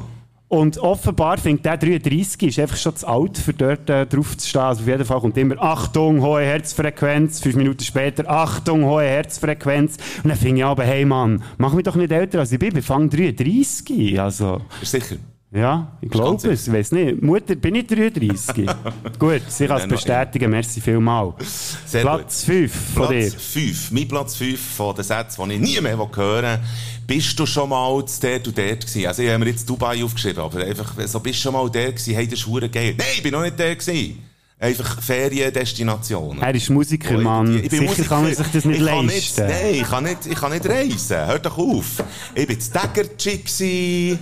Und 0.54 0.78
offenbar 0.78 1.38
findet 1.38 1.64
der 1.64 1.76
33 1.76 2.44
ist 2.44 2.60
einfach 2.60 2.76
schon 2.76 2.94
zu 2.94 3.08
alt, 3.08 3.38
für 3.38 3.52
dort 3.52 3.90
äh, 3.90 4.06
drauf 4.06 4.36
zu 4.36 4.48
stehen. 4.48 4.60
Also 4.60 4.82
auf 4.82 4.86
jeden 4.86 5.04
Fall 5.04 5.20
kommt 5.20 5.36
immer 5.36 5.60
Achtung, 5.60 6.22
hohe 6.22 6.42
Herzfrequenz. 6.42 7.40
Fünf 7.40 7.56
Minuten 7.56 7.82
später 7.82 8.30
Achtung, 8.30 8.84
hohe 8.84 9.02
Herzfrequenz. 9.02 9.96
Und 10.22 10.28
dann 10.30 10.38
finde 10.38 10.58
ich 10.58 10.64
aber, 10.64 10.84
hey 10.84 11.04
Mann, 11.04 11.42
mach 11.58 11.72
mich 11.72 11.82
doch 11.82 11.96
nicht 11.96 12.12
älter 12.12 12.38
als 12.38 12.52
ich 12.52 12.60
bin. 12.60 12.76
Ich 12.76 12.84
fange 12.84 13.08
33. 13.08 14.20
Also, 14.20 14.60
sicher? 14.80 15.16
Ja, 15.54 15.96
ich 16.00 16.10
glaube 16.10 16.48
es. 16.50 16.66
Ich 16.66 16.72
weiß 16.72 16.92
nicht. 16.92 17.22
Mutter, 17.22 17.54
bin 17.54 17.76
ich 17.76 17.86
33? 17.86 18.66
gut, 19.18 19.42
sie 19.48 19.66
kann 19.66 19.80
es 19.80 19.86
bestätigen. 19.86 20.50
Merci 20.50 20.80
vielmals. 20.80 21.78
Sehr 21.86 22.02
Platz 22.02 22.44
gut. 22.44 22.54
5 22.54 22.72
von 22.94 23.08
dir. 23.08 23.30
Platz 23.30 23.42
5. 23.42 23.90
Mein 23.92 24.08
Platz 24.08 24.36
5 24.36 24.60
von 24.60 24.96
den 24.96 25.04
Sätzen, 25.04 25.48
die 25.48 25.54
ich 25.54 25.60
nie 25.60 25.80
mehr 25.80 25.96
hören 25.96 26.42
will. 26.42 26.58
Bist 27.06 27.38
du 27.38 27.46
schon 27.46 27.68
mal 27.68 28.04
zu 28.06 28.20
dort 28.20 28.48
und 28.48 28.58
dort 28.58 28.80
gewesen? 28.80 29.06
Also, 29.06 29.22
ich 29.22 29.28
habe 29.28 29.38
mir 29.38 29.50
jetzt 29.50 29.68
Dubai 29.68 30.02
aufgeschrieben, 30.02 30.42
aber 30.42 30.58
einfach, 30.60 30.92
so, 31.06 31.20
bist 31.20 31.38
du 31.38 31.42
schon 31.42 31.52
mal 31.52 31.70
dort 31.70 31.72
gewesen? 31.72 32.14
Hey, 32.14 32.26
das 32.26 32.40
ist 32.40 32.72
geil. 32.72 32.94
Nein, 32.96 33.06
ich 33.14 33.22
bin 33.22 33.32
noch 33.32 33.42
nicht 33.42 33.60
dort 33.60 33.78
gewesen. 33.78 34.18
Einfach 34.58 35.02
Feriendestinationen. 35.02 36.40
Er 36.40 36.54
ist 36.54 36.70
Musiker, 36.70 37.18
Mann. 37.18 37.56
Ich 37.56 37.68
bin 37.68 37.80
Sicher 37.80 37.84
Musiker. 37.84 38.08
kann 38.08 38.22
man 38.22 38.34
sich 38.34 38.46
das 38.46 38.64
nicht 38.64 38.78
ich 38.78 38.82
leisten. 38.82 39.06
Nicht, 39.06 39.38
nein, 39.38 39.74
ich 39.74 39.82
kann 39.82 40.04
nicht, 40.04 40.26
ich 40.26 40.34
kann 40.34 40.52
nicht 40.52 40.66
reisen. 40.66 41.26
Hört 41.26 41.44
doch 41.44 41.58
auf. 41.58 42.02
Ich 42.34 42.46
bin 42.46 42.58
zu 42.58 42.72
Daggerchi 42.72 43.38
gsi. 43.38 44.18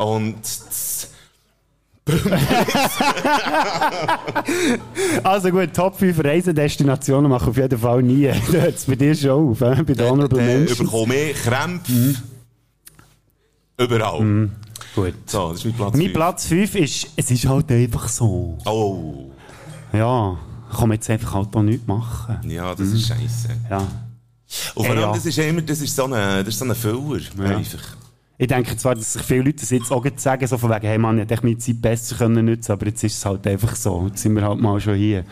Und 0.00 0.36
Also 5.22 5.50
gut, 5.50 5.74
Top 5.74 5.96
5 5.98 6.24
Reisedestinationen 6.24 7.30
machen 7.30 7.50
auf 7.50 7.56
jeden 7.56 7.78
Fall 7.78 8.02
nie. 8.02 8.26
Da 8.52 8.58
hört 8.58 8.74
es 8.76 8.84
bei 8.86 8.94
dir 8.96 9.14
schon 9.14 9.50
auf, 9.50 9.60
äh? 9.60 9.82
bei 9.82 9.94
den 9.94 10.10
Honorable 10.10 10.42
Mentions. 10.42 10.78
bekomme 10.78 11.14
ich 11.30 11.36
Krämpfe. 11.42 12.14
Überall. 13.78 14.50
Gut. 14.94 15.14
So, 15.26 15.50
das 15.52 15.58
ist 15.58 15.64
mein 15.66 15.74
Platz 15.74 15.92
Mein 15.92 16.02
fünf. 16.02 16.14
Platz 16.14 16.46
5 16.46 16.74
ist, 16.76 17.06
es 17.16 17.30
ist 17.30 17.46
halt 17.46 17.70
einfach 17.70 18.08
so. 18.08 18.58
Oh. 18.64 19.30
Ja, 19.92 20.36
kann 20.70 20.88
man 20.88 20.92
jetzt 20.96 21.10
einfach 21.10 21.34
halt 21.34 21.54
auch 21.54 21.62
nichts 21.62 21.86
machen. 21.86 22.38
Ja, 22.50 22.74
das 22.74 22.88
ist 22.88 23.06
scheiße. 23.06 23.48
Ja. 23.68 23.78
Und 23.78 23.86
vor 24.74 24.84
Hey, 24.84 24.90
allem, 24.92 25.00
ja. 25.02 25.12
das 25.12 25.26
ist 25.26 25.38
immer, 25.38 25.62
das 25.62 25.80
ist 25.80 25.94
so 25.94 26.04
ein, 26.04 26.10
das 26.12 26.48
ist 26.48 26.58
so 26.58 26.64
ein 26.64 26.74
Füller. 26.74 27.20
Ja. 27.38 27.56
Einfach. 27.56 27.96
Ich 28.42 28.46
denke 28.48 28.74
zwar, 28.78 28.94
dass 28.94 29.12
sich 29.12 29.22
viele 29.22 29.42
Leute 29.42 29.60
das 29.60 29.68
jetzt 29.70 29.92
auch 29.92 30.02
jetzt 30.04 30.22
sagen, 30.22 30.46
so 30.46 30.56
von 30.56 30.70
wegen, 30.70 30.86
hey 30.86 30.96
Mann, 30.96 31.18
ich 31.18 31.28
hätte 31.28 31.44
meine 31.44 31.58
Zeit 31.58 31.82
besser 31.82 32.16
können 32.16 32.46
nutzen 32.46 32.72
aber 32.72 32.86
jetzt 32.86 33.04
ist 33.04 33.18
es 33.18 33.24
halt 33.26 33.46
einfach 33.46 33.76
so. 33.76 34.06
Jetzt 34.08 34.22
sind 34.22 34.34
wir 34.34 34.42
halt 34.42 34.58
mal 34.58 34.80
schon 34.80 34.94
hier. 34.94 35.24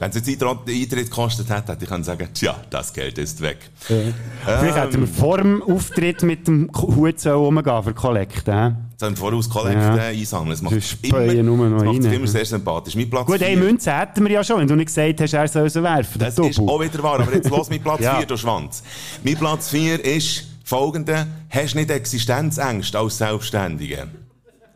Wenn 0.00 0.10
es 0.10 0.16
jetzt 0.16 0.28
Eintritt, 0.28 0.68
Eintritt 0.68 1.04
gekostet 1.10 1.48
hätte, 1.48 1.70
hätte 1.72 1.84
ich 1.84 1.88
können 1.88 2.02
sagen, 2.02 2.26
tja, 2.34 2.56
das 2.70 2.92
Geld 2.92 3.16
ist 3.18 3.40
weg. 3.40 3.58
Vielleicht 3.78 4.76
hätten 4.76 4.92
wir 4.94 4.98
Ähm, 5.02 5.06
vor 5.06 5.38
dem 5.38 5.62
Auftritt 5.62 6.24
mit 6.24 6.48
dem 6.48 6.68
Hut 6.76 7.20
so 7.20 7.44
rumgehen 7.46 7.82
für 7.84 7.94
Kollekte. 7.94 8.76
Sollen 8.96 9.12
wir 9.14 9.16
voraus 9.16 9.48
Kollekte 9.48 9.80
Ja. 9.80 9.94
einsammeln? 9.94 10.50
Das 10.50 10.62
macht 10.62 10.74
Wir 10.74 10.80
spähen 10.82 11.46
nur 11.46 11.68
noch 11.68 11.84
das 11.84 12.02
macht 12.02 12.12
immer 12.12 12.26
sehr 12.26 12.44
sympathisch. 12.44 12.96
Mein 12.96 13.08
Platz 13.08 13.26
Gut, 13.26 13.38
vier- 13.38 13.56
Münze 13.56 13.92
hätten 13.96 14.24
wir 14.24 14.32
ja 14.32 14.42
schon, 14.42 14.58
wenn 14.58 14.66
du 14.66 14.74
nicht 14.74 14.86
gesagt 14.86 15.20
hast, 15.20 15.32
er 15.34 15.46
soll 15.46 15.70
sie 15.70 15.82
werfen. 15.84 16.18
Das 16.18 16.36
ist 16.36 16.58
auch 16.58 16.80
wieder 16.82 17.00
wahr, 17.04 17.20
aber 17.20 17.32
jetzt 17.32 17.48
los 17.48 17.70
mit 17.70 17.84
Platz 17.84 18.00
Ja. 18.02 18.16
4, 18.16 18.26
du 18.26 18.36
Schwanz. 18.36 18.82
Mein 19.22 19.36
Platz 19.36 19.68
4 19.70 20.04
ist 20.04 20.44
folgende. 20.64 21.26
Hast 21.50 21.74
du 21.74 21.78
nicht 21.78 21.90
Existenzängste 21.90 22.98
als 22.98 23.18
Selbstständige? 23.18 24.08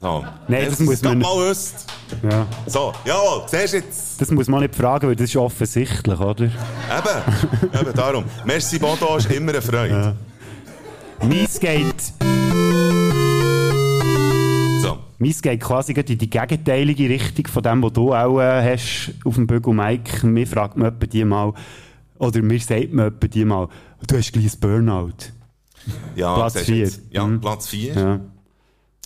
So. 0.01 0.25
Nein, 0.47 0.67
das 0.71 0.79
muss 0.79 1.03
man- 1.03 1.19
mal 1.19 1.49
wüsst. 1.49 1.87
Ja. 2.23 2.47
So, 2.67 2.93
jawohl, 3.05 3.43
siehst 3.49 3.75
jetzt? 3.75 4.21
Das 4.21 4.31
muss 4.31 4.47
man 4.47 4.61
nicht 4.61 4.77
fragen, 4.77 5.09
weil 5.09 5.17
das 5.17 5.31
ist 5.31 5.37
offensichtlich, 5.37 6.21
oder? 6.21 6.45
Eben, 6.45 7.81
eben 7.81 7.95
darum. 7.95 8.25
Merci 8.45 8.79
Bodo, 8.79 9.17
ist 9.17 9.29
immer 9.33 9.51
eine 9.51 9.61
Freude. 9.61 10.15
Meins 11.21 11.59
geht, 11.59 12.13
So. 14.83 14.99
meins 15.19 15.43
geht 15.43 15.61
quasi 15.61 15.93
in 15.93 16.19
die 16.19 16.31
gegenteilige 16.31 17.09
Richtung 17.09 17.49
von 17.49 17.63
dem, 17.65 17.83
was 17.83 17.93
du 17.95 18.15
auch 18.15 18.41
äh, 18.41 18.63
hast 18.73 19.13
auf 19.25 19.35
dem 19.35 19.49
Bügel, 19.49 19.75
Mike. 19.75 20.25
Mir 20.27 20.47
fragt 20.47 20.77
man 20.77 20.89
etwa 20.95 21.07
die 21.07 21.25
mal, 21.25 21.53
oder 22.19 22.41
mir 22.43 22.61
sagt 22.61 22.93
man 22.93 23.09
etwa 23.09 23.27
die 23.27 23.45
mal, 23.45 23.69
du 24.07 24.17
hast 24.17 24.33
gleich 24.33 24.45
ein 24.55 24.61
Burnout. 24.61 25.13
Ja, 26.17 26.35
Platz 26.35 26.53
siehst 26.55 26.69
du 26.69 26.73
vier. 26.73 26.85
jetzt. 26.85 27.01
Ja, 27.11 27.27
Mhm. 27.27 27.41
Platz 27.41 27.69
4. 27.69 27.95
Ja. 27.95 28.21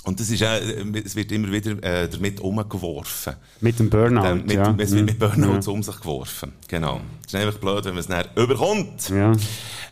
Und 0.04 0.18
das 0.18 0.30
ist, 0.30 0.42
äh, 0.42 0.58
es 1.04 1.14
wird 1.14 1.30
immer 1.30 1.52
wieder 1.52 1.80
äh, 1.84 2.08
damit 2.08 2.40
umgeworfen. 2.40 3.34
Mit 3.60 3.78
dem 3.78 3.88
Burnout, 3.88 4.24
Ähm, 4.26 4.42
mit, 4.46 4.52
ja. 4.56 4.74
Es 4.78 4.90
wird 4.90 5.04
mit 5.06 5.14
Mhm. 5.14 5.18
Burnouts 5.18 5.66
Ja. 5.66 5.72
um 5.72 5.82
sich 5.82 5.96
geworfen. 6.00 6.52
Genau. 6.66 7.00
Es 7.26 7.32
ist 7.32 7.40
einfach 7.40 7.58
blöd, 7.60 7.84
wenn 7.84 7.92
man 7.94 8.00
es 8.00 8.08
dann 8.08 8.24
überkommt. 8.34 9.08
Ja. 9.10 9.32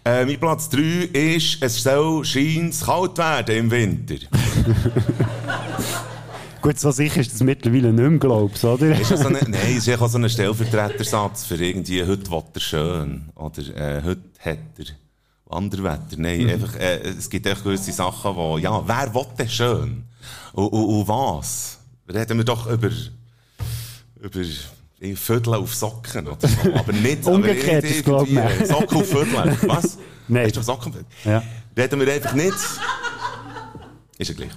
Äh, 0.04 0.24
mein 0.26 0.40
Platz 0.40 0.68
3 0.70 0.80
ist, 1.12 1.62
es 1.62 1.82
soll 1.82 2.24
scheint 2.24 2.80
kalt 2.80 3.18
werden 3.18 3.56
im 3.56 3.70
Winter. 3.70 4.16
Gut, 6.62 6.78
so 6.78 6.90
sicher 6.90 7.20
ist 7.22 7.32
das 7.32 7.40
mittlerweile 7.42 7.90
nicht 7.92 8.06
mehr, 8.10 8.18
glaubst 8.18 8.62
du, 8.64 8.68
oder? 8.68 8.98
ist 9.00 9.08
so 9.08 9.28
eine, 9.28 9.38
nein, 9.48 9.54
es 9.70 9.78
ist 9.78 9.88
einfach 9.88 10.10
so 10.10 10.18
ein 10.18 10.28
Stellvertretersatz 10.28 11.46
für 11.46 11.54
irgendwie, 11.54 12.04
heute 12.04 12.30
will 12.30 12.42
er 12.54 12.60
schön. 12.60 13.28
Oder 13.34 13.62
äh, 13.76 14.02
heute 14.04 14.20
hat 14.40 14.58
er 14.78 14.84
Wanderwetter. 15.50 16.16
Nein, 16.16 16.44
Mhm. 16.44 16.48
einfach, 16.50 16.76
äh, 16.76 17.00
es 17.10 17.28
gibt 17.28 17.46
echt 17.46 17.62
gewisse 17.64 17.92
Sachen, 17.92 18.34
wo, 18.36 18.56
ja, 18.58 18.82
wer 18.86 19.12
will 19.14 19.26
denn 19.38 19.48
schön? 19.48 20.04
Und, 20.52 20.66
und, 20.68 20.84
und 20.84 21.08
was? 21.08 21.78
Reden 22.12 22.38
wir 22.38 22.44
doch 22.44 22.66
über, 22.70 22.90
über 24.20 24.40
Viertel 25.16 25.54
auf 25.54 25.74
Socken 25.74 26.28
oder 26.28 26.48
so. 26.48 26.72
Aber 26.74 26.92
nicht, 26.92 27.24
Umgekehrt 27.26 27.84
aber 27.84 27.86
ist, 27.86 28.00
ich, 28.00 28.06
irgendwie 28.06 28.32
mehr. 28.34 28.66
Socken 28.66 28.98
auf 28.98 29.08
Viertel. 29.08 29.56
Was? 29.68 29.98
Nein. 30.28 30.46
Hast 30.46 30.56
du 30.56 30.62
Socken 30.62 30.92
auf? 30.92 31.24
Ja. 31.24 31.42
Reden 31.76 32.00
wir 32.00 32.12
einfach 32.12 32.34
nicht. 32.34 32.54
Ist 34.18 34.28
ja 34.28 34.34
gleich. 34.34 34.50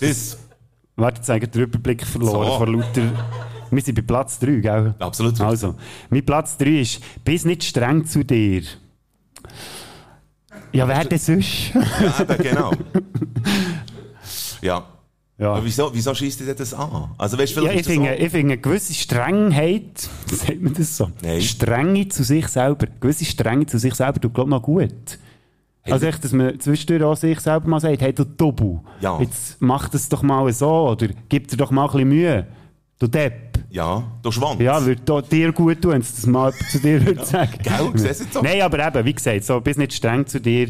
Das, 0.00 0.38
Warte, 0.96 1.18
jetzt 1.18 1.28
habe 1.28 1.38
ich 1.44 1.50
den 1.50 1.62
Überblick 1.62 2.04
verloren 2.06 2.46
So. 2.46 2.58
von 2.58 2.72
lauter... 2.80 3.26
Wir 3.70 3.82
sind 3.82 3.94
bei 3.94 4.02
Platz 4.02 4.38
3, 4.40 4.46
gell? 4.56 4.94
Absolut. 4.98 5.40
Also, 5.40 5.76
mein 6.08 6.24
Platz 6.26 6.56
3 6.56 6.80
ist, 6.80 7.00
bist 7.24 7.46
nicht 7.46 7.62
streng 7.62 8.04
zu 8.04 8.24
dir. 8.24 8.62
Ja, 10.72 10.86
wer 10.88 11.04
denn 11.04 11.18
sonst? 11.18 11.72
ja, 11.74 12.20
eben, 12.20 12.42
genau. 12.42 12.72
Ja. 14.62 14.84
Ja. 15.38 15.52
Aber 15.52 15.64
wieso, 15.64 15.90
wieso 15.94 16.14
schießt 16.14 16.40
dir 16.40 16.54
das 16.54 16.74
an? 16.74 17.12
Also, 17.16 17.38
weißt 17.38 17.56
Ja, 17.56 17.72
ich 17.72 17.86
finde, 17.86 18.14
ich 18.16 18.30
finde 18.30 18.52
eine 18.52 18.58
gewisse 18.58 18.92
Strengheit, 18.92 19.98
sagt 20.26 20.60
man 20.60 20.74
das 20.74 20.98
so? 20.98 21.10
Nein. 21.22 21.40
Strenge 21.40 22.08
zu 22.08 22.22
sich 22.24 22.46
selber. 22.48 22.86
Gewisse 23.00 23.24
Strenge 23.24 23.64
zu 23.64 23.78
sich 23.78 23.94
selber 23.94 24.20
tut, 24.20 24.34
glaube 24.34 24.50
ich, 24.50 24.54
noch 24.56 24.62
gut. 24.62 24.92
Also 25.84 26.06
echt, 26.06 26.22
dass 26.22 26.32
man 26.32 26.60
zwischendurch 26.60 27.02
auch 27.02 27.16
sich 27.16 27.40
selber 27.40 27.66
mal 27.68 27.80
sagt, 27.80 28.02
hey, 28.02 28.12
du 28.12 28.24
Dobu, 28.24 28.80
Ja. 29.00 29.18
jetzt 29.18 29.56
mach 29.60 29.88
das 29.88 30.10
doch 30.10 30.22
mal 30.22 30.52
so, 30.52 30.90
oder 30.90 31.08
gib 31.30 31.48
dir 31.48 31.56
doch 31.56 31.70
mal 31.70 31.86
ein 31.86 31.92
bisschen 31.92 32.08
Mühe. 32.10 32.46
Du 33.00 33.08
Depp. 33.08 33.58
Ja, 33.70 34.04
du 34.22 34.30
Schwanz. 34.30 34.60
Ja, 34.60 34.84
würde 34.84 35.22
dir 35.22 35.52
gut 35.52 35.80
tun, 35.80 35.92
wenn 35.92 36.02
es 36.02 36.14
das 36.16 36.26
mal 36.26 36.52
zu 36.52 36.78
dir 36.80 37.04
würde 37.06 37.24
sagen. 37.24 37.58
Gell, 37.62 37.92
siehst 37.94 38.20
jetzt 38.20 38.34
so? 38.34 38.42
Nein, 38.42 38.60
aber 38.60 38.86
eben, 38.86 39.06
wie 39.06 39.14
gesagt, 39.14 39.42
so, 39.44 39.58
bist 39.58 39.78
nicht 39.78 39.94
streng 39.94 40.26
zu 40.26 40.38
dir. 40.38 40.68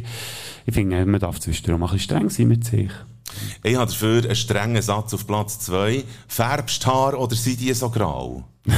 Ich 0.64 0.72
finde, 0.72 1.04
man 1.06 1.18
darf 1.18 1.40
zwischendurch 1.40 1.82
auch 1.82 1.90
ein 1.90 1.92
bisschen 1.96 2.18
streng 2.18 2.30
sein 2.30 2.46
mit 2.46 2.64
sich. 2.64 2.88
Ich 3.64 3.74
habe 3.74 3.90
dafür 3.90 4.22
einen 4.22 4.36
strengen 4.36 4.80
Satz 4.80 5.12
auf 5.12 5.26
Platz 5.26 5.58
2. 5.58 6.04
Färbst 6.28 6.86
Haar 6.86 7.18
oder 7.18 7.34
sind 7.34 7.60
die 7.60 7.74
so 7.74 7.90
grau? 7.90 8.44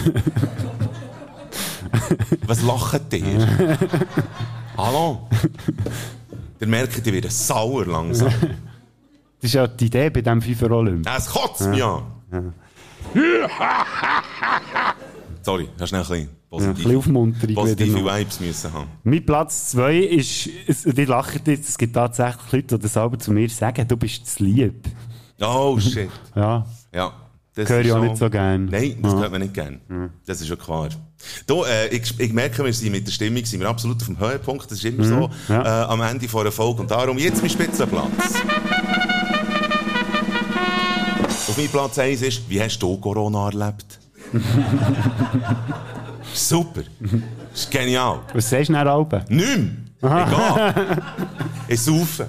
Was 2.46 2.62
lacht 2.62 3.12
ihr? 3.12 3.46
Hallo? 4.78 5.28
Ihr 6.58 6.66
merkt, 6.68 7.06
ich 7.06 7.12
werde 7.12 7.30
sauer 7.30 7.84
langsam. 7.84 8.32
Das 9.42 9.48
ist 9.48 9.54
ja 9.54 9.66
die 9.66 9.86
Idee 9.86 10.08
bei 10.08 10.20
diesem 10.20 10.40
FIFA 10.40 10.66
Olymp. 10.70 11.04
Es 11.04 11.26
kotzt 11.26 11.66
mich 11.66 11.82
an. 11.82 12.04
Sorry, 15.42 15.68
hast 15.80 15.88
schnell 15.88 16.02
ein 16.02 16.08
bisschen 16.08 16.28
Ja, 16.52 16.58
ein 16.68 16.74
bisschen 16.74 17.54
positive 17.54 18.00
noch. 18.00 18.16
Vibes 18.16 18.40
müssen 18.40 18.72
haben. 18.72 18.86
Mein 19.04 19.24
Platz 19.26 19.70
2 19.70 19.96
ist, 19.98 20.48
es, 20.68 20.82
die 20.84 21.04
lachen 21.04 21.40
jetzt, 21.46 21.68
es 21.68 21.76
gibt 21.78 21.94
tatsächlich 21.94 22.52
Leute, 22.52 22.78
die 22.78 22.82
das 22.82 22.92
selber 22.92 23.18
zu 23.18 23.32
mir 23.32 23.48
sagen, 23.48 23.86
du 23.88 23.96
bist 23.96 24.26
zu 24.26 24.44
lieb. 24.44 24.84
Oh, 25.40 25.78
shit. 25.80 26.10
Ja. 26.36 26.64
Ja. 26.94 27.12
Das 27.54 27.68
Höre 27.68 27.80
ich 27.82 27.92
auch 27.92 28.00
nicht 28.00 28.16
so 28.16 28.30
gern. 28.30 28.64
Nein, 28.66 28.96
das 29.02 29.12
Ja. 29.12 29.18
hört 29.18 29.32
man 29.32 29.42
nicht 29.42 29.52
gern. 29.52 29.80
Das 30.24 30.40
ist 30.40 30.46
schon 30.48 30.58
klar. 30.58 30.88
Da, 31.46 31.54
äh, 31.66 31.88
ich, 31.88 32.18
ich 32.18 32.32
merke, 32.32 32.64
wir 32.64 32.72
sind 32.72 32.92
mit 32.92 33.06
der 33.06 33.12
Stimmung 33.12 33.44
sind 33.44 33.60
wir 33.60 33.68
absolut 33.68 34.00
auf 34.00 34.06
dem 34.06 34.18
Höhepunkt. 34.18 34.64
Das 34.70 34.78
ist 34.78 34.84
immer 34.86 35.04
Mhm, 35.04 35.08
so 35.08 35.30
ja. 35.52 35.82
äh, 35.82 35.84
am 35.86 36.00
Ende 36.00 36.26
von 36.28 36.40
einer 36.42 36.52
Folge. 36.52 36.80
Und 36.80 36.90
darum 36.90 37.18
jetzt 37.18 37.42
mein 37.42 37.50
Spitzenplatz. 37.50 38.08
Auf 41.52 41.58
meinem 41.58 41.68
Platz 41.68 41.98
1 41.98 42.22
ist, 42.22 42.48
wie 42.48 42.62
hast 42.62 42.78
du 42.78 42.96
Corona 42.96 43.48
erlebt? 43.48 44.00
Super. 46.32 46.80
Das 47.52 47.60
ist 47.64 47.70
genial. 47.70 48.20
Was 48.32 48.48
sagst 48.48 48.70
du 48.70 48.72
nach 48.72 48.86
Alben? 48.86 49.22
Nimm! 49.28 49.76
Egal. 50.00 51.02
Ich 51.68 51.80
saufe. 51.80 52.26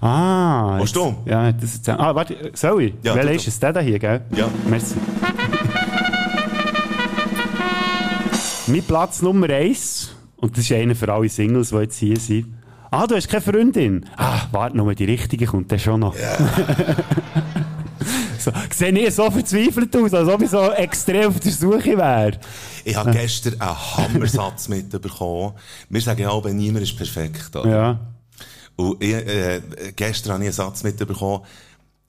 Ah. 0.00 0.78
Willst 0.78 0.94
jetzt- 0.96 1.04
du? 1.04 1.30
Ja, 1.30 1.52
das 1.52 1.74
ist, 1.74 1.88
ah, 1.88 2.14
warte, 2.14 2.50
soll 2.54 2.82
ich? 2.82 2.94
Ja, 3.02 3.14
Welcher 3.14 3.32
ist 3.32 3.46
es? 3.48 3.58
Der 3.60 3.72
da 3.72 3.80
hier, 3.80 3.98
gell? 4.00 4.22
Ja. 4.36 4.48
Merci. 4.68 4.94
mein 8.66 8.82
Platz 8.82 9.22
Nummer 9.22 9.48
1, 9.48 10.10
und 10.36 10.56
das 10.56 10.64
ist 10.64 10.72
einer 10.72 10.94
für 10.96 11.12
alle 11.12 11.28
Singles, 11.28 11.70
die 11.70 11.76
jetzt 11.76 11.96
hier 11.98 12.18
sind. 12.18 12.46
Ah, 12.90 13.06
du 13.06 13.14
hast 13.14 13.28
keine 13.28 13.42
Freundin? 13.42 14.04
Ah, 14.16 14.48
warte 14.50 14.76
mal, 14.76 14.94
die 14.94 15.04
richtige 15.04 15.46
kommt 15.46 15.70
dann 15.70 15.78
schon 15.78 16.00
noch. 16.00 16.16
so, 18.38 18.50
sehe 18.70 18.98
ich 18.98 19.14
so 19.14 19.30
verzweifelt 19.30 19.94
aus, 19.96 20.12
als 20.12 20.28
ob 20.28 20.42
ich 20.42 20.50
so 20.50 20.72
extrem 20.72 21.28
auf 21.28 21.38
der 21.38 21.52
Suche 21.52 21.96
wäre. 21.96 22.40
Ich 22.84 22.96
habe 22.96 23.12
gestern 23.12 23.60
einen 23.60 23.96
Hammersatz 23.96 24.68
mitbekommen. 24.68 25.52
Wir 25.88 26.00
sagen 26.00 26.22
ja 26.22 26.32
aber, 26.32 26.50
niemand 26.50 26.82
ist 26.82 26.96
perfekt. 26.96 27.54
Oder? 27.54 27.70
Ja. 27.70 28.00
Und 28.76 29.02
ich, 29.02 29.14
äh, 29.14 29.60
gestern 29.94 30.32
habe 30.32 30.42
ich 30.42 30.48
einen 30.48 30.54
Satz 30.54 30.82
mitbekommen. 30.82 31.44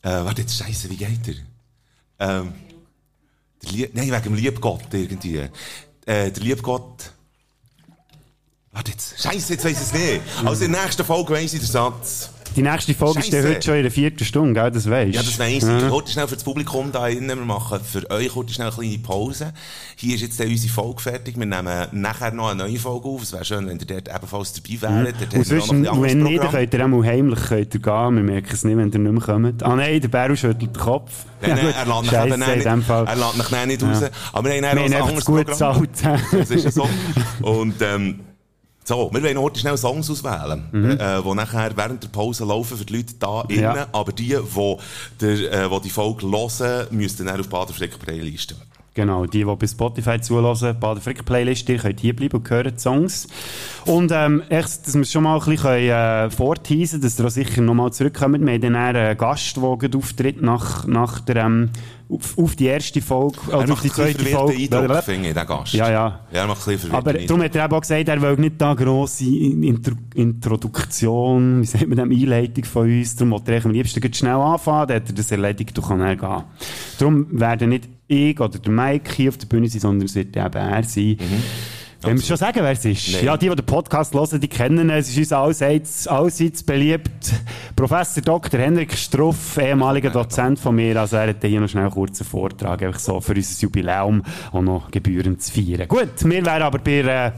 Äh, 0.01 0.09
warte, 0.09 0.41
jetzt 0.41 0.57
Scheiße, 0.57 0.89
wie 0.89 0.97
geht 0.97 1.27
er? 1.27 2.41
Ähm, 2.41 2.53
der 3.61 3.71
Lie 3.71 3.89
Nein, 3.93 4.11
wegen 4.11 4.23
dem 4.23 4.35
Liebgott 4.35 4.93
irgendwie. 4.93 5.37
Äh, 6.05 6.31
der 6.31 6.43
Liebgott. 6.43 7.11
Warte 8.73 8.91
jetzt. 8.91 9.21
Scheiße, 9.21 9.53
jetzt 9.53 9.65
weiss 9.65 9.71
ich 9.73 9.77
es 9.79 9.93
nicht. 9.93 10.21
Also 10.45 10.63
in 10.65 10.71
der 10.71 10.83
nächsten 10.83 11.03
Folge 11.03 11.33
weiss 11.33 11.53
ich 11.53 11.59
den 11.59 11.67
Satz. 11.67 12.29
Die 12.55 12.61
nächste 12.61 12.93
Folge 12.93 13.19
ist 13.19 13.31
dann 13.31 13.41
Scheisse. 13.43 13.49
heute 13.55 13.61
schon 13.65 13.75
in 13.75 13.81
der 13.83 13.91
vierten 13.91 14.25
Stunde, 14.25 14.53
gell? 14.59 14.71
Das 14.71 14.89
weisst 14.89 15.15
Ja, 15.15 15.23
das 15.23 15.39
weiss 15.39 15.63
ich. 15.63 15.63
Ja. 15.63 15.87
Kurz 15.87 16.11
schnell 16.11 16.27
für 16.27 16.35
das 16.35 16.43
Publikum 16.43 16.91
da 16.91 17.07
innen. 17.07 17.39
Wir 17.39 17.45
machen 17.45 17.79
für 17.81 18.09
euch 18.11 18.27
kurz 18.27 18.51
schnell 18.51 18.67
eine 18.67 18.75
kleine 18.75 18.97
Pause. 18.99 19.53
Hier 19.95 20.15
ist 20.15 20.21
jetzt 20.21 20.37
dann 20.37 20.47
unsere 20.49 20.73
Folge 20.73 21.01
fertig. 21.01 21.37
Wir 21.39 21.45
nehmen 21.45 21.87
nachher 21.93 22.31
noch 22.33 22.49
eine 22.49 22.63
neue 22.63 22.77
Folge 22.77 23.07
auf. 23.07 23.23
Es 23.23 23.31
wäre 23.31 23.45
schön, 23.45 23.67
wenn 23.69 23.79
ihr 23.79 23.85
dort 23.85 24.09
ebenfalls 24.13 24.51
dabei 24.51 24.81
wäret. 24.81 25.15
Dort 25.21 25.33
Und 25.33 25.39
haben 25.39 25.57
bisschen 25.59 26.01
wenn 26.03 26.23
nicht, 26.23 26.43
dann 26.43 26.51
könnt 26.51 26.73
ihr 26.73 26.83
auch 26.83 26.87
mal 26.89 27.05
heimlich 27.05 27.39
könnt 27.39 27.73
ihr 27.73 27.79
gehen. 27.79 28.15
Wir 28.15 28.23
merken 28.23 28.49
es 28.51 28.63
nicht, 28.65 28.77
wenn 28.77 28.91
ihr 28.91 28.99
nicht 28.99 29.11
mehr 29.13 29.21
kommt. 29.21 29.63
Ah 29.63 29.75
nein, 29.77 30.01
der 30.01 30.07
Bär 30.09 30.35
schüttelt 30.35 30.61
den 30.61 30.73
Kopf. 30.73 31.11
Nein, 31.41 31.51
nein, 31.55 31.65
gut, 31.67 31.75
er 31.75 31.85
lässt 31.85 32.01
mich 32.01 32.11
Scheisse 32.11 32.27
eben 32.27 32.39
nicht, 32.39 32.47
er 32.49 33.15
lässt 33.15 33.47
mich 33.47 33.65
nicht 33.67 33.81
Ja. 33.81 33.87
raus. 33.87 34.03
Aber 34.33 34.49
wir 34.49 34.55
haben 34.55 34.61
Wir 34.61 34.69
auch 34.81 34.85
ein 34.85 34.93
haben 34.93 35.01
anderes 35.07 35.25
gut 35.25 35.47
Programm. 35.47 35.81
gezahlt. 35.83 36.29
Das 36.33 36.49
ist 36.51 36.63
ja 36.65 36.71
so. 36.71 36.89
Und, 37.41 37.81
ähm, 37.81 38.19
so, 38.83 39.09
wir 39.13 39.23
wollen 39.23 39.37
heute 39.39 39.59
schnell 39.59 39.77
Songs 39.77 40.09
auswählen, 40.09 40.63
Mhm. 40.71 40.91
äh, 40.91 41.23
die 41.23 41.33
nachher 41.35 41.71
während 41.75 42.03
der 42.03 42.09
Pause 42.09 42.45
laufen 42.45 42.77
für 42.77 42.85
die 42.85 42.97
Leute 42.97 43.13
da 43.19 43.43
innen. 43.47 43.61
Ja. 43.61 43.87
Aber 43.91 44.11
die, 44.11 44.35
die, 44.35 44.75
der, 45.19 45.65
äh, 45.65 45.69
die 45.69 45.81
die 45.81 45.89
Folge 45.89 46.25
hören, 46.27 46.87
müssen 46.91 47.25
dann 47.25 47.39
auf 47.39 47.47
Baderfrick 47.49 47.97
Playlisten. 47.99 48.57
Genau, 48.93 49.25
die, 49.25 49.45
die 49.45 49.45
bei 49.45 49.67
Spotify 49.67 50.19
zulassen, 50.19 50.75
bei 50.77 50.93
der 50.93 51.01
Frick-Playlist, 51.01 51.69
ihr 51.69 51.77
könnt 51.77 52.01
hier 52.01 52.13
bleiben 52.13 52.39
und 52.39 52.49
hören 52.49 52.73
die 52.75 52.79
Songs. 52.79 53.25
Und 53.85 54.11
ähm, 54.13 54.43
echt, 54.49 54.85
dass 54.85 54.95
wir 54.95 55.05
schon 55.05 55.23
mal 55.23 55.39
ein 55.39 55.45
bisschen 55.45 55.61
können, 55.63 55.89
äh, 55.89 56.29
vorteasen 56.29 56.99
dass 56.99 57.17
ihr 57.17 57.25
auch 57.25 57.29
sicher 57.29 57.61
nochmal 57.61 57.93
zurückkommt. 57.93 58.45
Wir 58.45 58.51
haben 58.53 58.61
dann 58.61 58.75
einen 58.75 59.17
Gast, 59.17 59.55
der 59.55 59.63
auftritt 59.95 60.41
nach, 60.41 60.85
nach 60.87 61.21
der, 61.21 61.37
ähm, 61.37 61.69
auf, 62.11 62.37
auf 62.37 62.55
die 62.55 62.65
erste 62.65 63.01
Folge, 63.01 63.37
Er 63.49 63.59
also 63.59 63.73
auf 63.73 63.81
die 63.81 63.89
zweite 63.89 64.25
Folge. 64.25 64.75
Eindruck, 64.75 65.03
finde 65.03 65.27
ich, 65.29 65.33
der 65.33 65.45
Gast. 65.45 65.73
Ja, 65.73 65.89
ja. 65.89 66.19
Ja, 66.31 66.41
er 66.41 66.47
macht 66.47 66.67
ein 66.67 66.73
bisschen 66.73 66.91
Aber 66.91 67.13
darum 67.13 67.43
hat 67.43 67.55
er 67.55 67.65
eben 67.65 67.73
auch 67.73 67.81
gesagt, 67.81 68.07
er 68.07 68.21
will 68.21 68.35
nicht 68.35 68.59
da 68.59 68.73
grosse 68.73 69.25
Intro 69.25 69.95
Introduktion, 70.13 71.61
wie 71.61 71.65
sagt 71.65 71.87
man 71.87 71.97
dem, 71.97 72.11
Einleitung 72.11 72.63
von 72.65 72.87
uns. 72.87 73.15
Darum 73.15 73.31
wollte 73.31 73.53
er 73.53 73.65
am 73.65 73.71
liebsten 73.71 74.13
schnell 74.13 74.33
anfangen, 74.33 74.87
dann 74.87 74.97
hat 74.97 75.09
er 75.09 75.15
das 75.15 75.31
erledigt 75.31 75.77
und 75.77 75.87
kann 75.87 75.99
dann 75.99 76.17
gehen. 76.17 76.43
Darum 76.99 77.27
werden 77.31 77.69
nicht 77.69 77.89
ich 78.07 78.39
oder 78.39 78.59
der 78.59 78.71
Mike 78.71 79.11
hier 79.15 79.29
auf 79.29 79.37
der 79.37 79.47
Bühne 79.47 79.69
sein, 79.69 79.79
sondern 79.81 80.05
es 80.05 80.15
wird 80.15 80.35
eben 80.35 80.53
er 80.53 80.83
sein. 80.83 81.17
Wenn 82.03 82.17
wir 82.17 82.25
schon 82.25 82.37
sagen, 82.37 82.59
wer 82.61 82.71
es 82.71 82.83
ist? 82.83 83.13
Nein. 83.13 83.25
Ja, 83.25 83.37
die, 83.37 83.47
die 83.47 83.55
den 83.55 83.65
Podcast 83.65 84.13
hören, 84.15 84.39
die 84.39 84.47
kennen 84.47 84.79
ihn. 84.79 84.89
Es 84.89 85.09
ist 85.09 85.17
uns 85.17 85.31
allseits, 85.31 86.07
allseits 86.07 86.63
beliebt. 86.63 87.33
Professor 87.75 88.23
Dr. 88.23 88.59
Henrik 88.59 88.93
Struff, 88.97 89.57
ehemaliger 89.57 90.09
Dozent 90.09 90.59
von 90.59 90.75
mir. 90.75 90.99
Also 90.99 91.17
er 91.17 91.29
hat 91.29 91.37
hier 91.41 91.61
noch 91.61 91.69
schnell 91.69 91.83
einen 91.83 91.91
kurzen 91.93 92.25
Vortrag, 92.25 92.81
einfach 92.81 92.99
so 92.99 93.21
für 93.21 93.35
unser 93.35 93.61
Jubiläum 93.61 94.23
auch 94.51 94.61
noch 94.61 94.89
gebührend 94.89 95.43
zu 95.43 95.51
feiern. 95.51 95.87
Gut, 95.87 96.09
wir 96.23 96.45
wären 96.45 96.61
aber 96.63 96.79
bei 96.79 97.03
der 97.03 97.33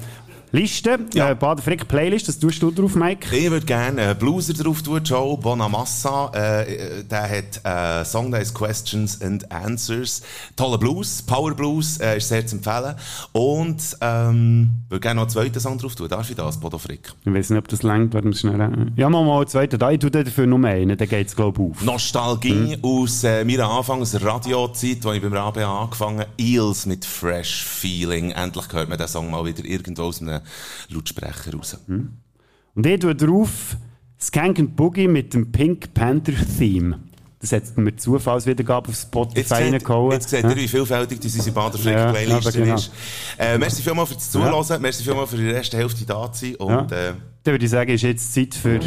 Liste, 0.56 1.00
äh, 1.16 1.34
Bader 1.34 1.64
Frick 1.64 1.88
Playlist, 1.88 2.28
das 2.28 2.38
tust 2.38 2.62
du 2.62 2.70
drauf, 2.70 2.94
Mike? 2.94 3.36
Ich 3.36 3.50
würde 3.50 3.66
gerne 3.66 4.04
einen 4.04 4.18
Blueser 4.20 4.54
drauf 4.54 4.84
tun, 4.84 5.02
Joe 5.04 5.36
Bonamassa. 5.36 6.32
Äh, 6.36 7.00
äh, 7.00 7.04
der 7.06 7.24
hat 7.28 7.66
äh, 7.66 8.06
Song, 8.06 8.30
der 8.30 8.40
heißt 8.40 8.54
Questions 8.54 9.20
and 9.20 9.52
Answers. 9.52 10.22
Toller 10.56 10.78
Blues, 10.78 11.24
Power 11.24 11.56
Blues, 11.56 11.98
äh, 11.98 12.18
ist 12.18 12.28
sehr 12.28 12.46
zu 12.46 12.58
empfehlen. 12.58 12.94
Und 13.32 13.98
ähm, 14.00 14.70
würde 14.90 15.00
gerne 15.00 15.16
noch 15.16 15.24
einen 15.24 15.32
zweiten 15.32 15.60
Song 15.60 15.80
drauf 15.80 15.96
tun. 15.96 16.08
Darf 16.08 16.30
ich 16.30 16.36
das, 16.36 16.60
Bodo 16.60 16.78
Frick? 16.78 17.12
Ich 17.26 17.34
weiß 17.34 17.50
nicht, 17.50 17.58
ob 17.58 17.68
das 17.68 17.82
längt, 17.82 18.14
werden 18.14 18.32
wir 18.32 18.38
schnell... 18.38 18.94
Ja, 18.96 19.10
mal 19.10 19.26
mal 19.26 19.38
einen 19.38 19.48
zweiten 19.48 19.80
da. 19.80 19.90
Ich 19.90 19.98
tue 19.98 20.12
dafür 20.12 20.46
nur 20.46 20.64
einen, 20.66 20.96
dann 20.96 21.10
geht 21.10 21.30
es, 21.30 21.36
glaube 21.36 21.64
ich, 21.64 21.72
auf. 21.72 21.84
Nostalgie 21.84 22.78
aus 22.80 23.24
äh, 23.24 23.44
meiner 23.44 23.72
Anfangs-Radiozeit, 23.72 25.04
wo 25.04 25.14
ich 25.14 25.22
beim 25.24 25.34
Radio 25.34 25.68
angefangen 25.68 26.26
Eels 26.38 26.86
mit 26.86 27.06
Fresh 27.06 27.64
Feeling. 27.64 28.30
Endlich 28.30 28.72
hört 28.72 28.88
man 28.88 29.00
den 29.00 29.08
Song 29.08 29.32
mal 29.32 29.44
wieder 29.46 29.66
irgendwo 29.66 30.04
aus 30.04 30.22
einem 30.22 30.43
Lautsprecher 30.90 31.54
raus. 31.56 31.78
Und 31.88 32.86
ich 32.86 33.00
tue 33.00 33.16
drauf 33.16 33.78
Skank 34.20 34.60
and 34.60 34.76
Boogie 34.76 35.08
mit 35.08 35.34
dem 35.34 35.52
Pink 35.52 35.94
Panther 35.94 36.34
Theme. 36.58 37.00
Das 37.40 37.52
hat 37.52 37.78
mir 37.78 37.94
Zufallswiedergabe 37.94 38.88
auf 38.88 38.96
Spotify 38.96 39.54
reingehauen. 39.56 40.14
jetzt 40.14 40.30
seht 40.30 40.46
ihr, 40.46 40.56
wie 40.56 40.68
vielfältig 40.68 41.20
das 41.20 41.36
unsere 41.36 41.54
Baderfrick 41.54 41.94
Ja, 41.94 42.40
genau. 42.40 42.76
ist. 42.76 42.90
Äh, 43.38 43.58
merci 43.58 43.82
vielmals 43.84 44.10
fürs 44.10 44.32
Zuhören, 44.32 44.82
merci 44.82 45.04
vielmals 45.04 45.30
für 45.30 45.36
die 45.38 45.48
erste 45.50 45.76
Hälfte 45.76 46.06
da 46.06 46.32
zu 46.32 46.46
sein. 46.46 46.56
Und 46.56 46.70
Ja. 46.70 47.10
äh, 47.10 47.14
Dann 47.44 47.54
würde 47.54 47.66
ich 47.66 47.72
sagen, 47.72 47.92
ist 47.92 48.02
jetzt 48.04 48.34
Zeit 48.34 48.56
für... 48.56 48.80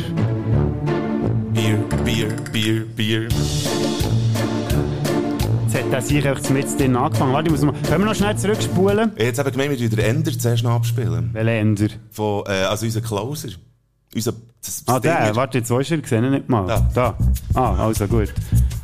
Bier, 1.53 1.77
Bier, 2.05 2.29
Bier, 2.51 2.87
Bier. 2.87 3.29
Jetzt 5.77 5.85
hat 5.87 5.93
er 5.93 6.01
sich 6.03 6.27
einfach 6.27 6.51
mit 6.51 6.81
drin 6.81 6.97
angefangen. 6.97 7.33
Warte, 7.35 7.47
ich 7.49 7.53
muss 7.53 7.61
mal... 7.63 7.73
Können 7.89 8.05
wir 8.05 8.07
noch 8.07 8.15
schnell 8.15 8.35
zurückspulen? 8.37 9.13
Jetzt 9.19 9.39
haben 9.39 9.45
wir 9.47 9.53
gemeint, 9.53 9.79
wir 9.79 9.89
den 9.91 9.99
Ender 9.99 10.33
zuerst 10.39 10.63
noch 10.65 10.71
abspielen. 10.73 11.31
Welchen 11.35 11.49
Ender? 11.49 11.89
Von, 12.11 12.45
äh, 12.47 12.51
also 12.65 12.87
unser 12.87 13.01
Closer. 13.03 13.49
Unser, 14.15 14.33
das, 14.65 14.83
Ah, 14.87 14.95
das 14.95 15.03
Ding 15.03 15.11
der. 15.13 15.31
ist- 15.31 15.37
Warte, 15.37 15.59
jetzt 15.59 15.71
hast 15.71 15.91
du 15.91 15.95
ihn 15.97 16.03
gesehen, 16.03 16.31
nicht 16.31 16.49
mal. 16.49 16.83
Da. 16.95 17.15
Ah, 17.55 17.85
also 17.85 18.07
gut. 18.07 18.33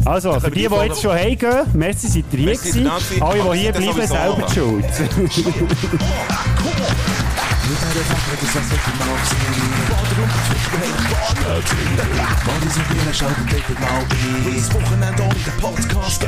Also, 0.05 0.33
für 0.39 0.51
die, 0.51 0.63
die 0.63 0.69
die 0.69 0.75
jetzt 0.75 1.01
schon 1.01 1.13
heimgehen, 1.13 1.63
merci, 1.75 2.09
seid 2.09 2.25
ihr 2.33 2.39
hier 2.39 2.53
gewesen. 2.55 2.85
seid 2.85 2.93
da 2.93 2.99
gewesen. 2.99 3.23
Alle, 3.23 3.43
Aber 3.43 3.55
die 3.55 3.63
hier 7.73 7.81
seid 7.81 7.97
ihr 7.97 8.05
bleiben, 8.05 8.47
sowieso 8.47 8.61
selber 8.69 8.93
da. 9.01 9.63
schuld. 11.67 11.99
Mal 12.47 12.63
isolieren, 12.67 13.15
schalten 13.15 13.47
bitte 13.47 13.81
mal 13.81 13.89
ein. 13.89 14.45
Weil 14.45 14.55
das 14.55 14.75
Wochenende 14.75 15.23
ohne 15.23 15.35
den 15.35 15.57
Podcast 15.61 16.25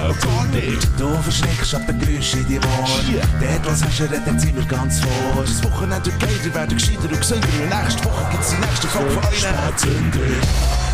nicht. 0.53 0.89
Du 0.99 1.15
verschreckst 1.23 1.75
ab 1.75 1.87
den 1.87 1.99
Geräusch 1.99 2.35
in 2.35 2.47
die 2.47 2.59
Ohren. 2.59 3.21
Dort, 3.41 3.67
was 3.67 3.85
hast 3.85 4.01
du, 4.01 4.05
redet 4.05 4.41
sind 4.41 4.57
wir 4.57 4.65
ganz 4.65 5.01
vor. 5.01 5.45
Das 5.45 5.63
Wochenende 5.65 6.11
geht, 6.11 6.45
ihr 6.45 6.55
werdet 6.55 6.79
gescheiter 6.79 7.05
und 7.05 7.21
gesünder. 7.21 7.49
Und 7.63 7.83
nächste 7.83 8.05
Woche 8.05 8.31
gibt's 8.31 8.51
die 8.51 8.61
nächste 8.61 8.89
Folge 8.89 9.11
von 9.11 9.25
euren 9.25 9.35
Spätzünder. 9.35 10.94